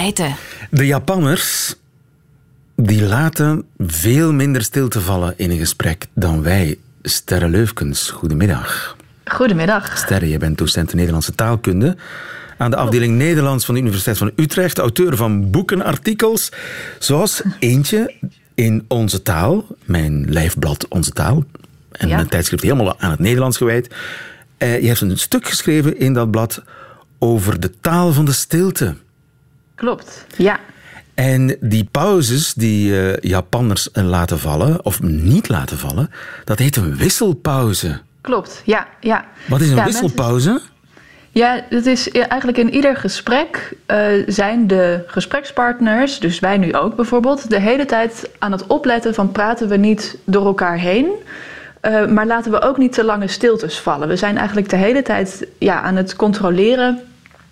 Feiten. 0.03 0.35
De 0.69 0.85
Japanners 0.85 1.75
die 2.75 3.03
laten 3.03 3.63
veel 3.77 4.33
minder 4.33 4.61
stilte 4.61 5.01
vallen 5.01 5.33
in 5.37 5.51
een 5.51 5.57
gesprek 5.57 6.07
dan 6.13 6.43
wij. 6.43 6.77
Sterre 7.01 7.49
Leufkens, 7.49 8.09
goedemiddag. 8.09 8.97
Goedemiddag. 9.25 9.97
Sterre, 9.97 10.29
je 10.29 10.37
bent 10.37 10.57
docent 10.57 10.93
Nederlandse 10.93 11.35
taalkunde 11.35 11.97
aan 12.57 12.71
de 12.71 12.77
afdeling 12.77 13.17
Nederlands 13.17 13.65
van 13.65 13.73
de 13.73 13.79
Universiteit 13.81 14.17
van 14.17 14.31
Utrecht, 14.35 14.77
auteur 14.77 15.15
van 15.15 15.51
boeken, 15.51 15.83
artikels, 15.83 16.51
zoals 16.99 17.41
eentje 17.59 18.13
in 18.53 18.85
Onze 18.87 19.21
Taal, 19.21 19.65
mijn 19.85 20.25
lijfblad 20.29 20.87
Onze 20.87 21.11
Taal, 21.11 21.43
en 21.91 22.07
ja. 22.07 22.19
een 22.19 22.27
tijdschrift 22.27 22.63
helemaal 22.63 22.99
aan 22.99 23.11
het 23.11 23.19
Nederlands 23.19 23.57
gewijd. 23.57 23.87
Uh, 24.57 24.81
je 24.81 24.87
hebt 24.87 25.01
een 25.01 25.17
stuk 25.17 25.47
geschreven 25.47 25.99
in 25.99 26.13
dat 26.13 26.31
blad 26.31 26.63
over 27.19 27.59
de 27.59 27.71
taal 27.81 28.13
van 28.13 28.25
de 28.25 28.31
stilte. 28.31 28.95
Klopt, 29.83 30.25
ja. 30.37 30.59
En 31.13 31.57
die 31.59 31.87
pauzes 31.91 32.53
die 32.53 32.89
uh, 32.89 33.17
Japanners 33.17 33.89
laten 33.93 34.39
vallen, 34.39 34.85
of 34.85 35.01
niet 35.01 35.49
laten 35.49 35.77
vallen, 35.77 36.11
dat 36.43 36.59
heet 36.59 36.75
een 36.75 36.95
wisselpauze. 36.95 37.99
Klopt, 38.21 38.61
ja. 38.65 38.87
ja. 38.99 39.25
Wat 39.47 39.61
is 39.61 39.69
een 39.69 39.75
ja, 39.75 39.83
wisselpauze? 39.83 40.49
Mensen... 40.49 40.69
Ja, 41.31 41.65
het 41.69 41.85
is 41.85 42.11
eigenlijk 42.11 42.57
in 42.57 42.73
ieder 42.73 42.95
gesprek 42.95 43.75
uh, 43.87 44.05
zijn 44.27 44.67
de 44.67 45.03
gesprekspartners, 45.07 46.19
dus 46.19 46.39
wij 46.39 46.57
nu 46.57 46.75
ook 46.75 46.95
bijvoorbeeld, 46.95 47.49
de 47.49 47.59
hele 47.59 47.85
tijd 47.85 48.29
aan 48.39 48.51
het 48.51 48.67
opletten 48.67 49.13
van 49.13 49.31
praten 49.31 49.67
we 49.67 49.77
niet 49.77 50.17
door 50.25 50.45
elkaar 50.45 50.77
heen. 50.77 51.07
Uh, 51.81 52.07
maar 52.07 52.25
laten 52.25 52.51
we 52.51 52.61
ook 52.61 52.77
niet 52.77 52.93
te 52.93 53.03
lange 53.03 53.27
stiltes 53.27 53.79
vallen. 53.79 54.07
We 54.07 54.15
zijn 54.15 54.37
eigenlijk 54.37 54.69
de 54.69 54.75
hele 54.75 55.01
tijd 55.01 55.47
ja, 55.57 55.81
aan 55.81 55.95
het 55.95 56.15
controleren 56.15 57.01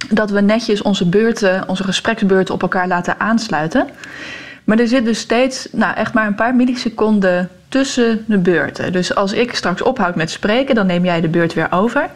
dat 0.10 0.30
we 0.30 0.42
netjes 0.42 0.82
onze 0.82 1.10
beurten, 1.10 1.64
onze 1.68 1.84
gespreksbeurten 1.84 2.54
op 2.54 2.62
elkaar 2.62 2.88
laten 2.88 3.20
aansluiten. 3.20 3.88
Maar 4.64 4.80
er 4.80 4.88
zit 4.88 5.06
dus 5.06 5.20
steeds 5.20 5.68
nou, 5.72 5.96
echt 5.96 6.14
maar 6.14 6.28
een 6.28 6.36
paar 6.36 6.56
milliseconden 6.56 7.50
tussen 7.68 8.24
de 8.28 8.38
beurten. 8.38 8.92
Dus 8.92 9.16
als 9.16 9.34
ik 9.34 9.56
straks 9.56 9.82
ophoud 9.82 10.16
met 10.16 10.32
spreken, 10.32 10.76
dan 10.76 10.86
neem 10.86 11.06
jij 11.06 11.22
de 11.22 11.28
beurt 11.28 11.54
weer 11.54 11.68
over. 11.72 12.10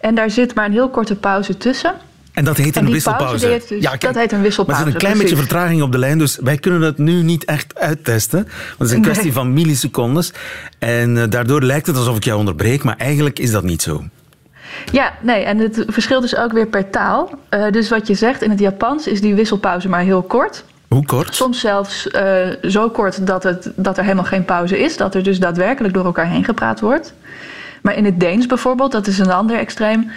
En 0.00 0.14
daar 0.14 0.30
zit 0.30 0.54
maar 0.54 0.66
een 0.66 0.72
heel 0.72 0.88
korte 0.88 1.14
pauze 1.14 1.56
tussen. 1.56 1.94
En 2.32 2.44
dat 2.44 2.56
heet 2.56 2.76
een 2.76 2.90
wisselpauze. 2.90 3.62
Dus, 3.68 3.80
ja, 3.80 3.90
kijk, 3.90 4.00
dat 4.00 4.14
heet 4.14 4.32
een 4.32 4.42
wisselpauze. 4.42 4.84
Maar 4.84 4.92
er 4.92 4.96
is 4.96 5.02
een 5.02 5.08
klein 5.08 5.14
precies. 5.14 5.30
beetje 5.30 5.48
vertraging 5.48 5.82
op 5.82 5.92
de 5.92 5.98
lijn, 5.98 6.18
dus 6.18 6.38
wij 6.42 6.56
kunnen 6.56 6.80
het 6.80 6.98
nu 6.98 7.22
niet 7.22 7.44
echt 7.44 7.78
uittesten. 7.78 8.42
Want 8.42 8.54
het 8.78 8.88
is 8.88 8.94
een 8.94 9.02
kwestie 9.02 9.24
nee. 9.24 9.32
van 9.32 9.52
millisecondes. 9.52 10.32
En 10.78 11.16
uh, 11.16 11.24
daardoor 11.28 11.62
lijkt 11.62 11.86
het 11.86 11.96
alsof 11.96 12.16
ik 12.16 12.24
jou 12.24 12.38
onderbreek, 12.38 12.82
maar 12.84 12.96
eigenlijk 12.96 13.38
is 13.38 13.50
dat 13.50 13.62
niet 13.62 13.82
zo. 13.82 14.04
Ja, 14.92 15.12
nee, 15.20 15.44
en 15.44 15.58
het 15.58 15.84
verschilt 15.86 16.24
is 16.24 16.36
ook 16.36 16.52
weer 16.52 16.66
per 16.66 16.90
taal. 16.90 17.30
Uh, 17.50 17.70
dus 17.70 17.88
wat 17.88 18.06
je 18.06 18.14
zegt 18.14 18.42
in 18.42 18.50
het 18.50 18.58
Japans 18.58 19.06
is 19.06 19.20
die 19.20 19.34
wisselpauze 19.34 19.88
maar 19.88 20.00
heel 20.00 20.22
kort. 20.22 20.64
Hoe 20.88 21.06
kort? 21.06 21.34
Soms 21.34 21.60
zelfs 21.60 22.06
uh, 22.06 22.48
zo 22.62 22.90
kort 22.90 23.26
dat, 23.26 23.42
het, 23.42 23.70
dat 23.76 23.96
er 23.96 24.02
helemaal 24.02 24.24
geen 24.24 24.44
pauze 24.44 24.78
is. 24.78 24.96
Dat 24.96 25.14
er 25.14 25.22
dus 25.22 25.38
daadwerkelijk 25.38 25.94
door 25.94 26.04
elkaar 26.04 26.26
heen 26.26 26.44
gepraat 26.44 26.80
wordt. 26.80 27.14
Maar 27.82 27.96
in 27.96 28.04
het 28.04 28.20
Deens 28.20 28.46
bijvoorbeeld, 28.46 28.92
dat 28.92 29.06
is 29.06 29.18
een 29.18 29.30
ander 29.30 29.58
extreem, 29.58 30.10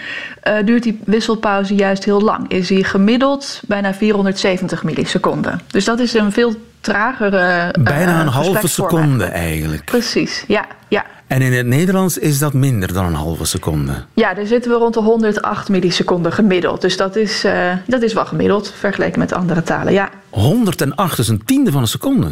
uh, 0.43 0.53
duurt 0.65 0.83
die 0.83 0.99
wisselpauze 1.05 1.75
juist 1.75 2.03
heel 2.03 2.21
lang. 2.21 2.51
Is 2.51 2.67
die 2.67 2.83
gemiddeld 2.83 3.61
bijna 3.67 3.93
470 3.93 4.83
milliseconden. 4.83 5.61
Dus 5.67 5.85
dat 5.85 5.99
is 5.99 6.13
een 6.13 6.31
veel 6.31 6.53
tragere. 6.81 7.73
Bijna 7.79 8.21
een 8.21 8.27
halve 8.27 8.67
seconde 8.67 9.25
eigenlijk. 9.25 9.85
Precies, 9.85 10.43
ja, 10.47 10.65
ja. 10.87 11.03
En 11.27 11.41
in 11.41 11.53
het 11.53 11.65
Nederlands 11.65 12.17
is 12.17 12.39
dat 12.39 12.53
minder 12.53 12.93
dan 12.93 13.05
een 13.05 13.13
halve 13.13 13.45
seconde. 13.45 13.93
Ja, 14.13 14.33
daar 14.33 14.45
zitten 14.45 14.71
we 14.71 14.77
rond 14.77 14.93
de 14.93 14.99
108 14.99 15.69
milliseconden 15.69 16.31
gemiddeld. 16.31 16.81
Dus 16.81 16.97
dat 16.97 17.15
is, 17.15 17.45
uh, 17.45 17.73
dat 17.87 18.01
is 18.01 18.13
wel 18.13 18.25
gemiddeld 18.25 18.73
vergeleken 18.77 19.19
met 19.19 19.33
andere 19.33 19.63
talen. 19.63 19.93
Ja. 19.93 20.09
108 20.29 21.19
is 21.19 21.27
een 21.27 21.45
tiende 21.45 21.71
van 21.71 21.81
een 21.81 21.87
seconde. 21.87 22.31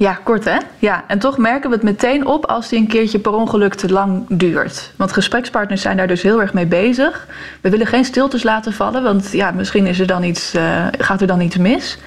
Ja, 0.00 0.18
kort 0.24 0.44
hè? 0.44 0.56
Ja, 0.78 1.04
en 1.06 1.18
toch 1.18 1.38
merken 1.38 1.70
we 1.70 1.76
het 1.76 1.84
meteen 1.84 2.26
op 2.26 2.46
als 2.46 2.68
die 2.68 2.78
een 2.78 2.86
keertje 2.86 3.18
per 3.18 3.32
ongeluk 3.32 3.74
te 3.74 3.88
lang 3.88 4.24
duurt. 4.28 4.92
Want 4.96 5.12
gesprekspartners 5.12 5.82
zijn 5.82 5.96
daar 5.96 6.06
dus 6.06 6.22
heel 6.22 6.40
erg 6.40 6.52
mee 6.52 6.66
bezig. 6.66 7.26
We 7.60 7.70
willen 7.70 7.86
geen 7.86 8.04
stiltes 8.04 8.42
laten 8.42 8.72
vallen, 8.72 9.02
want 9.02 9.32
ja, 9.32 9.50
misschien 9.50 9.86
is 9.86 10.00
er 10.00 10.06
dan 10.06 10.22
iets, 10.22 10.54
uh, 10.54 10.86
gaat 10.98 11.20
er 11.20 11.26
dan 11.26 11.40
iets 11.40 11.56
mis. 11.56 11.98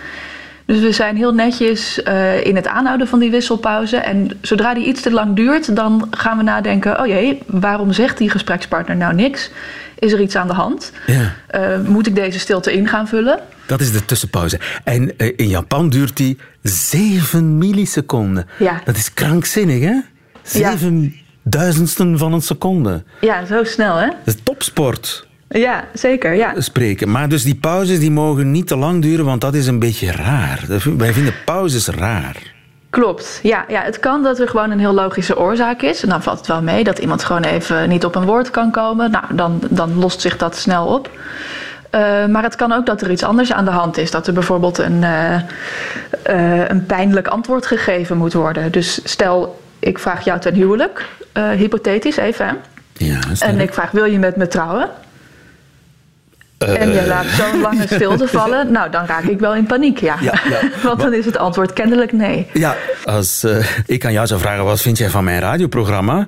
Dus 0.66 0.80
we 0.80 0.92
zijn 0.92 1.16
heel 1.16 1.34
netjes 1.34 2.00
uh, 2.08 2.46
in 2.46 2.56
het 2.56 2.68
aanhouden 2.68 3.08
van 3.08 3.20
die 3.20 3.32
wisselpauze. 3.32 3.98
En 3.98 4.38
zodra 4.42 4.74
die 4.74 4.86
iets 4.86 5.02
te 5.02 5.12
lang 5.12 5.36
duurt, 5.36 5.76
dan 5.76 6.08
gaan 6.12 6.38
we 6.38 6.44
nadenken: 6.44 7.00
oh 7.00 7.08
jee, 7.08 7.40
waarom 7.48 7.92
zegt 7.92 8.18
die 8.18 8.30
gesprekspartner 8.30 8.96
nou 8.96 9.14
niks? 9.14 9.50
Is 10.00 10.12
er 10.12 10.22
iets 10.22 10.36
aan 10.36 10.48
de 10.48 10.54
hand? 10.54 10.92
Ja. 11.06 11.34
Uh, 11.56 11.88
moet 11.88 12.08
ik 12.08 12.16
deze 12.16 12.40
stilte 12.40 12.74
in 12.74 12.88
gaan 12.88 13.08
vullen? 13.08 13.40
Dat 13.66 13.82
is 13.82 13.92
de 13.92 14.06
tussenpauze. 14.06 14.60
En 14.84 15.12
uh, 15.18 15.34
in 15.36 15.48
Japan 15.48 15.90
duurt 15.90 16.18
die 16.18 16.38
7 16.62 17.58
milliseconden. 17.58 18.48
Ja. 18.60 18.82
Dat 18.86 18.96
is 18.96 19.14
krankzinnig, 19.14 19.84
hè? 19.84 20.00
7 20.42 21.02
ja. 21.02 21.10
duizendsten 21.44 22.18
van 22.18 22.34
een 22.34 22.42
seconde. 22.42 23.04
Ja, 23.22 23.46
zo 23.46 23.64
snel, 23.64 23.96
hè? 23.96 24.08
Dat 24.08 24.36
is 24.36 24.42
topsport. 24.44 25.28
Ja, 25.54 25.84
zeker. 25.94 26.34
Ja. 26.34 26.54
Spreken. 26.58 27.12
Maar 27.12 27.30
dus 27.30 27.44
die 27.44 27.56
pauzes 27.56 28.00
die 28.00 28.12
mogen 28.12 28.52
niet 28.52 28.68
te 28.68 28.76
lang 28.76 29.02
duren, 29.02 29.26
want 29.26 29.42
dat 29.42 29.54
is 29.54 29.68
een 29.68 29.80
beetje 29.80 30.12
raar. 30.12 30.60
Wij 30.98 31.14
vinden 31.14 31.34
pauzes 31.46 31.88
raar. 31.88 32.52
Klopt. 32.90 33.40
Ja, 33.44 33.66
ja, 33.68 33.82
het 33.82 34.00
kan 34.00 34.24
dat 34.24 34.40
er 34.40 34.48
gewoon 34.48 34.72
een 34.72 34.80
heel 34.80 34.94
logische 34.94 35.40
oorzaak 35.40 35.82
is. 35.82 36.04
En 36.04 36.10
dan 36.10 36.24
valt 36.24 36.38
het 36.38 36.48
wel 36.48 36.62
mee 36.62 36.84
dat 36.84 37.00
iemand 37.00 37.24
gewoon 37.24 37.44
even 37.44 37.90
niet 37.90 38.06
op 38.06 38.16
een 38.16 38.26
woord 38.26 38.50
kan 38.50 38.72
komen. 38.72 39.12
Nou, 39.12 39.24
dan, 39.32 39.62
dan 39.70 40.00
lost 40.00 40.22
zich 40.22 40.38
dat 40.38 40.58
snel 40.58 40.86
op. 40.88 41.10
Uh, 41.96 42.26
maar 42.26 42.44
het 42.44 42.56
kan 42.56 42.72
ook 42.72 42.86
dat 42.86 43.02
er 43.02 43.12
iets 43.12 43.24
anders 43.24 43.54
aan 43.54 43.66
de 43.66 43.72
hand 43.72 43.98
is. 43.98 44.12
Dat 44.12 44.28
er 44.28 44.34
bijvoorbeeld 44.34 44.78
een, 44.78 45.02
uh, 45.02 45.36
uh, 46.30 46.70
een 46.70 46.86
pijnlijk 46.86 47.28
antwoord 47.28 47.66
gegeven 47.66 48.18
moet 48.18 48.34
worden. 48.34 48.72
Dus 48.72 49.00
stel, 49.04 49.62
ik 49.80 50.00
vraag 50.00 50.24
jou 50.24 50.40
ten 50.40 50.54
huwelijk, 50.54 51.06
hypothetisch 51.34 52.18
even. 52.18 52.58
Ja, 52.94 53.20
en 53.40 53.60
ik 53.60 53.74
vraag, 53.74 53.92
wil 53.92 54.06
je 54.06 54.20
met 54.20 54.36
me 54.36 54.48
trouwen? 54.48 54.90
En 56.66 56.94
je 56.94 57.08
laat 57.08 57.26
zo'n 57.26 57.62
lange 57.62 57.86
stilte 57.86 58.28
vallen, 58.38 58.72
nou 58.72 58.90
dan 58.90 59.06
raak 59.06 59.24
ik 59.24 59.40
wel 59.40 59.56
in 59.56 59.66
paniek, 59.66 60.00
ja. 60.00 60.18
ja, 60.22 60.34
ja. 60.50 60.60
Want 60.88 61.00
dan 61.00 61.14
is 61.14 61.26
het 61.26 61.38
antwoord 61.38 61.74
kennelijk 61.74 62.12
nee. 62.12 62.48
Ja, 62.54 62.76
als 63.06 63.44
uh, 63.44 63.66
ik 63.86 64.06
aan 64.06 64.14
jou 64.14 64.28
zou 64.28 64.40
vragen, 64.40 64.64
wat 64.64 64.82
vind 64.82 64.98
jij 64.98 65.10
van 65.10 65.24
mijn 65.24 65.40
radioprogramma? 65.40 66.28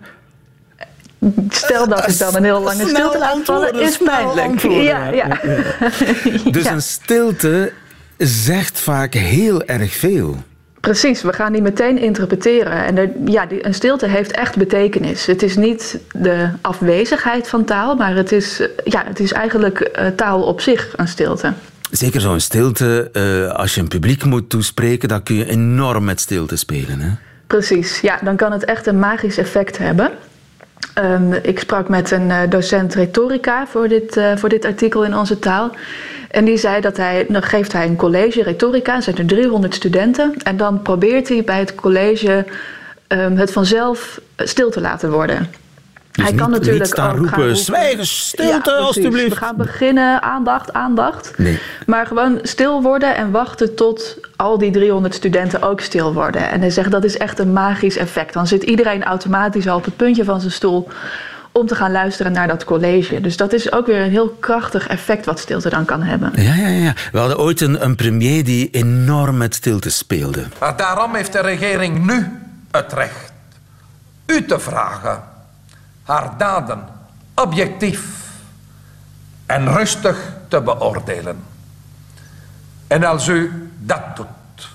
Stel 1.49 1.87
dat 1.87 2.07
ik 2.07 2.17
dan 2.17 2.35
een 2.35 2.43
heel 2.43 2.61
lange 2.61 2.87
stilte 2.87 3.17
laat 3.17 3.37
vallen, 3.43 3.79
is 3.79 3.97
pijnlijk. 3.97 4.61
Ja, 4.61 5.07
ja. 5.07 5.27
Dus 6.51 6.63
ja. 6.63 6.71
een 6.71 6.81
stilte 6.81 7.71
zegt 8.17 8.79
vaak 8.79 9.13
heel 9.13 9.63
erg 9.63 9.93
veel. 9.93 10.43
Precies, 10.85 11.21
we 11.21 11.33
gaan 11.33 11.51
die 11.51 11.61
meteen 11.61 11.97
interpreteren. 11.97 12.85
En 12.85 12.97
er, 12.97 13.09
ja, 13.25 13.45
die, 13.45 13.65
een 13.65 13.73
stilte 13.73 14.07
heeft 14.07 14.31
echt 14.31 14.57
betekenis. 14.57 15.25
Het 15.25 15.43
is 15.43 15.55
niet 15.55 15.99
de 16.11 16.49
afwezigheid 16.61 17.47
van 17.47 17.63
taal, 17.63 17.95
maar 17.95 18.15
het 18.15 18.31
is, 18.31 18.61
ja, 18.83 19.03
het 19.05 19.19
is 19.19 19.31
eigenlijk 19.31 19.91
uh, 19.99 20.07
taal 20.07 20.43
op 20.43 20.61
zich, 20.61 20.93
een 20.95 21.07
stilte. 21.07 21.53
Zeker 21.91 22.21
zo'n 22.21 22.39
stilte, 22.39 23.09
uh, 23.13 23.51
als 23.51 23.75
je 23.75 23.81
een 23.81 23.87
publiek 23.87 24.23
moet 24.23 24.49
toespreken, 24.49 25.09
dan 25.09 25.23
kun 25.23 25.35
je 25.35 25.49
enorm 25.49 26.03
met 26.03 26.19
stilte 26.19 26.55
spelen. 26.55 26.99
Hè? 26.99 27.09
Precies, 27.47 27.99
ja, 27.99 28.19
dan 28.23 28.35
kan 28.35 28.51
het 28.51 28.65
echt 28.65 28.87
een 28.87 28.99
magisch 28.99 29.37
effect 29.37 29.77
hebben. 29.77 30.11
Um, 31.03 31.33
ik 31.33 31.59
sprak 31.59 31.89
met 31.89 32.11
een 32.11 32.29
uh, 32.29 32.39
docent 32.49 32.93
retorica 32.93 33.67
voor 33.67 33.87
dit, 33.87 34.21
voor 34.35 34.49
dit 34.49 34.65
artikel 34.65 35.03
in 35.03 35.17
onze 35.17 35.39
taal. 35.39 35.71
En 36.31 36.45
die 36.45 36.57
zei 36.57 36.81
dat 36.81 36.97
hij, 36.97 37.25
dan 37.29 37.43
geeft 37.43 37.73
hij 37.73 37.85
een 37.85 37.95
college 37.95 38.43
retorica, 38.43 39.01
zijn 39.01 39.17
er 39.17 39.25
300 39.25 39.73
studenten. 39.75 40.33
En 40.43 40.57
dan 40.57 40.81
probeert 40.81 41.29
hij 41.29 41.43
bij 41.43 41.59
het 41.59 41.75
college 41.75 42.45
um, 43.07 43.37
het 43.37 43.51
vanzelf 43.51 44.21
stil 44.35 44.69
te 44.69 44.81
laten 44.81 45.11
worden. 45.11 45.49
Dus 46.15 46.25
hij 46.25 46.33
kan 46.33 46.49
natuurlijk 46.49 46.79
niet 46.79 46.91
staan 46.91 47.09
ook 47.09 47.15
roepen, 47.15 47.33
gaan 47.33 47.41
roepen, 47.41 47.57
zwijgen, 47.57 48.07
stilte 48.07 48.69
ja, 48.69 48.77
alstublieft. 48.77 49.29
We 49.29 49.35
gaan 49.35 49.55
beginnen, 49.55 50.21
aandacht, 50.21 50.73
aandacht. 50.73 51.37
Nee. 51.37 51.59
Maar 51.85 52.07
gewoon 52.07 52.39
stil 52.41 52.81
worden 52.81 53.15
en 53.15 53.31
wachten 53.31 53.75
tot 53.75 54.17
al 54.35 54.57
die 54.57 54.71
300 54.71 55.13
studenten 55.13 55.61
ook 55.61 55.81
stil 55.81 56.13
worden. 56.13 56.49
En 56.49 56.59
hij 56.59 56.69
zegt 56.69 56.91
dat 56.91 57.03
is 57.03 57.17
echt 57.17 57.39
een 57.39 57.53
magisch 57.53 57.97
effect. 57.97 58.33
Dan 58.33 58.47
zit 58.47 58.63
iedereen 58.63 59.03
automatisch 59.03 59.67
al 59.67 59.77
op 59.77 59.85
het 59.85 59.95
puntje 59.95 60.23
van 60.23 60.39
zijn 60.39 60.51
stoel 60.51 60.87
om 61.51 61.67
te 61.67 61.75
gaan 61.75 61.91
luisteren 61.91 62.31
naar 62.31 62.47
dat 62.47 62.63
college. 62.63 63.21
Dus 63.21 63.37
dat 63.37 63.53
is 63.53 63.71
ook 63.71 63.85
weer 63.85 64.01
een 64.01 64.09
heel 64.09 64.37
krachtig 64.39 64.87
effect 64.87 65.25
wat 65.25 65.39
stilte 65.39 65.69
dan 65.69 65.85
kan 65.85 66.03
hebben. 66.03 66.31
Ja, 66.35 66.55
ja, 66.55 66.67
ja. 66.67 66.93
We 67.11 67.19
hadden 67.19 67.39
ooit 67.39 67.61
een, 67.61 67.83
een 67.83 67.95
premier 67.95 68.43
die 68.43 68.69
enorm 68.71 69.37
met 69.37 69.55
stilte 69.55 69.89
speelde. 69.89 70.43
Maar 70.59 70.77
daarom 70.77 71.15
heeft 71.15 71.31
de 71.31 71.41
regering 71.41 72.05
nu 72.05 72.27
het 72.71 72.93
recht 72.93 73.33
u 74.25 74.45
te 74.45 74.59
vragen 74.59 75.23
haar 76.05 76.37
daden 76.37 76.87
objectief 77.33 78.29
en 79.45 79.73
rustig 79.73 80.33
te 80.47 80.61
beoordelen. 80.61 81.43
En 82.87 83.03
als 83.03 83.27
u 83.27 83.69
dat 83.79 84.15
doet, 84.15 84.69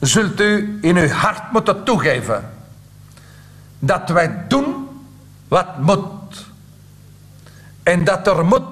zult 0.00 0.40
u 0.40 0.78
in 0.82 0.96
uw 0.96 1.08
hart 1.08 1.52
moeten 1.52 1.84
toegeven 1.84 2.50
dat 3.78 4.08
wij 4.08 4.44
doen 4.48 4.88
wat 5.48 5.78
moet. 5.78 6.46
En 7.82 8.04
dat 8.04 8.26
er 8.26 8.44
moet 8.44 8.64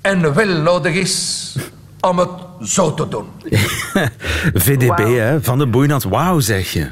en 0.00 0.34
wil 0.34 0.62
nodig 0.62 0.94
is 0.94 1.56
om 2.00 2.18
het 2.18 2.30
zo 2.60 2.94
te 2.94 3.08
doen. 3.08 3.28
VDB, 4.64 4.98
wow. 4.98 5.16
hè? 5.16 5.42
Van 5.42 5.58
de 5.58 5.66
Boeinans. 5.66 6.04
Wauw, 6.04 6.40
zeg 6.40 6.72
je. 6.72 6.90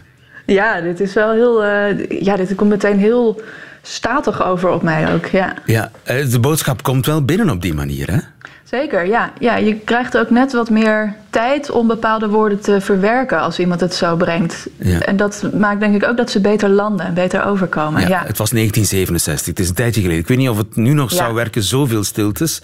Ja, 0.52 0.80
dit 0.80 1.00
is 1.00 1.12
wel 1.12 1.32
heel... 1.32 1.64
Uh, 1.64 2.20
ja, 2.20 2.36
dit 2.36 2.54
komt 2.54 2.70
meteen 2.70 2.98
heel 2.98 3.40
statig 3.82 4.44
over 4.44 4.70
op 4.70 4.82
mij 4.82 5.14
ook, 5.14 5.26
ja. 5.26 5.54
Ja, 5.64 5.90
de 6.04 6.38
boodschap 6.40 6.82
komt 6.82 7.06
wel 7.06 7.24
binnen 7.24 7.50
op 7.50 7.62
die 7.62 7.74
manier, 7.74 8.10
hè? 8.10 8.18
Zeker, 8.70 9.06
ja. 9.06 9.32
ja. 9.38 9.56
Je 9.56 9.74
krijgt 9.74 10.18
ook 10.18 10.30
net 10.30 10.52
wat 10.52 10.70
meer 10.70 11.14
tijd 11.30 11.70
om 11.70 11.86
bepaalde 11.86 12.28
woorden 12.28 12.60
te 12.60 12.80
verwerken 12.80 13.40
als 13.40 13.58
iemand 13.58 13.80
het 13.80 13.94
zo 13.94 14.16
brengt. 14.16 14.66
Ja. 14.76 15.00
En 15.00 15.16
dat 15.16 15.44
maakt 15.54 15.80
denk 15.80 15.94
ik 15.94 16.08
ook 16.08 16.16
dat 16.16 16.30
ze 16.30 16.40
beter 16.40 16.68
landen 16.68 17.06
en 17.06 17.14
beter 17.14 17.44
overkomen. 17.44 18.00
Ja, 18.00 18.08
Ja, 18.08 18.22
Het 18.26 18.38
was 18.38 18.50
1967, 18.50 19.46
het 19.46 19.58
is 19.60 19.68
een 19.68 19.74
tijdje 19.74 20.00
geleden. 20.00 20.22
Ik 20.22 20.28
weet 20.28 20.38
niet 20.38 20.48
of 20.48 20.56
het 20.56 20.76
nu 20.76 20.92
nog 20.92 21.10
Ja. 21.10 21.16
zou 21.16 21.34
werken, 21.34 21.62
zoveel 21.62 22.04
stiltes. 22.04 22.62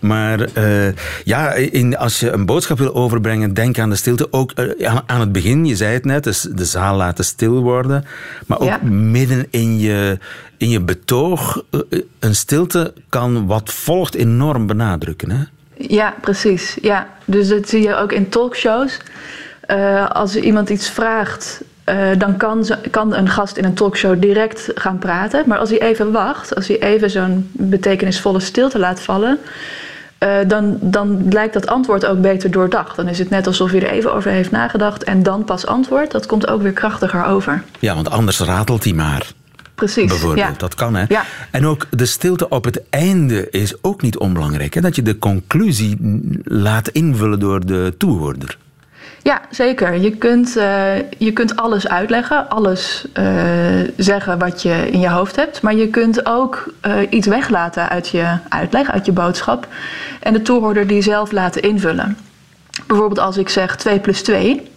Maar 0.00 0.40
eh, 0.40 0.94
ja, 1.24 1.52
in, 1.52 1.96
als 1.96 2.20
je 2.20 2.30
een 2.30 2.46
boodschap 2.46 2.78
wil 2.78 2.94
overbrengen, 2.94 3.54
denk 3.54 3.78
aan 3.78 3.90
de 3.90 3.96
stilte. 3.96 4.32
Ook 4.32 4.52
eh, 4.52 4.96
aan, 5.06 5.20
het 5.20 5.32
begin, 5.32 5.66
je 5.66 5.76
zei 5.76 5.92
het 5.92 6.04
net, 6.04 6.24
dus 6.24 6.40
de 6.40 6.64
zaal 6.64 6.96
laten 6.96 7.24
stil 7.24 7.62
worden. 7.62 8.04
Maar 8.46 8.60
ook 8.60 8.82
midden 8.82 9.46
in 9.50 9.78
je, 9.78 10.18
in 10.60 10.68
je 10.68 10.80
betoog, 10.80 11.62
eh, 11.70 11.80
een 12.18 12.34
stilte 12.34 12.92
kan 13.08 13.46
wat 13.46 13.70
volgt 13.72 14.14
enorm 14.14 14.66
benadrukken. 14.66 15.30
Hè? 15.30 15.42
Ja, 15.76 16.14
precies. 16.20 16.76
Ja. 16.82 17.08
Dus 17.24 17.48
dat 17.48 17.68
zie 17.68 17.82
je 17.82 17.94
ook 17.96 18.12
in 18.12 18.28
talkshows. 18.28 18.98
Eh, 19.60 20.10
als 20.10 20.36
iemand 20.36 20.70
iets 20.70 20.90
vraagt, 20.90 21.60
eh, 21.84 21.96
dan 22.18 22.36
kan, 22.36 22.64
ze, 22.64 22.78
kan 22.90 23.14
een 23.14 23.28
gast 23.28 23.56
in 23.56 23.64
een 23.64 23.74
talkshow 23.74 24.20
direct 24.20 24.70
gaan 24.74 24.98
praten. 24.98 25.44
Maar 25.46 25.58
als 25.58 25.70
hij 25.70 25.80
even 25.80 26.12
wacht, 26.12 26.54
als 26.54 26.68
hij 26.68 26.78
even 26.80 27.10
zo'n 27.10 27.50
betekenisvolle 27.52 28.40
stilte 28.40 28.78
laat 28.78 29.00
vallen. 29.00 29.38
eh, 30.18 30.36
dan, 30.46 30.78
dan 30.80 31.32
lijkt 31.32 31.52
dat 31.54 31.66
antwoord 31.66 32.06
ook 32.06 32.20
beter 32.20 32.50
doordacht. 32.50 32.96
Dan 32.96 33.08
is 33.08 33.18
het 33.18 33.30
net 33.30 33.46
alsof 33.46 33.70
hij 33.70 33.82
er 33.82 33.90
even 33.90 34.14
over 34.14 34.30
heeft 34.30 34.50
nagedacht 34.50 35.04
en 35.04 35.22
dan 35.22 35.44
pas 35.44 35.66
antwoord. 35.66 36.10
Dat 36.10 36.26
komt 36.26 36.48
ook 36.48 36.62
weer 36.62 36.72
krachtiger 36.72 37.24
over. 37.24 37.62
Ja, 37.78 37.94
want 37.94 38.10
anders 38.10 38.40
ratelt 38.40 38.84
hij 38.84 38.92
maar. 38.92 39.32
Precies. 39.80 40.06
Bijvoorbeeld, 40.06 40.46
ja. 40.46 40.54
dat 40.56 40.74
kan 40.74 40.94
hè. 40.94 41.04
Ja. 41.08 41.24
En 41.50 41.66
ook 41.66 41.86
de 41.90 42.06
stilte 42.06 42.48
op 42.48 42.64
het 42.64 42.82
einde 42.90 43.50
is 43.50 43.74
ook 43.82 44.02
niet 44.02 44.18
onbelangrijk. 44.18 44.74
Hè? 44.74 44.80
Dat 44.80 44.96
je 44.96 45.02
de 45.02 45.18
conclusie 45.18 45.96
laat 46.44 46.88
invullen 46.88 47.40
door 47.40 47.66
de 47.66 47.94
toehoorder. 47.98 48.58
Ja, 49.22 49.40
zeker. 49.50 50.00
Je 50.00 50.16
kunt, 50.16 50.56
uh, 50.56 50.96
je 51.18 51.32
kunt 51.32 51.56
alles 51.56 51.88
uitleggen, 51.88 52.48
alles 52.48 53.04
uh, 53.18 53.24
zeggen 53.96 54.38
wat 54.38 54.62
je 54.62 54.90
in 54.90 55.00
je 55.00 55.08
hoofd 55.10 55.36
hebt. 55.36 55.62
Maar 55.62 55.74
je 55.74 55.88
kunt 55.88 56.26
ook 56.26 56.74
uh, 56.86 56.94
iets 57.10 57.26
weglaten 57.26 57.88
uit 57.88 58.08
je 58.08 58.36
uitleg, 58.48 58.90
uit 58.90 59.06
je 59.06 59.12
boodschap. 59.12 59.68
En 60.20 60.32
de 60.32 60.42
toehoorder 60.42 60.86
die 60.86 61.02
zelf 61.02 61.32
laten 61.32 61.62
invullen. 61.62 62.16
Bijvoorbeeld 62.86 63.20
als 63.20 63.36
ik 63.36 63.48
zeg 63.48 63.76
2 63.76 63.98
plus 63.98 64.22
2. 64.22 64.70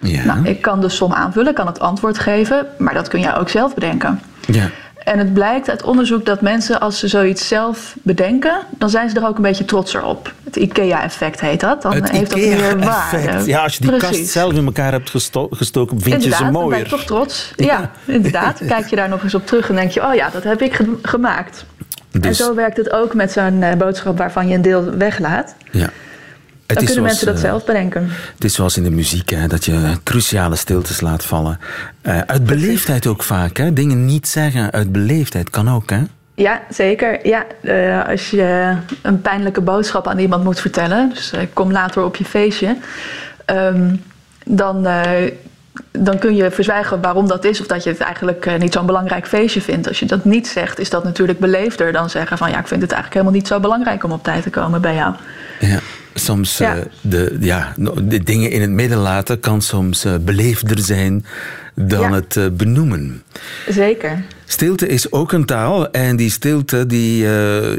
Ja. 0.00 0.24
Nou, 0.24 0.46
ik 0.46 0.62
kan 0.62 0.80
de 0.80 0.88
som 0.88 1.12
aanvullen, 1.12 1.54
kan 1.54 1.66
het 1.66 1.80
antwoord 1.80 2.18
geven, 2.18 2.66
maar 2.78 2.94
dat 2.94 3.08
kun 3.08 3.20
jij 3.20 3.36
ook 3.36 3.48
zelf 3.48 3.74
bedenken. 3.74 4.20
Ja. 4.46 4.70
En 5.04 5.18
het 5.18 5.34
blijkt 5.34 5.70
uit 5.70 5.82
onderzoek 5.82 6.24
dat 6.24 6.40
mensen, 6.40 6.80
als 6.80 6.98
ze 6.98 7.08
zoiets 7.08 7.48
zelf 7.48 7.96
bedenken, 8.02 8.56
dan 8.70 8.90
zijn 8.90 9.10
ze 9.10 9.16
er 9.16 9.26
ook 9.26 9.36
een 9.36 9.42
beetje 9.42 9.64
trotser 9.64 10.02
op. 10.02 10.32
Het 10.44 10.56
IKEA-effect 10.56 11.40
heet 11.40 11.60
dat. 11.60 11.82
Dan 11.82 11.92
het 11.92 12.10
heeft 12.10 12.30
dat 12.30 12.38
meer 12.38 12.78
waarde. 12.78 13.46
Ja, 13.46 13.62
als 13.62 13.74
je 13.74 13.80
die 13.80 13.90
Precies. 13.96 14.18
kast 14.18 14.30
zelf 14.30 14.52
in 14.52 14.64
elkaar 14.64 14.92
hebt 14.92 15.10
gesto 15.10 15.48
gestoken, 15.50 16.00
vind 16.00 16.14
inderdaad, 16.14 16.38
je 16.38 16.44
ze 16.44 16.50
mooier. 16.50 16.70
Dan 16.70 16.78
ben 16.80 16.90
je 16.90 16.96
toch 16.96 17.04
trots. 17.04 17.52
Ja, 17.56 17.66
ja 17.66 17.90
inderdaad. 18.04 18.60
Kijk 18.66 18.86
je 18.86 18.96
daar 18.96 19.08
nog 19.08 19.22
eens 19.22 19.34
op 19.34 19.46
terug 19.46 19.68
en 19.68 19.74
denk 19.74 19.90
je, 19.90 20.06
oh 20.06 20.14
ja, 20.14 20.30
dat 20.32 20.44
heb 20.44 20.62
ik 20.62 20.74
ge 20.74 20.98
gemaakt. 21.02 21.64
Dus. 22.10 22.22
En 22.22 22.34
zo 22.34 22.54
werkt 22.54 22.76
het 22.76 22.90
ook 22.90 23.14
met 23.14 23.32
zo'n 23.32 23.62
uh, 23.62 23.72
boodschap 23.72 24.18
waarvan 24.18 24.48
je 24.48 24.54
een 24.54 24.62
deel 24.62 24.84
weglaat. 24.84 25.54
Ja. 25.70 25.90
Dan 26.74 26.84
kunnen 26.84 27.04
mensen 27.04 27.26
dat 27.26 27.34
uh, 27.34 27.40
zelf 27.40 27.64
bedenken. 27.64 28.08
Het 28.34 28.44
is 28.44 28.54
zoals 28.54 28.76
in 28.76 28.82
de 28.82 28.90
muziek, 28.90 29.30
hè, 29.30 29.46
dat 29.46 29.64
je 29.64 29.94
cruciale 30.02 30.56
stiltes 30.56 31.00
laat 31.00 31.24
vallen. 31.24 31.58
Uh, 32.02 32.18
uit 32.20 32.44
beleefdheid 32.44 33.06
ook 33.06 33.22
vaak, 33.22 33.56
hè? 33.56 33.72
dingen 33.72 34.04
niet 34.04 34.28
zeggen 34.28 34.70
uit 34.70 34.92
beleefdheid 34.92 35.50
kan 35.50 35.70
ook. 35.70 35.90
Hè? 35.90 36.02
Ja, 36.34 36.62
zeker. 36.70 37.26
Ja, 37.26 37.46
uh, 37.62 38.08
als 38.08 38.30
je 38.30 38.76
een 39.02 39.20
pijnlijke 39.20 39.60
boodschap 39.60 40.06
aan 40.06 40.18
iemand 40.18 40.44
moet 40.44 40.60
vertellen, 40.60 41.10
dus 41.14 41.32
kom 41.52 41.72
later 41.72 42.04
op 42.04 42.16
je 42.16 42.24
feestje, 42.24 42.76
um, 43.46 44.02
dan, 44.44 44.86
dan 45.90 46.18
kun 46.18 46.36
je 46.36 46.50
verzwijgen 46.50 47.00
waarom 47.00 47.28
dat 47.28 47.44
is, 47.44 47.60
of 47.60 47.66
dat 47.66 47.84
je 47.84 47.90
het 47.90 48.00
eigenlijk 48.00 48.58
niet 48.58 48.72
zo'n 48.72 48.86
belangrijk 48.86 49.26
feestje 49.26 49.60
vindt. 49.60 49.88
Als 49.88 49.98
je 49.98 50.06
dat 50.06 50.24
niet 50.24 50.48
zegt, 50.48 50.78
is 50.78 50.90
dat 50.90 51.04
natuurlijk 51.04 51.38
beleefder 51.38 51.92
dan 51.92 52.10
zeggen 52.10 52.38
van 52.38 52.50
ja, 52.50 52.58
ik 52.58 52.66
vind 52.66 52.82
het 52.82 52.92
eigenlijk 52.92 53.12
helemaal 53.12 53.40
niet 53.40 53.48
zo 53.48 53.60
belangrijk 53.60 54.04
om 54.04 54.12
op 54.12 54.22
tijd 54.22 54.42
te 54.42 54.50
komen 54.50 54.80
bij 54.80 54.94
jou. 54.94 55.14
Ja 55.60 55.78
soms 56.14 56.58
ja. 56.58 56.76
Uh, 56.76 56.82
de, 57.00 57.36
ja, 57.40 57.74
de 58.02 58.22
dingen 58.22 58.50
in 58.50 58.60
het 58.60 58.70
midden 58.70 58.98
laten 58.98 59.40
kan 59.40 59.62
soms 59.62 60.04
uh, 60.04 60.14
beleefder 60.20 60.78
zijn 60.78 61.24
dan 61.74 62.00
ja. 62.00 62.12
het 62.12 62.36
uh, 62.36 62.46
benoemen. 62.52 63.22
Zeker. 63.68 64.24
Stilte 64.50 64.86
is 64.86 65.12
ook 65.12 65.32
een 65.32 65.44
taal 65.44 65.90
en 65.90 66.16
die 66.16 66.30
stilte 66.30 66.86
die 66.86 67.26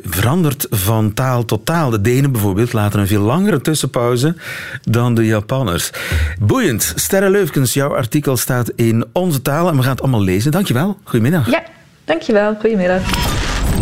verandert 0.03 0.67
van 0.69 1.13
taal 1.13 1.45
tot 1.45 1.65
taal. 1.65 1.89
De 1.89 2.01
Denen 2.01 2.31
bijvoorbeeld 2.31 2.73
laten 2.73 2.99
een 2.99 3.07
veel 3.07 3.21
langere 3.21 3.61
tussenpauze 3.61 4.35
dan 4.81 5.15
de 5.15 5.25
Japanners. 5.25 5.91
Boeiend. 6.39 6.93
Sterre 6.95 7.29
Leufkens, 7.29 7.73
jouw 7.73 7.95
artikel 7.95 8.37
staat 8.37 8.71
in 8.75 9.05
onze 9.11 9.41
taal 9.41 9.67
en 9.67 9.75
we 9.75 9.81
gaan 9.81 9.91
het 9.91 10.01
allemaal 10.01 10.23
lezen. 10.23 10.51
Dankjewel. 10.51 10.97
Goedemiddag. 11.03 11.51
Ja, 11.51 11.63
dankjewel. 12.05 12.55
Goedemiddag. 12.59 13.01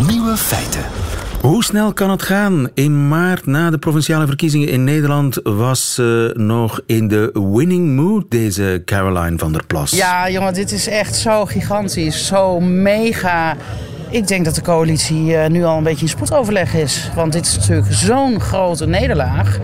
Nieuwe 0.07 0.37
feiten. 0.37 1.08
Hoe 1.49 1.63
snel 1.63 1.93
kan 1.93 2.09
het 2.09 2.21
gaan? 2.21 2.69
In 2.73 3.07
maart 3.07 3.45
na 3.45 3.69
de 3.69 3.77
provinciale 3.77 4.25
verkiezingen 4.25 4.67
in 4.67 4.83
Nederland 4.83 5.39
was 5.43 5.93
ze 5.93 6.33
nog 6.37 6.81
in 6.85 7.07
de 7.07 7.47
winning 7.53 7.95
mood, 7.95 8.25
deze 8.31 8.81
Caroline 8.85 9.37
van 9.37 9.51
der 9.51 9.65
Plas. 9.65 9.91
Ja, 9.91 10.29
jongen, 10.29 10.53
dit 10.53 10.71
is 10.71 10.87
echt 10.87 11.15
zo 11.15 11.45
gigantisch, 11.45 12.27
zo 12.27 12.59
mega. 12.59 13.55
Ik 14.09 14.27
denk 14.27 14.45
dat 14.45 14.55
de 14.55 14.61
coalitie 14.61 15.35
nu 15.35 15.63
al 15.63 15.77
een 15.77 15.83
beetje 15.83 16.01
in 16.01 16.09
spoedoverleg 16.09 16.73
is. 16.73 17.09
Want 17.15 17.33
dit 17.33 17.45
is 17.45 17.57
natuurlijk 17.57 17.93
zo'n 17.93 18.39
grote 18.39 18.87
nederlaag. 18.87 19.59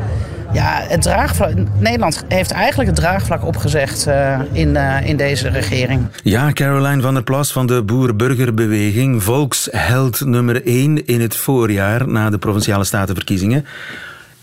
Ja, 0.55 0.83
het 0.87 1.01
draagvlak, 1.01 1.53
Nederland 1.79 2.23
heeft 2.27 2.51
eigenlijk 2.51 2.89
het 2.89 2.99
draagvlak 2.99 3.45
opgezegd 3.45 4.07
uh, 4.07 4.39
in, 4.51 4.69
uh, 4.69 5.07
in 5.07 5.17
deze 5.17 5.49
regering. 5.49 6.07
Ja, 6.23 6.51
Caroline 6.51 7.01
van 7.01 7.13
der 7.13 7.23
Plas 7.23 7.51
van 7.51 7.67
de 7.67 7.83
Boer-Burgerbeweging, 7.83 9.23
volksheld 9.23 10.25
nummer 10.25 10.65
1 10.65 11.05
in 11.05 11.21
het 11.21 11.35
voorjaar 11.35 12.07
na 12.07 12.29
de 12.29 12.37
provinciale 12.37 12.83
statenverkiezingen. 12.83 13.65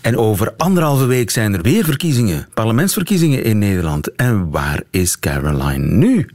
En 0.01 0.17
over 0.17 0.53
anderhalve 0.57 1.05
week 1.05 1.29
zijn 1.29 1.53
er 1.53 1.61
weer 1.61 1.83
verkiezingen, 1.83 2.47
parlementsverkiezingen 2.53 3.43
in 3.43 3.57
Nederland. 3.57 4.15
En 4.15 4.49
waar 4.49 4.81
is 4.89 5.19
Caroline 5.19 5.95
nu? 5.95 6.29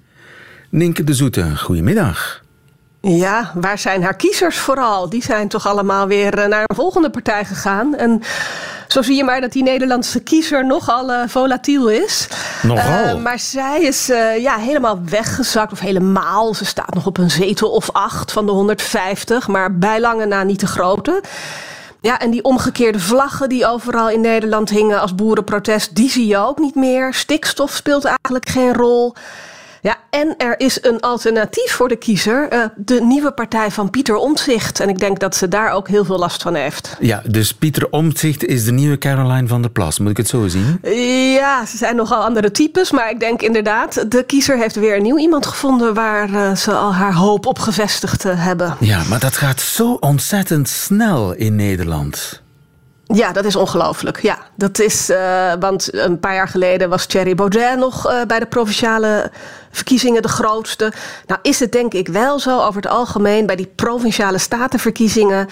Ninke 0.69 1.05
de 1.05 1.15
Zoete, 1.15 1.57
goedemiddag. 1.57 2.43
Ja, 3.01 3.53
waar 3.55 3.79
zijn 3.79 4.03
haar 4.03 4.17
kiezers 4.17 4.59
vooral? 4.59 5.09
Die 5.09 5.23
zijn 5.23 5.49
toch 5.49 5.67
allemaal 5.67 6.07
weer 6.07 6.39
eh, 6.39 6.49
naar 6.49 6.63
een 6.67 6.77
volgende 6.77 7.11
partij 7.11 7.45
gegaan. 7.45 7.97
En 7.97 8.23
zo 8.89 9.03
zie 9.03 9.17
je 9.17 9.25
maar 9.25 9.41
dat 9.41 9.53
die 9.53 9.63
Nederlandse 9.63 10.21
kiezer 10.21 10.67
nogal 10.67 11.11
uh, 11.11 11.21
volatiel 11.27 11.89
is. 11.89 12.29
Nogal. 12.63 13.17
Uh, 13.17 13.23
maar 13.23 13.39
zij 13.39 13.83
is 13.83 14.11
uh, 14.11 14.39
ja, 14.39 14.57
helemaal 14.57 15.01
weggezakt, 15.05 15.73
of 15.73 15.81
helemaal. 15.81 16.55
Ze 16.55 16.65
staat 16.65 16.95
nog 16.95 17.07
op 17.07 17.19
een 17.19 17.31
zetel 17.31 17.71
of 17.71 17.91
acht 17.93 18.33
van 18.33 18.47
de 18.47 18.53
150, 18.53 19.49
maar 19.49 19.79
bijlange 19.79 20.27
na 20.27 20.43
niet 20.43 20.61
de 20.61 20.67
grote. 20.67 21.23
Ja, 22.01 22.19
en 22.19 22.31
die 22.31 22.45
omgekeerde 22.45 23.01
vlaggen 23.01 23.49
die 23.49 23.67
overal 23.67 24.11
in 24.11 24.21
Nederland 24.21 24.71
hingen 24.71 25.01
als 25.01 25.15
boerenprotest, 25.15 25.95
die 25.95 26.11
zie 26.11 26.27
je 26.27 26.37
ook 26.37 26.59
niet 26.59 26.75
meer. 26.75 27.15
Stikstof 27.15 27.73
speelt 27.75 28.05
eigenlijk 28.05 28.49
geen 28.49 28.75
rol. 28.75 29.15
Ja, 29.89 29.97
en 30.11 30.35
er 30.37 30.61
is 30.61 30.79
een 30.83 31.01
alternatief 31.01 31.73
voor 31.73 31.89
de 31.89 31.97
kiezer. 31.97 32.53
Uh, 32.53 32.65
de 32.77 33.01
nieuwe 33.01 33.33
partij 33.33 33.71
van 33.71 33.91
Pieter 33.91 34.17
Omtzigt. 34.17 34.81
En 34.81 34.89
ik 34.89 34.99
denk 34.99 35.19
dat 35.19 35.37
ze 35.37 35.49
daar 35.49 35.71
ook 35.73 35.89
heel 35.89 36.05
veel 36.05 36.19
last 36.19 36.43
van 36.43 36.55
heeft. 36.55 36.97
Ja, 37.01 37.23
dus 37.27 37.55
Pieter 37.55 37.91
Omtzigt 37.91 38.45
is 38.45 38.65
de 38.65 38.73
nieuwe 38.73 38.99
Caroline 38.99 39.49
van 39.49 39.63
der 39.63 39.71
Plas. 39.71 39.99
Moet 39.99 40.11
ik 40.11 40.17
het 40.17 40.29
zo 40.29 40.49
zien? 40.49 40.79
Ja, 41.33 41.67
ze 41.67 41.77
zijn 41.77 41.97
nogal 41.97 42.23
andere 42.23 42.51
types. 42.51 42.91
Maar 42.91 43.11
ik 43.11 43.21
denk 43.21 43.43
inderdaad, 43.43 44.11
de 44.11 44.23
kiezer 44.23 44.59
heeft 44.59 44.75
weer 44.75 44.97
een 44.97 45.03
nieuw 45.03 45.19
iemand 45.19 45.47
gevonden... 45.47 45.95
waar 45.95 46.31
uh, 46.31 46.55
ze 46.55 46.73
al 46.73 46.95
haar 46.95 47.15
hoop 47.15 47.47
op 47.47 47.59
gevestigd 47.59 48.25
uh, 48.25 48.45
hebben. 48.45 48.77
Ja, 48.81 49.03
maar 49.09 49.21
dat 49.21 49.37
gaat 49.37 49.61
zo 49.61 49.93
ontzettend 49.93 50.69
snel 50.69 51.33
in 51.33 51.57
Nederland. 51.57 52.43
Ja, 53.15 53.33
dat 53.33 53.45
is 53.45 53.57
ongelooflijk. 53.57 54.23
Ja, 54.23 54.39
dat 54.57 54.79
is, 54.79 55.11
uh, 55.11 55.53
want 55.61 55.95
een 55.95 56.21
paar 56.21 56.35
jaar 56.35 56.49
geleden 56.49 56.89
was 56.89 57.07
Thierry 57.07 57.35
Baudet 57.35 57.79
nog 57.79 58.11
uh, 58.11 58.23
bij 58.27 58.39
de 58.39 58.47
provinciale 58.47 59.31
verkiezingen 59.71 60.23
de 60.23 60.29
grootste. 60.29 60.93
Nou 61.27 61.41
is 61.43 61.61
het 61.61 61.73
denk 61.73 61.95
ik 61.95 62.09
wel 62.09 62.39
zo 62.39 62.61
over 62.61 62.83
het 62.83 62.91
algemeen 62.91 63.47
bij 63.47 63.57
die 63.57 63.73
provinciale 63.75 64.39
statenverkiezingen 64.39 65.49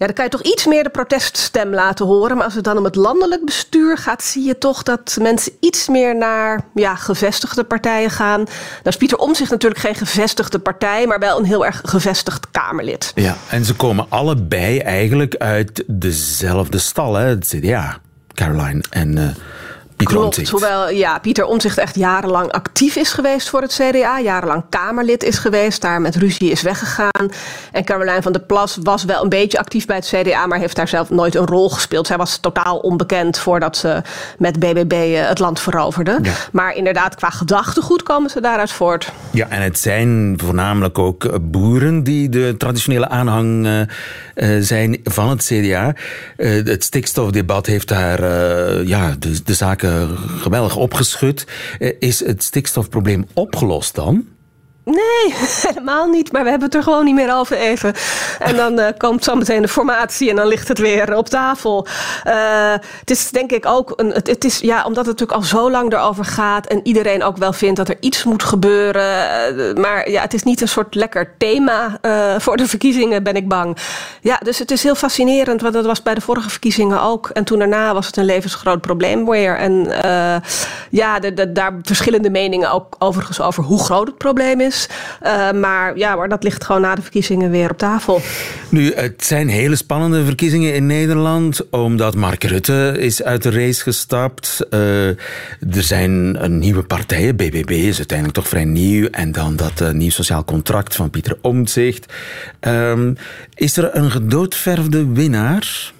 ja, 0.00 0.06
dan 0.06 0.14
kan 0.14 0.24
je 0.24 0.30
toch 0.30 0.42
iets 0.42 0.66
meer 0.66 0.82
de 0.82 0.90
proteststem 0.90 1.74
laten 1.74 2.06
horen. 2.06 2.36
Maar 2.36 2.44
als 2.44 2.54
het 2.54 2.64
dan 2.64 2.78
om 2.78 2.84
het 2.84 2.94
landelijk 2.94 3.44
bestuur 3.44 3.98
gaat, 3.98 4.22
zie 4.22 4.44
je 4.44 4.58
toch 4.58 4.82
dat 4.82 5.16
mensen 5.20 5.52
iets 5.60 5.88
meer 5.88 6.16
naar 6.16 6.60
ja, 6.74 6.94
gevestigde 6.94 7.64
partijen 7.64 8.10
gaan. 8.10 8.40
Nou 8.40 8.50
is 8.82 8.96
Pieter 8.96 9.18
Omzicht 9.18 9.50
natuurlijk 9.50 9.80
geen 9.80 9.94
gevestigde 9.94 10.58
partij, 10.58 11.06
maar 11.06 11.18
wel 11.18 11.38
een 11.38 11.44
heel 11.44 11.66
erg 11.66 11.80
gevestigd 11.84 12.50
Kamerlid. 12.50 13.12
Ja, 13.14 13.36
en 13.48 13.64
ze 13.64 13.74
komen 13.74 14.06
allebei 14.08 14.78
eigenlijk 14.78 15.36
uit 15.36 15.84
dezelfde 15.86 16.78
stal, 16.78 17.14
hè? 17.14 17.26
het 17.26 17.46
CDA. 17.46 17.98
Caroline 18.34 18.82
en 18.90 19.16
uh, 19.16 19.28
Pieter 20.00 20.16
Klopt, 20.16 20.38
Omtzigt. 20.38 20.50
hoewel 20.50 20.90
ja, 20.90 21.18
Pieter 21.18 21.44
Omtzigt 21.44 21.78
echt 21.78 21.94
jarenlang 21.94 22.52
actief 22.52 22.96
is 22.96 23.12
geweest 23.12 23.48
voor 23.48 23.60
het 23.60 23.72
CDA. 23.72 24.20
Jarenlang 24.20 24.62
Kamerlid 24.68 25.22
is 25.22 25.38
geweest, 25.38 25.80
daar 25.80 26.00
met 26.00 26.16
ruzie 26.16 26.50
is 26.50 26.62
weggegaan. 26.62 27.30
En 27.72 27.84
Caroline 27.84 28.22
van 28.22 28.32
der 28.32 28.42
Plas 28.42 28.78
was 28.82 29.04
wel 29.04 29.22
een 29.22 29.28
beetje 29.28 29.58
actief 29.58 29.86
bij 29.86 29.96
het 29.96 30.12
CDA... 30.14 30.46
maar 30.46 30.58
heeft 30.58 30.76
daar 30.76 30.88
zelf 30.88 31.10
nooit 31.10 31.34
een 31.34 31.46
rol 31.46 31.70
gespeeld. 31.70 32.06
Zij 32.06 32.16
was 32.16 32.36
totaal 32.36 32.78
onbekend 32.78 33.38
voordat 33.38 33.76
ze 33.76 34.02
met 34.38 34.58
BBB 34.58 34.92
eh, 34.92 35.28
het 35.28 35.38
land 35.38 35.60
veroverde. 35.60 36.18
Ja. 36.22 36.32
Maar 36.52 36.74
inderdaad, 36.74 37.14
qua 37.14 37.30
gedachtegoed 37.30 38.02
komen 38.02 38.30
ze 38.30 38.40
daaruit 38.40 38.72
voort. 38.72 39.12
Ja, 39.30 39.48
en 39.48 39.62
het 39.62 39.78
zijn 39.78 40.34
voornamelijk 40.42 40.98
ook 40.98 41.50
boeren... 41.50 42.02
die 42.02 42.28
de 42.28 42.54
traditionele 42.58 43.08
aanhang 43.08 43.66
uh, 43.66 44.56
zijn 44.60 45.00
van 45.04 45.28
het 45.28 45.44
CDA. 45.44 45.94
het 46.36 46.84
stikstofdebat 46.84 47.66
heeft 47.66 47.88
daar 47.88 48.20
ja, 48.86 49.14
de, 49.18 49.42
de 49.44 49.54
zaken 49.54 49.89
geweldig 50.40 50.76
opgeschud. 50.76 51.46
Is 51.98 52.24
het 52.24 52.42
stikstofprobleem 52.42 53.26
opgelost 53.34 53.94
dan? 53.94 54.26
Nee, 54.90 55.34
helemaal 55.68 56.06
niet. 56.06 56.32
Maar 56.32 56.42
we 56.42 56.50
hebben 56.50 56.68
het 56.68 56.76
er 56.76 56.82
gewoon 56.82 57.04
niet 57.04 57.14
meer 57.14 57.34
over 57.34 57.56
even. 57.56 57.94
En 58.38 58.56
dan 58.56 58.80
uh, 58.80 58.86
komt 58.96 59.24
zo 59.24 59.34
meteen 59.34 59.62
de 59.62 59.68
formatie 59.68 60.30
en 60.30 60.36
dan 60.36 60.46
ligt 60.46 60.68
het 60.68 60.78
weer 60.78 61.16
op 61.16 61.28
tafel. 61.28 61.86
Uh, 62.26 62.72
het 63.00 63.10
is 63.10 63.30
denk 63.30 63.52
ik 63.52 63.66
ook, 63.66 63.92
een, 63.96 64.10
het, 64.10 64.44
is, 64.44 64.58
ja, 64.58 64.84
omdat 64.84 65.06
het 65.06 65.18
natuurlijk 65.18 65.38
al 65.38 65.42
zo 65.42 65.70
lang 65.70 65.92
erover 65.92 66.24
gaat 66.24 66.66
en 66.66 66.80
iedereen 66.82 67.22
ook 67.22 67.36
wel 67.36 67.52
vindt 67.52 67.76
dat 67.76 67.88
er 67.88 67.96
iets 68.00 68.24
moet 68.24 68.42
gebeuren. 68.42 69.56
Uh, 69.56 69.74
maar 69.74 70.10
ja, 70.10 70.22
het 70.22 70.34
is 70.34 70.42
niet 70.42 70.60
een 70.60 70.68
soort 70.68 70.94
lekker 70.94 71.34
thema 71.38 71.98
voor 72.38 72.56
de 72.56 72.66
verkiezingen, 72.66 73.22
ben 73.22 73.34
ik 73.34 73.48
bang. 73.48 73.76
Ja, 74.20 74.38
dus 74.42 74.58
het 74.58 74.70
is 74.70 74.82
heel 74.82 74.94
fascinerend, 74.94 75.60
want 75.60 75.74
dat 75.74 75.84
was 75.84 76.02
bij 76.02 76.14
de 76.14 76.20
vorige 76.20 76.50
verkiezingen 76.50 77.02
ook. 77.02 77.28
En 77.28 77.44
toen 77.44 77.58
daarna 77.58 77.94
was 77.94 78.06
het 78.06 78.16
een 78.16 78.24
levensgroot 78.24 78.80
probleem 78.80 79.30
weer. 79.30 79.56
En 79.56 79.88
ja, 80.90 81.18
de, 81.18 81.52
daar 81.52 81.78
verschillende 81.82 82.30
meningen 82.30 82.72
ook 82.72 82.96
overigens 82.98 83.40
over 83.40 83.62
hoe 83.62 83.84
groot 83.84 84.06
het 84.06 84.18
probleem 84.18 84.60
is. 84.60 84.79
Is. 84.80 84.88
Uh, 85.22 85.52
maar 85.52 85.96
ja 85.96 86.14
hoor, 86.14 86.28
dat 86.28 86.42
ligt 86.42 86.64
gewoon 86.64 86.80
na 86.80 86.94
de 86.94 87.02
verkiezingen 87.02 87.50
weer 87.50 87.70
op 87.70 87.78
tafel. 87.78 88.20
Nu, 88.68 88.92
het 88.94 89.24
zijn 89.24 89.48
hele 89.48 89.76
spannende 89.76 90.24
verkiezingen 90.24 90.74
in 90.74 90.86
Nederland, 90.86 91.70
omdat 91.70 92.14
Mark 92.14 92.44
Rutte 92.44 92.94
is 92.98 93.22
uit 93.22 93.42
de 93.42 93.50
race 93.50 93.82
gestapt. 93.82 94.66
Uh, 94.70 95.08
er 95.08 95.82
zijn 95.82 96.44
een 96.44 96.58
nieuwe 96.58 96.82
partijen, 96.82 97.36
BBB 97.36 97.70
is 97.70 97.96
uiteindelijk 97.96 98.38
toch 98.38 98.48
vrij 98.48 98.64
nieuw, 98.64 99.08
en 99.10 99.32
dan 99.32 99.56
dat 99.56 99.80
uh, 99.80 99.90
nieuw 99.90 100.10
sociaal 100.10 100.44
contract 100.44 100.94
van 100.94 101.10
Pieter 101.10 101.38
Omtzigt. 101.40 102.12
Um, 102.60 103.16
is 103.54 103.76
er 103.76 103.96
een 103.96 104.10
gedoodverfde 104.10 105.06
winnaar? 105.06 105.92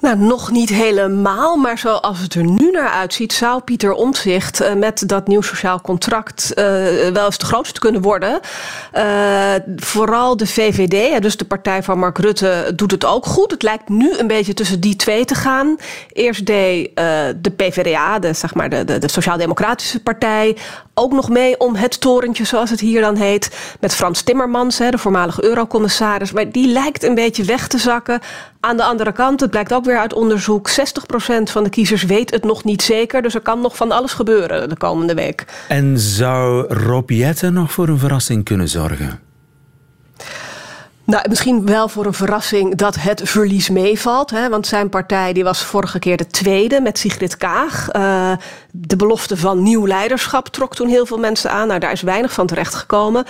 Nou, 0.00 0.18
nog 0.18 0.50
niet 0.50 0.68
helemaal, 0.68 1.56
maar 1.56 1.78
zoals 1.78 2.20
het 2.20 2.34
er 2.34 2.44
nu 2.44 2.63
uitziet, 2.80 3.32
zou 3.32 3.60
Pieter 3.60 3.92
Omtzigt 3.92 4.62
uh, 4.62 4.72
met 4.72 5.02
dat 5.08 5.26
nieuw 5.26 5.40
sociaal 5.40 5.80
contract 5.80 6.52
uh, 6.54 6.64
wel 7.12 7.24
eens 7.26 7.38
de 7.38 7.46
grootste 7.46 7.80
kunnen 7.80 8.02
worden. 8.02 8.40
Uh, 8.94 9.52
vooral 9.76 10.36
de 10.36 10.46
VVD, 10.46 11.22
dus 11.22 11.36
de 11.36 11.44
partij 11.44 11.82
van 11.82 11.98
Mark 11.98 12.18
Rutte, 12.18 12.72
doet 12.76 12.90
het 12.90 13.04
ook 13.04 13.26
goed. 13.26 13.50
Het 13.50 13.62
lijkt 13.62 13.88
nu 13.88 14.18
een 14.18 14.26
beetje 14.26 14.54
tussen 14.54 14.80
die 14.80 14.96
twee 14.96 15.24
te 15.24 15.34
gaan. 15.34 15.76
Eerst 16.12 16.46
deed 16.46 16.96
de 17.36 17.52
PvdA, 17.56 18.18
de, 18.18 18.32
zeg 18.32 18.54
maar 18.54 18.68
de, 18.68 18.84
de, 18.84 18.98
de 18.98 19.10
Sociaal-Democratische 19.10 20.02
Partij, 20.02 20.56
ook 20.94 21.12
nog 21.12 21.28
mee 21.28 21.60
om 21.60 21.74
het 21.74 22.00
torentje, 22.00 22.44
zoals 22.44 22.70
het 22.70 22.80
hier 22.80 23.00
dan 23.00 23.16
heet, 23.16 23.76
met 23.80 23.94
Frans 23.94 24.22
Timmermans, 24.22 24.76
de 24.76 24.98
voormalige 24.98 25.44
eurocommissaris. 25.44 26.32
Maar 26.32 26.50
die 26.50 26.66
lijkt 26.66 27.02
een 27.02 27.14
beetje 27.14 27.44
weg 27.44 27.68
te 27.68 27.78
zakken. 27.78 28.20
Aan 28.60 28.76
de 28.76 28.84
andere 28.84 29.12
kant, 29.12 29.40
het 29.40 29.50
blijkt 29.50 29.72
ook 29.72 29.84
weer 29.84 29.98
uit 29.98 30.12
onderzoek, 30.12 30.70
60% 30.70 30.74
van 31.42 31.64
de 31.64 31.70
kiezers 31.70 32.02
weet 32.02 32.30
het 32.30 32.44
nog 32.44 32.63
niet 32.64 32.82
zeker. 32.82 33.22
Dus 33.22 33.34
er 33.34 33.40
kan 33.40 33.60
nog 33.60 33.76
van 33.76 33.92
alles 33.92 34.12
gebeuren 34.12 34.68
de 34.68 34.76
komende 34.76 35.14
week. 35.14 35.44
En 35.68 35.98
zou 35.98 36.74
Rob 36.74 37.10
Jetten 37.10 37.52
nog 37.52 37.72
voor 37.72 37.88
een 37.88 37.98
verrassing 37.98 38.44
kunnen 38.44 38.68
zorgen? 38.68 39.20
Nou, 41.06 41.28
misschien 41.28 41.66
wel 41.66 41.88
voor 41.88 42.06
een 42.06 42.14
verrassing 42.14 42.74
dat 42.74 42.94
het 42.98 43.20
verlies 43.24 43.68
meevalt. 43.68 44.30
Hè? 44.30 44.48
Want 44.48 44.66
zijn 44.66 44.88
partij 44.88 45.32
die 45.32 45.44
was 45.44 45.62
vorige 45.64 45.98
keer 45.98 46.16
de 46.16 46.26
tweede 46.26 46.80
met 46.80 46.98
Sigrid 46.98 47.36
Kaag. 47.36 47.88
Uh, 47.92 48.32
de 48.70 48.96
belofte 48.96 49.36
van 49.36 49.62
nieuw 49.62 49.86
leiderschap 49.86 50.48
trok 50.48 50.74
toen 50.74 50.88
heel 50.88 51.06
veel 51.06 51.18
mensen 51.18 51.50
aan. 51.50 51.66
Nou, 51.68 51.80
daar 51.80 51.92
is 51.92 52.02
weinig 52.02 52.32
van 52.32 52.46
terechtgekomen. 52.46 53.24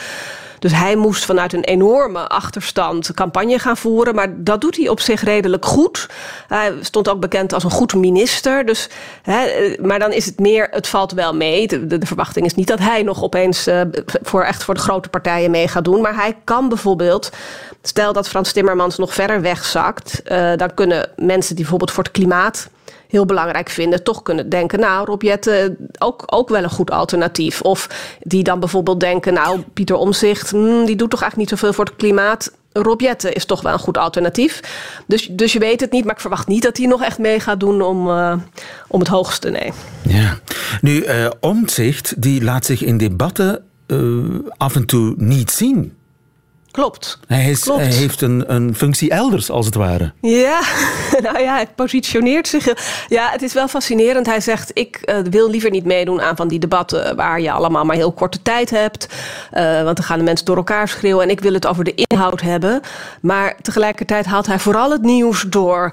Dus 0.59 0.73
hij 0.73 0.97
moest 0.97 1.25
vanuit 1.25 1.53
een 1.53 1.65
enorme 1.65 2.29
achterstand 2.29 3.15
campagne 3.15 3.59
gaan 3.59 3.77
voeren. 3.77 4.15
Maar 4.15 4.35
dat 4.37 4.61
doet 4.61 4.77
hij 4.77 4.89
op 4.89 5.01
zich 5.01 5.23
redelijk 5.23 5.65
goed. 5.65 6.09
Hij 6.49 6.73
stond 6.81 7.09
ook 7.09 7.21
bekend 7.21 7.53
als 7.53 7.65
een 7.65 7.71
goed 7.71 7.95
minister. 7.95 8.67
Dus, 8.67 8.89
hè, 9.23 9.75
maar 9.81 9.99
dan 9.99 10.13
is 10.13 10.27
het 10.27 10.39
meer, 10.39 10.69
het 10.71 10.87
valt 10.87 11.13
wel 11.13 11.35
mee. 11.35 11.67
De, 11.67 11.99
verwachting 12.07 12.47
is 12.47 12.55
niet 12.55 12.69
dat 12.69 12.79
hij 12.79 13.03
nog 13.03 13.23
opeens 13.23 13.69
uh, 13.69 13.81
voor, 14.23 14.43
echt 14.43 14.65
voor 14.65 14.75
de 14.75 14.81
grote 14.81 15.09
partijen 15.09 15.51
mee 15.51 15.69
gaat 15.69 15.85
doen. 15.85 16.01
Maar 16.01 16.15
hij 16.15 16.37
kan 16.45 16.69
bijvoorbeeld, 16.69 17.31
stel 17.83 18.13
dat 18.13 18.29
Frans 18.29 18.53
Timmermans 18.53 18.97
nog 18.97 19.15
verder 19.15 19.41
wegzakt. 19.41 20.23
Uh, 20.25 20.53
dan 20.57 20.75
kunnen 20.75 21.09
mensen 21.17 21.55
die 21.55 21.63
bijvoorbeeld 21.63 21.91
voor 21.91 22.05
het 22.05 22.13
klimaat 22.13 22.69
heel 23.09 23.27
belangrijk 23.27 23.69
vinden, 23.69 24.03
toch 24.03 24.23
kunnen 24.23 24.49
denken, 24.49 24.81
nou, 24.81 25.07
Rob 25.07 25.23
Jetten 25.23 25.77
ook, 25.99 26.23
ook 26.27 26.49
wel 26.49 26.63
een 26.63 26.71
goed 26.71 26.91
alternatief. 26.91 27.61
Of 27.61 27.89
die 28.21 28.43
dan 28.43 28.61
bijvoorbeeld 28.61 29.01
denken, 29.01 29.35
nou, 29.35 29.61
Pieter 29.73 29.97
Omzicht, 29.97 30.51
hmm, 30.51 30.85
die 30.85 30.97
doet 30.97 31.11
toch 31.11 31.23
eigenlijk 31.23 31.51
niet 31.51 31.61
zoveel 31.61 31.73
voor 31.73 31.85
het 31.85 31.97
klimaat. 31.97 32.53
Rob 32.73 33.01
Jetten 33.01 33.33
is 33.33 33.45
toch 33.45 33.63
wel 33.63 33.73
een 33.73 33.79
goed 33.79 33.99
alternatief. 33.99 34.61
Dus, 35.07 35.29
dus 35.31 35.53
je 35.53 35.59
weet 35.59 35.81
het 35.81 35.93
niet, 35.93 36.05
maar 36.05 36.15
ik 36.15 36.21
verwacht 36.21 36.47
niet 36.47 36.63
dat 36.63 36.77
hij 36.77 36.87
nog 36.87 37.03
echt 37.03 37.19
mee 37.19 37.41
gaat 37.41 37.61
doen 37.61 37.83
om, 37.83 38.09
uh, 38.09 38.35
om 38.89 39.01
het 39.01 39.09
hoogste. 39.09 39.51
Nee. 39.51 39.73
Ja, 40.03 40.39
nu, 40.81 41.05
uh, 41.05 41.31
Omtzigt, 41.41 42.23
die 42.23 42.43
laat 42.43 42.65
zich 42.65 42.83
in 42.83 42.99
debatten 42.99 43.65
af 44.57 44.75
en 44.75 44.87
toe 44.87 45.15
niet 45.17 45.51
zien. 45.51 45.93
Klopt. 46.75 47.19
Hij, 47.27 47.51
is, 47.51 47.61
Klopt. 47.61 47.81
hij 47.81 47.93
heeft 47.93 48.21
een, 48.21 48.55
een 48.55 48.75
functie 48.75 49.11
elders, 49.11 49.51
als 49.51 49.67
het 49.67 49.75
ware. 49.75 50.13
Ja, 50.21 50.61
nou 51.27 51.39
ja, 51.41 51.55
hij 51.55 51.67
positioneert 51.75 52.49
zich. 52.49 52.65
Ja, 53.09 53.31
het 53.31 53.43
is 53.43 53.53
wel 53.53 53.69
fascinerend. 53.69 54.27
Hij 54.27 54.41
zegt: 54.41 54.71
Ik 54.73 55.01
uh, 55.05 55.19
wil 55.31 55.51
liever 55.51 55.71
niet 55.71 55.85
meedoen 55.85 56.23
aan 56.23 56.37
van 56.37 56.49
die 56.49 56.59
debatten 56.59 57.17
waar 57.17 57.41
je 57.41 57.51
allemaal 57.51 57.85
maar 57.85 57.97
heel 57.97 58.13
korte 58.13 58.43
tijd 58.43 58.71
hebt. 58.71 59.09
Uh, 59.53 59.83
want 59.83 59.97
dan 59.97 60.07
gaan 60.07 60.19
de 60.19 60.25
mensen 60.25 60.47
door 60.47 60.57
elkaar 60.57 60.89
schreeuwen. 60.89 61.25
En 61.25 61.31
ik 61.31 61.41
wil 61.41 61.53
het 61.53 61.67
over 61.67 61.85
de 61.85 61.95
inhoud 61.95 62.41
hebben. 62.41 62.81
Maar 63.21 63.57
tegelijkertijd 63.63 64.27
haalt 64.27 64.47
hij 64.47 64.59
vooral 64.59 64.91
het 64.91 65.03
nieuws 65.03 65.43
door. 65.49 65.93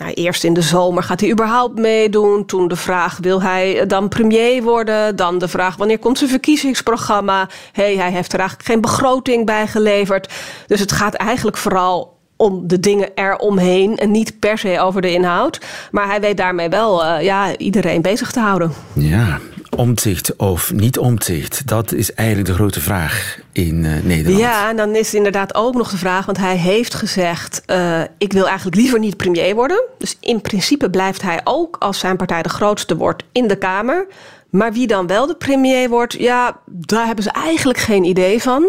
Nou, 0.00 0.12
eerst 0.12 0.44
in 0.44 0.52
de 0.52 0.62
zomer 0.62 1.02
gaat 1.02 1.20
hij 1.20 1.30
überhaupt 1.30 1.78
meedoen. 1.78 2.46
Toen 2.46 2.68
de 2.68 2.76
vraag, 2.76 3.18
wil 3.18 3.42
hij 3.42 3.86
dan 3.86 4.08
premier 4.08 4.62
worden? 4.62 5.16
Dan 5.16 5.38
de 5.38 5.48
vraag, 5.48 5.76
wanneer 5.76 5.98
komt 5.98 6.18
zijn 6.18 6.30
verkiezingsprogramma? 6.30 7.48
hey, 7.72 7.96
hij 7.96 8.10
heeft 8.10 8.32
er 8.32 8.38
eigenlijk 8.38 8.68
geen 8.68 8.80
begroting 8.80 9.46
bij 9.46 9.66
geleverd. 9.66 10.32
Dus 10.66 10.80
het 10.80 10.92
gaat 10.92 11.14
eigenlijk 11.14 11.56
vooral 11.56 12.19
om 12.40 12.68
de 12.68 12.80
dingen 12.80 13.08
eromheen 13.14 13.96
en 13.96 14.10
niet 14.10 14.38
per 14.38 14.58
se 14.58 14.80
over 14.80 15.02
de 15.02 15.12
inhoud. 15.12 15.60
Maar 15.90 16.06
hij 16.06 16.20
weet 16.20 16.36
daarmee 16.36 16.68
wel 16.68 17.04
uh, 17.04 17.22
ja, 17.22 17.56
iedereen 17.56 18.02
bezig 18.02 18.32
te 18.32 18.40
houden. 18.40 18.72
Ja, 18.92 19.38
omzicht 19.76 20.36
of 20.36 20.72
niet 20.72 20.98
omzicht, 20.98 21.66
dat 21.66 21.92
is 21.92 22.14
eigenlijk 22.14 22.48
de 22.48 22.54
grote 22.54 22.80
vraag 22.80 23.38
in 23.52 23.84
uh, 23.84 23.92
Nederland. 24.02 24.40
Ja, 24.40 24.68
en 24.68 24.76
dan 24.76 24.94
is 24.94 25.14
inderdaad 25.14 25.54
ook 25.54 25.74
nog 25.74 25.90
de 25.90 25.96
vraag, 25.96 26.26
want 26.26 26.38
hij 26.38 26.56
heeft 26.56 26.94
gezegd: 26.94 27.62
uh, 27.66 28.00
ik 28.18 28.32
wil 28.32 28.46
eigenlijk 28.46 28.76
liever 28.76 28.98
niet 28.98 29.16
premier 29.16 29.54
worden. 29.54 29.82
Dus 29.98 30.16
in 30.20 30.40
principe 30.40 30.90
blijft 30.90 31.22
hij 31.22 31.40
ook 31.44 31.76
als 31.78 31.98
zijn 31.98 32.16
partij 32.16 32.42
de 32.42 32.48
grootste 32.48 32.96
wordt 32.96 33.22
in 33.32 33.48
de 33.48 33.56
Kamer. 33.56 34.06
Maar 34.50 34.72
wie 34.72 34.86
dan 34.86 35.06
wel 35.06 35.26
de 35.26 35.36
premier 35.36 35.88
wordt, 35.88 36.12
ja, 36.12 36.60
daar 36.66 37.06
hebben 37.06 37.24
ze 37.24 37.30
eigenlijk 37.30 37.78
geen 37.78 38.04
idee 38.04 38.42
van. 38.42 38.64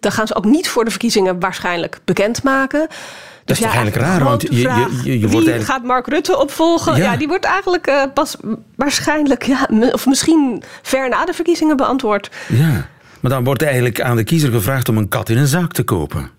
Dat 0.00 0.12
gaan 0.12 0.26
ze 0.26 0.34
ook 0.34 0.44
niet 0.44 0.68
voor 0.68 0.84
de 0.84 0.90
verkiezingen 0.90 1.40
waarschijnlijk 1.40 1.98
bekendmaken. 2.04 2.80
Dat 2.80 3.56
is 3.56 3.62
dus 3.62 3.72
ja, 3.72 3.78
eigenlijk 3.78 3.96
raar, 3.96 4.24
want 4.24 4.42
je, 4.42 4.50
je, 4.50 4.58
je, 4.58 4.68
je 5.02 5.02
wie 5.02 5.20
wordt 5.20 5.34
eigenlijk... 5.34 5.64
gaat 5.64 5.82
Mark 5.84 6.06
Rutte 6.06 6.38
opvolgen? 6.38 6.96
Ja, 6.96 7.02
ja 7.02 7.16
die 7.16 7.28
wordt 7.28 7.44
eigenlijk 7.44 7.88
uh, 7.88 8.02
pas 8.14 8.36
waarschijnlijk, 8.74 9.42
ja, 9.42 9.68
of 9.92 10.06
misschien 10.06 10.62
ver 10.82 11.08
na 11.08 11.24
de 11.24 11.32
verkiezingen 11.32 11.76
beantwoord. 11.76 12.30
Ja, 12.48 12.88
maar 13.20 13.30
dan 13.30 13.44
wordt 13.44 13.62
eigenlijk 13.62 14.00
aan 14.00 14.16
de 14.16 14.24
kiezer 14.24 14.50
gevraagd 14.50 14.88
om 14.88 14.96
een 14.96 15.08
kat 15.08 15.28
in 15.28 15.38
een 15.38 15.46
zak 15.46 15.72
te 15.72 15.82
kopen. 15.82 16.30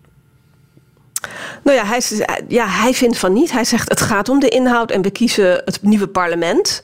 Nou 1.64 1.78
ja 1.78 1.86
hij, 1.86 2.02
ja, 2.48 2.68
hij 2.68 2.94
vindt 2.94 3.18
van 3.18 3.34
niet. 3.34 3.52
Hij 3.52 3.64
zegt 3.64 3.90
het 3.90 4.02
gaat 4.02 4.30
om 4.30 4.40
de 4.40 4.50
inhoud 4.50 4.92
en 4.92 5.02
we 5.02 5.10
kiezen 5.10 5.62
het 5.66 5.80
nieuwe 5.82 6.08
parlement. 6.08 6.84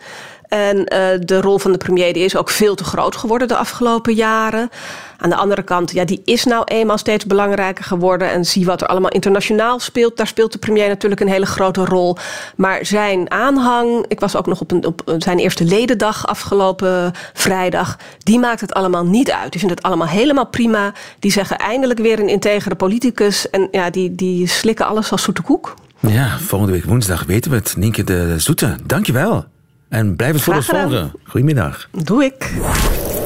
En 0.53 0.77
uh, 0.77 1.07
de 1.19 1.41
rol 1.41 1.59
van 1.59 1.71
de 1.71 1.77
premier 1.77 2.13
die 2.13 2.23
is 2.23 2.35
ook 2.35 2.49
veel 2.49 2.75
te 2.75 2.83
groot 2.83 3.15
geworden 3.15 3.47
de 3.47 3.55
afgelopen 3.55 4.13
jaren. 4.13 4.69
Aan 5.17 5.29
de 5.29 5.35
andere 5.35 5.63
kant, 5.63 5.91
ja, 5.91 6.05
die 6.05 6.21
is 6.25 6.43
nou 6.43 6.63
eenmaal 6.63 6.97
steeds 6.97 7.25
belangrijker 7.25 7.83
geworden. 7.83 8.31
En 8.31 8.45
zie 8.45 8.65
wat 8.65 8.81
er 8.81 8.87
allemaal 8.87 9.11
internationaal 9.11 9.79
speelt. 9.79 10.17
Daar 10.17 10.27
speelt 10.27 10.51
de 10.51 10.57
premier 10.57 10.87
natuurlijk 10.87 11.21
een 11.21 11.27
hele 11.27 11.45
grote 11.45 11.85
rol. 11.85 12.17
Maar 12.55 12.85
zijn 12.85 13.31
aanhang, 13.31 14.05
ik 14.07 14.19
was 14.19 14.35
ook 14.35 14.45
nog 14.45 14.61
op, 14.61 14.71
een, 14.71 14.85
op 14.85 15.15
zijn 15.17 15.39
eerste 15.39 15.63
ledendag 15.63 16.27
afgelopen 16.27 17.11
vrijdag. 17.33 17.97
Die 18.17 18.39
maakt 18.39 18.61
het 18.61 18.73
allemaal 18.73 19.05
niet 19.05 19.31
uit. 19.31 19.51
Die 19.51 19.59
vindt 19.59 19.75
het 19.75 19.85
allemaal 19.85 20.07
helemaal 20.07 20.47
prima. 20.47 20.93
Die 21.19 21.31
zeggen 21.31 21.57
eindelijk 21.57 21.99
weer 21.99 22.19
een 22.19 22.29
integere 22.29 22.75
politicus. 22.75 23.49
En 23.49 23.67
ja, 23.71 23.89
die, 23.89 24.15
die 24.15 24.47
slikken 24.47 24.85
alles 24.85 25.11
als 25.11 25.23
zoete 25.23 25.41
koek. 25.41 25.73
Ja, 25.99 26.37
volgende 26.39 26.73
week 26.73 26.85
woensdag 26.85 27.23
weten 27.23 27.51
we 27.51 27.57
het. 27.57 27.73
Nienke 27.77 28.03
de 28.03 28.39
Zoete, 28.39 28.75
dankjewel. 28.85 29.51
En 29.93 30.15
blijf 30.15 30.33
het 30.33 30.41
voor 30.41 30.55
ons 30.55 30.65
volgen. 30.65 31.11
Goedemiddag. 31.23 31.87
Doe 31.91 32.23
ik. 32.23 32.53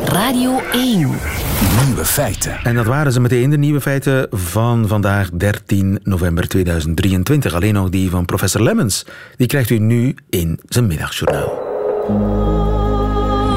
Radio 0.05 0.59
1. 0.71 0.97
Nieuwe 1.85 2.05
feiten. 2.05 2.57
En 2.63 2.75
dat 2.75 2.85
waren 2.85 3.11
ze 3.11 3.19
meteen 3.19 3.49
de 3.49 3.57
nieuwe 3.57 3.81
feiten 3.81 4.27
van 4.31 4.87
vandaag, 4.87 5.29
13 5.31 5.99
november 6.03 6.47
2023. 6.47 7.53
Alleen 7.53 7.73
nog 7.73 7.89
die 7.89 8.09
van 8.09 8.25
professor 8.25 8.61
Lemmens. 8.61 9.05
Die 9.37 9.47
krijgt 9.47 9.69
u 9.69 9.77
nu 9.77 10.15
in 10.29 10.59
zijn 10.67 10.87
middagjournaal. 10.87 11.59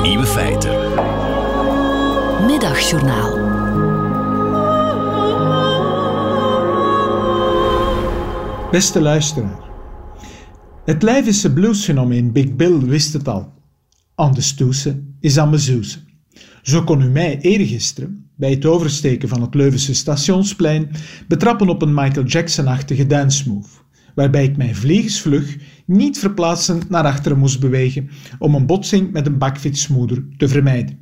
Nieuwe 0.03 0.27
feiten. 0.27 0.71
Middagjournaal. 2.47 3.39
Beste 8.71 9.01
luisteraar. 9.01 9.70
Het 10.91 11.03
Lijvische 11.03 11.53
bluesfenomeen 11.53 12.33
Big 12.33 12.57
Bill 12.57 12.79
wist 12.79 13.13
het 13.13 13.29
al. 13.29 13.53
Aan 14.15 14.35
de 14.35 14.41
stoese 14.41 15.03
is 15.21 15.39
aan. 15.39 15.55
Zo 16.63 16.85
kon 16.85 17.03
u 17.03 17.09
mij 17.09 17.41
eergisteren, 17.41 18.31
bij 18.37 18.51
het 18.51 18.67
oversteken 18.67 19.29
van 19.29 19.41
het 19.41 19.55
Leuvense 19.55 19.95
stationsplein, 19.95 20.91
betrappen 21.29 21.69
op 21.69 21.83
een 21.83 21.95
Michael 21.95 22.27
Jackson-achtige 22.27 23.07
dance 23.07 23.49
move, 23.49 23.69
waarbij 24.15 24.45
ik 24.45 24.57
mij 24.57 24.75
vliegensvlug 24.75 25.57
niet 25.87 26.19
verplaatsend 26.19 26.89
naar 26.89 27.05
achteren 27.05 27.39
moest 27.39 27.61
bewegen 27.61 28.11
om 28.39 28.55
een 28.55 28.67
botsing 28.67 29.13
met 29.13 29.27
een 29.27 29.39
bakfietsmoeder 29.39 30.25
te 30.37 30.49
vermijden. 30.49 30.99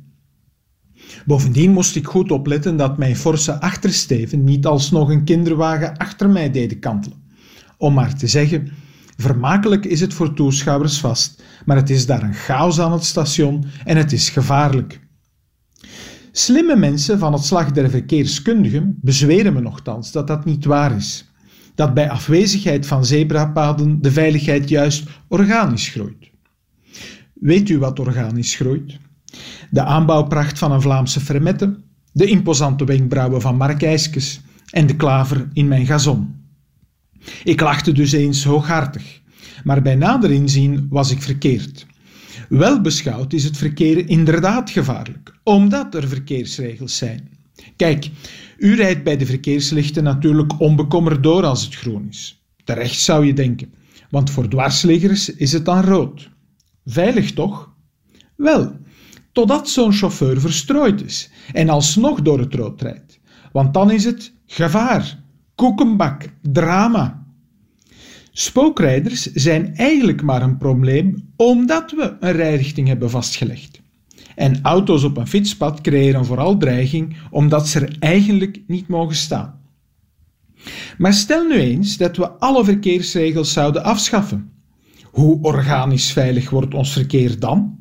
Bovendien 1.25 1.71
moest 1.71 1.95
ik 1.95 2.07
goed 2.07 2.31
opletten 2.31 2.77
dat 2.77 2.97
mijn 2.97 3.15
forse 3.15 3.61
achtersteven 3.61 4.43
niet 4.43 4.65
alsnog 4.65 5.09
een 5.09 5.23
kinderwagen 5.23 5.97
achter 5.97 6.29
mij 6.29 6.51
deden 6.51 6.79
kantelen. 6.79 7.17
Om 7.77 7.93
maar 7.93 8.17
te 8.17 8.27
zeggen, 8.27 8.71
vermakelijk 9.21 9.85
is 9.85 10.01
het 10.01 10.13
voor 10.13 10.33
toeschouwers 10.33 10.99
vast, 10.99 11.43
maar 11.65 11.75
het 11.75 11.89
is 11.89 12.05
daar 12.05 12.23
een 12.23 12.33
chaos 12.33 12.79
aan 12.79 12.91
het 12.91 13.03
station 13.03 13.65
en 13.85 13.97
het 13.97 14.11
is 14.11 14.29
gevaarlijk. 14.29 15.07
Slimme 16.31 16.75
mensen 16.75 17.19
van 17.19 17.33
het 17.33 17.43
slag 17.43 17.71
der 17.71 17.89
verkeerskundigen 17.89 18.97
bezweren 19.01 19.53
me 19.53 19.61
nogthans 19.61 20.11
dat 20.11 20.27
dat 20.27 20.45
niet 20.45 20.65
waar 20.65 20.95
is. 20.95 21.31
Dat 21.75 21.93
bij 21.93 22.09
afwezigheid 22.09 22.87
van 22.87 23.05
zebrapaden 23.05 24.01
de 24.01 24.11
veiligheid 24.11 24.69
juist 24.69 25.07
organisch 25.27 25.87
groeit. 25.87 26.31
Weet 27.33 27.69
u 27.69 27.77
wat 27.77 27.99
organisch 27.99 28.55
groeit? 28.55 28.97
De 29.69 29.83
aanbouwpracht 29.83 30.59
van 30.59 30.71
een 30.71 30.81
Vlaamse 30.81 31.19
fermette, 31.19 31.79
de 32.11 32.25
imposante 32.25 32.85
wenkbrauwen 32.85 33.41
van 33.41 33.57
Mark 33.57 33.81
en 34.69 34.87
de 34.87 34.95
klaver 34.95 35.47
in 35.53 35.67
mijn 35.67 35.85
gazon. 35.85 36.38
Ik 37.43 37.61
lachte 37.61 37.91
dus 37.91 38.11
eens 38.11 38.43
hooghartig, 38.43 39.21
maar 39.63 39.81
bij 39.81 39.95
nader 39.95 40.31
inzien 40.31 40.87
was 40.89 41.11
ik 41.11 41.21
verkeerd. 41.21 41.85
Wel 42.49 42.81
beschouwd 42.81 43.33
is 43.33 43.43
het 43.43 43.57
verkeer 43.57 44.09
inderdaad 44.09 44.69
gevaarlijk, 44.69 45.33
omdat 45.43 45.95
er 45.95 46.07
verkeersregels 46.07 46.97
zijn. 46.97 47.29
Kijk, 47.75 48.09
u 48.57 48.75
rijdt 48.75 49.03
bij 49.03 49.17
de 49.17 49.25
verkeerslichten 49.25 50.03
natuurlijk 50.03 50.59
onbekommerd 50.59 51.23
door 51.23 51.45
als 51.45 51.63
het 51.63 51.75
groen 51.75 52.07
is. 52.09 52.43
Terecht 52.63 52.99
zou 52.99 53.25
je 53.25 53.33
denken, 53.33 53.73
want 54.09 54.29
voor 54.29 54.47
dwarsliggers 54.47 55.29
is 55.29 55.51
het 55.51 55.65
dan 55.65 55.83
rood. 55.83 56.29
Veilig 56.85 57.33
toch? 57.33 57.73
Wel, 58.35 58.77
totdat 59.31 59.69
zo'n 59.69 59.93
chauffeur 59.93 60.41
verstrooid 60.41 61.03
is 61.03 61.29
en 61.53 61.69
alsnog 61.69 62.21
door 62.21 62.39
het 62.39 62.53
rood 62.53 62.81
rijdt. 62.81 63.19
Want 63.51 63.73
dan 63.73 63.91
is 63.91 64.05
het 64.05 64.33
gevaar, 64.45 65.18
koekenbak, 65.59 66.29
drama. 66.41 67.25
Spookrijders 68.31 69.21
zijn 69.33 69.75
eigenlijk 69.75 70.21
maar 70.21 70.41
een 70.41 70.57
probleem 70.57 71.31
omdat 71.35 71.91
we 71.91 72.17
een 72.19 72.31
rijrichting 72.31 72.87
hebben 72.87 73.09
vastgelegd. 73.09 73.81
En 74.35 74.59
auto's 74.61 75.03
op 75.03 75.17
een 75.17 75.27
fietspad 75.27 75.81
creëren 75.81 76.25
vooral 76.25 76.57
dreiging 76.57 77.17
omdat 77.31 77.67
ze 77.67 77.79
er 77.79 77.95
eigenlijk 77.99 78.61
niet 78.67 78.87
mogen 78.87 79.15
staan. 79.15 79.61
Maar 80.97 81.13
stel 81.13 81.47
nu 81.47 81.55
eens 81.55 81.97
dat 81.97 82.17
we 82.17 82.29
alle 82.29 82.63
verkeersregels 82.63 83.53
zouden 83.53 83.83
afschaffen. 83.83 84.51
Hoe 85.03 85.41
organisch 85.41 86.11
veilig 86.11 86.49
wordt 86.49 86.73
ons 86.73 86.93
verkeer 86.93 87.39
dan? 87.39 87.77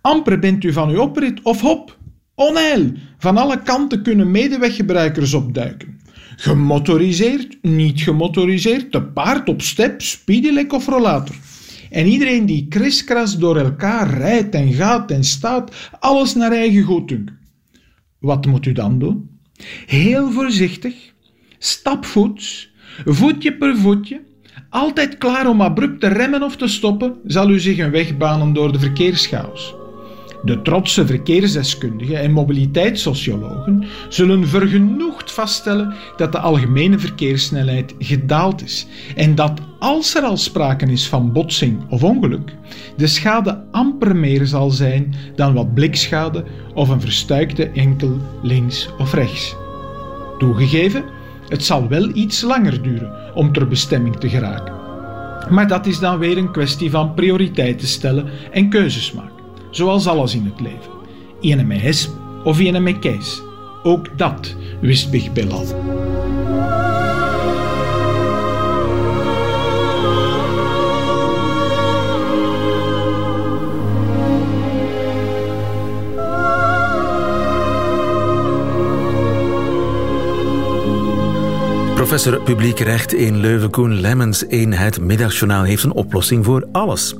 Amper 0.00 0.38
bent 0.38 0.64
u 0.64 0.72
van 0.72 0.88
uw 0.88 1.00
oprit 1.00 1.42
of 1.42 1.60
hop, 1.60 1.98
onheil, 2.34 2.92
van 3.18 3.36
alle 3.36 3.62
kanten 3.62 4.02
kunnen 4.02 4.30
medeweggebruikers 4.30 5.34
opduiken. 5.34 5.99
Gemotoriseerd, 6.36 7.58
niet 7.62 8.00
gemotoriseerd, 8.00 8.92
te 8.92 9.02
paard 9.02 9.48
op 9.48 9.62
step, 9.62 10.02
speedelek 10.02 10.72
of 10.72 10.86
rollator. 10.86 11.36
En 11.90 12.06
iedereen 12.06 12.46
die 12.46 12.66
kriskras 12.68 13.38
door 13.38 13.56
elkaar 13.56 14.10
rijdt 14.10 14.54
en 14.54 14.72
gaat 14.72 15.10
en 15.10 15.24
staat, 15.24 15.90
alles 16.00 16.34
naar 16.34 16.52
eigen 16.52 16.82
goeddunken. 16.82 17.38
Wat 18.18 18.46
moet 18.46 18.66
u 18.66 18.72
dan 18.72 18.98
doen? 18.98 19.30
Heel 19.86 20.30
voorzichtig, 20.30 20.94
stapvoets, 21.58 22.70
voetje 23.04 23.56
per 23.56 23.76
voetje, 23.76 24.20
altijd 24.68 25.18
klaar 25.18 25.48
om 25.48 25.62
abrupt 25.62 26.00
te 26.00 26.08
remmen 26.08 26.42
of 26.42 26.56
te 26.56 26.66
stoppen, 26.66 27.16
zal 27.24 27.50
u 27.50 27.60
zich 27.60 27.78
een 27.78 27.90
weg 27.90 28.16
banen 28.16 28.52
door 28.52 28.72
de 28.72 28.78
verkeerschaos. 28.78 29.74
De 30.42 30.62
trotse 30.62 31.06
verkeersdeskundigen 31.06 32.20
en 32.20 32.32
mobiliteitssociologen 32.32 33.86
zullen 34.08 34.48
vergenoegd 34.48 35.32
vaststellen 35.32 35.94
dat 36.16 36.32
de 36.32 36.38
algemene 36.38 36.98
verkeerssnelheid 36.98 37.94
gedaald 37.98 38.62
is 38.62 38.86
en 39.16 39.34
dat 39.34 39.60
als 39.78 40.14
er 40.14 40.22
al 40.22 40.36
sprake 40.36 40.86
is 40.86 41.08
van 41.08 41.32
botsing 41.32 41.78
of 41.88 42.04
ongeluk, 42.04 42.54
de 42.96 43.06
schade 43.06 43.64
amper 43.70 44.16
meer 44.16 44.46
zal 44.46 44.70
zijn 44.70 45.14
dan 45.34 45.54
wat 45.54 45.74
blikschade 45.74 46.44
of 46.74 46.88
een 46.88 47.00
verstuikte 47.00 47.70
enkel 47.70 48.18
links 48.42 48.88
of 48.98 49.14
rechts. 49.14 49.56
Toegegeven, 50.38 51.04
het 51.48 51.64
zal 51.64 51.88
wel 51.88 52.10
iets 52.14 52.40
langer 52.40 52.82
duren 52.82 53.34
om 53.34 53.52
ter 53.52 53.68
bestemming 53.68 54.16
te 54.16 54.28
geraken. 54.28 54.74
Maar 55.50 55.68
dat 55.68 55.86
is 55.86 55.98
dan 55.98 56.18
weer 56.18 56.38
een 56.38 56.52
kwestie 56.52 56.90
van 56.90 57.14
prioriteiten 57.14 57.88
stellen 57.88 58.28
en 58.50 58.68
keuzes 58.68 59.12
maken 59.12 59.39
zoals 59.70 60.06
alles 60.06 60.34
in 60.34 60.44
het 60.44 60.60
leven. 60.60 60.92
Ene 61.40 61.62
met 61.64 61.80
hesp 61.80 62.10
of 62.44 62.58
ene 62.58 62.80
met 62.80 62.98
keis. 62.98 63.42
Ook 63.82 64.18
dat 64.18 64.56
wist 64.80 65.10
Big 65.10 65.32
Bill 65.32 65.52
Professor 82.10 82.42
Publiek 82.42 82.78
Recht 82.78 83.12
in 83.12 83.36
Leuven, 83.36 83.70
Koen 83.70 84.00
Lemmens 84.00 84.46
in 84.46 84.72
het 84.72 85.00
Middagjournaal 85.00 85.62
heeft 85.62 85.82
een 85.82 85.92
oplossing 85.92 86.44
voor 86.44 86.66
alles. 86.72 87.14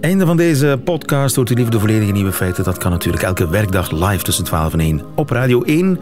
Einde 0.00 0.26
van 0.26 0.36
deze 0.36 0.80
podcast. 0.84 1.36
Hoort 1.36 1.50
u 1.50 1.54
liever 1.54 1.72
de 1.72 1.80
volledige 1.80 2.12
nieuwe 2.12 2.32
feiten? 2.32 2.64
Dat 2.64 2.78
kan 2.78 2.90
natuurlijk 2.90 3.22
elke 3.22 3.48
werkdag 3.48 3.90
live 3.90 4.24
tussen 4.24 4.44
12 4.44 4.72
en 4.72 4.80
1 4.80 5.02
op 5.14 5.30
Radio 5.30 5.62
1 5.62 6.00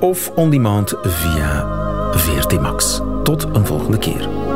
of 0.00 0.32
on 0.34 0.50
demand 0.50 0.94
via 1.02 1.66
VRT 2.12 2.60
Max. 2.60 3.00
Tot 3.22 3.46
een 3.52 3.66
volgende 3.66 3.98
keer. 3.98 4.51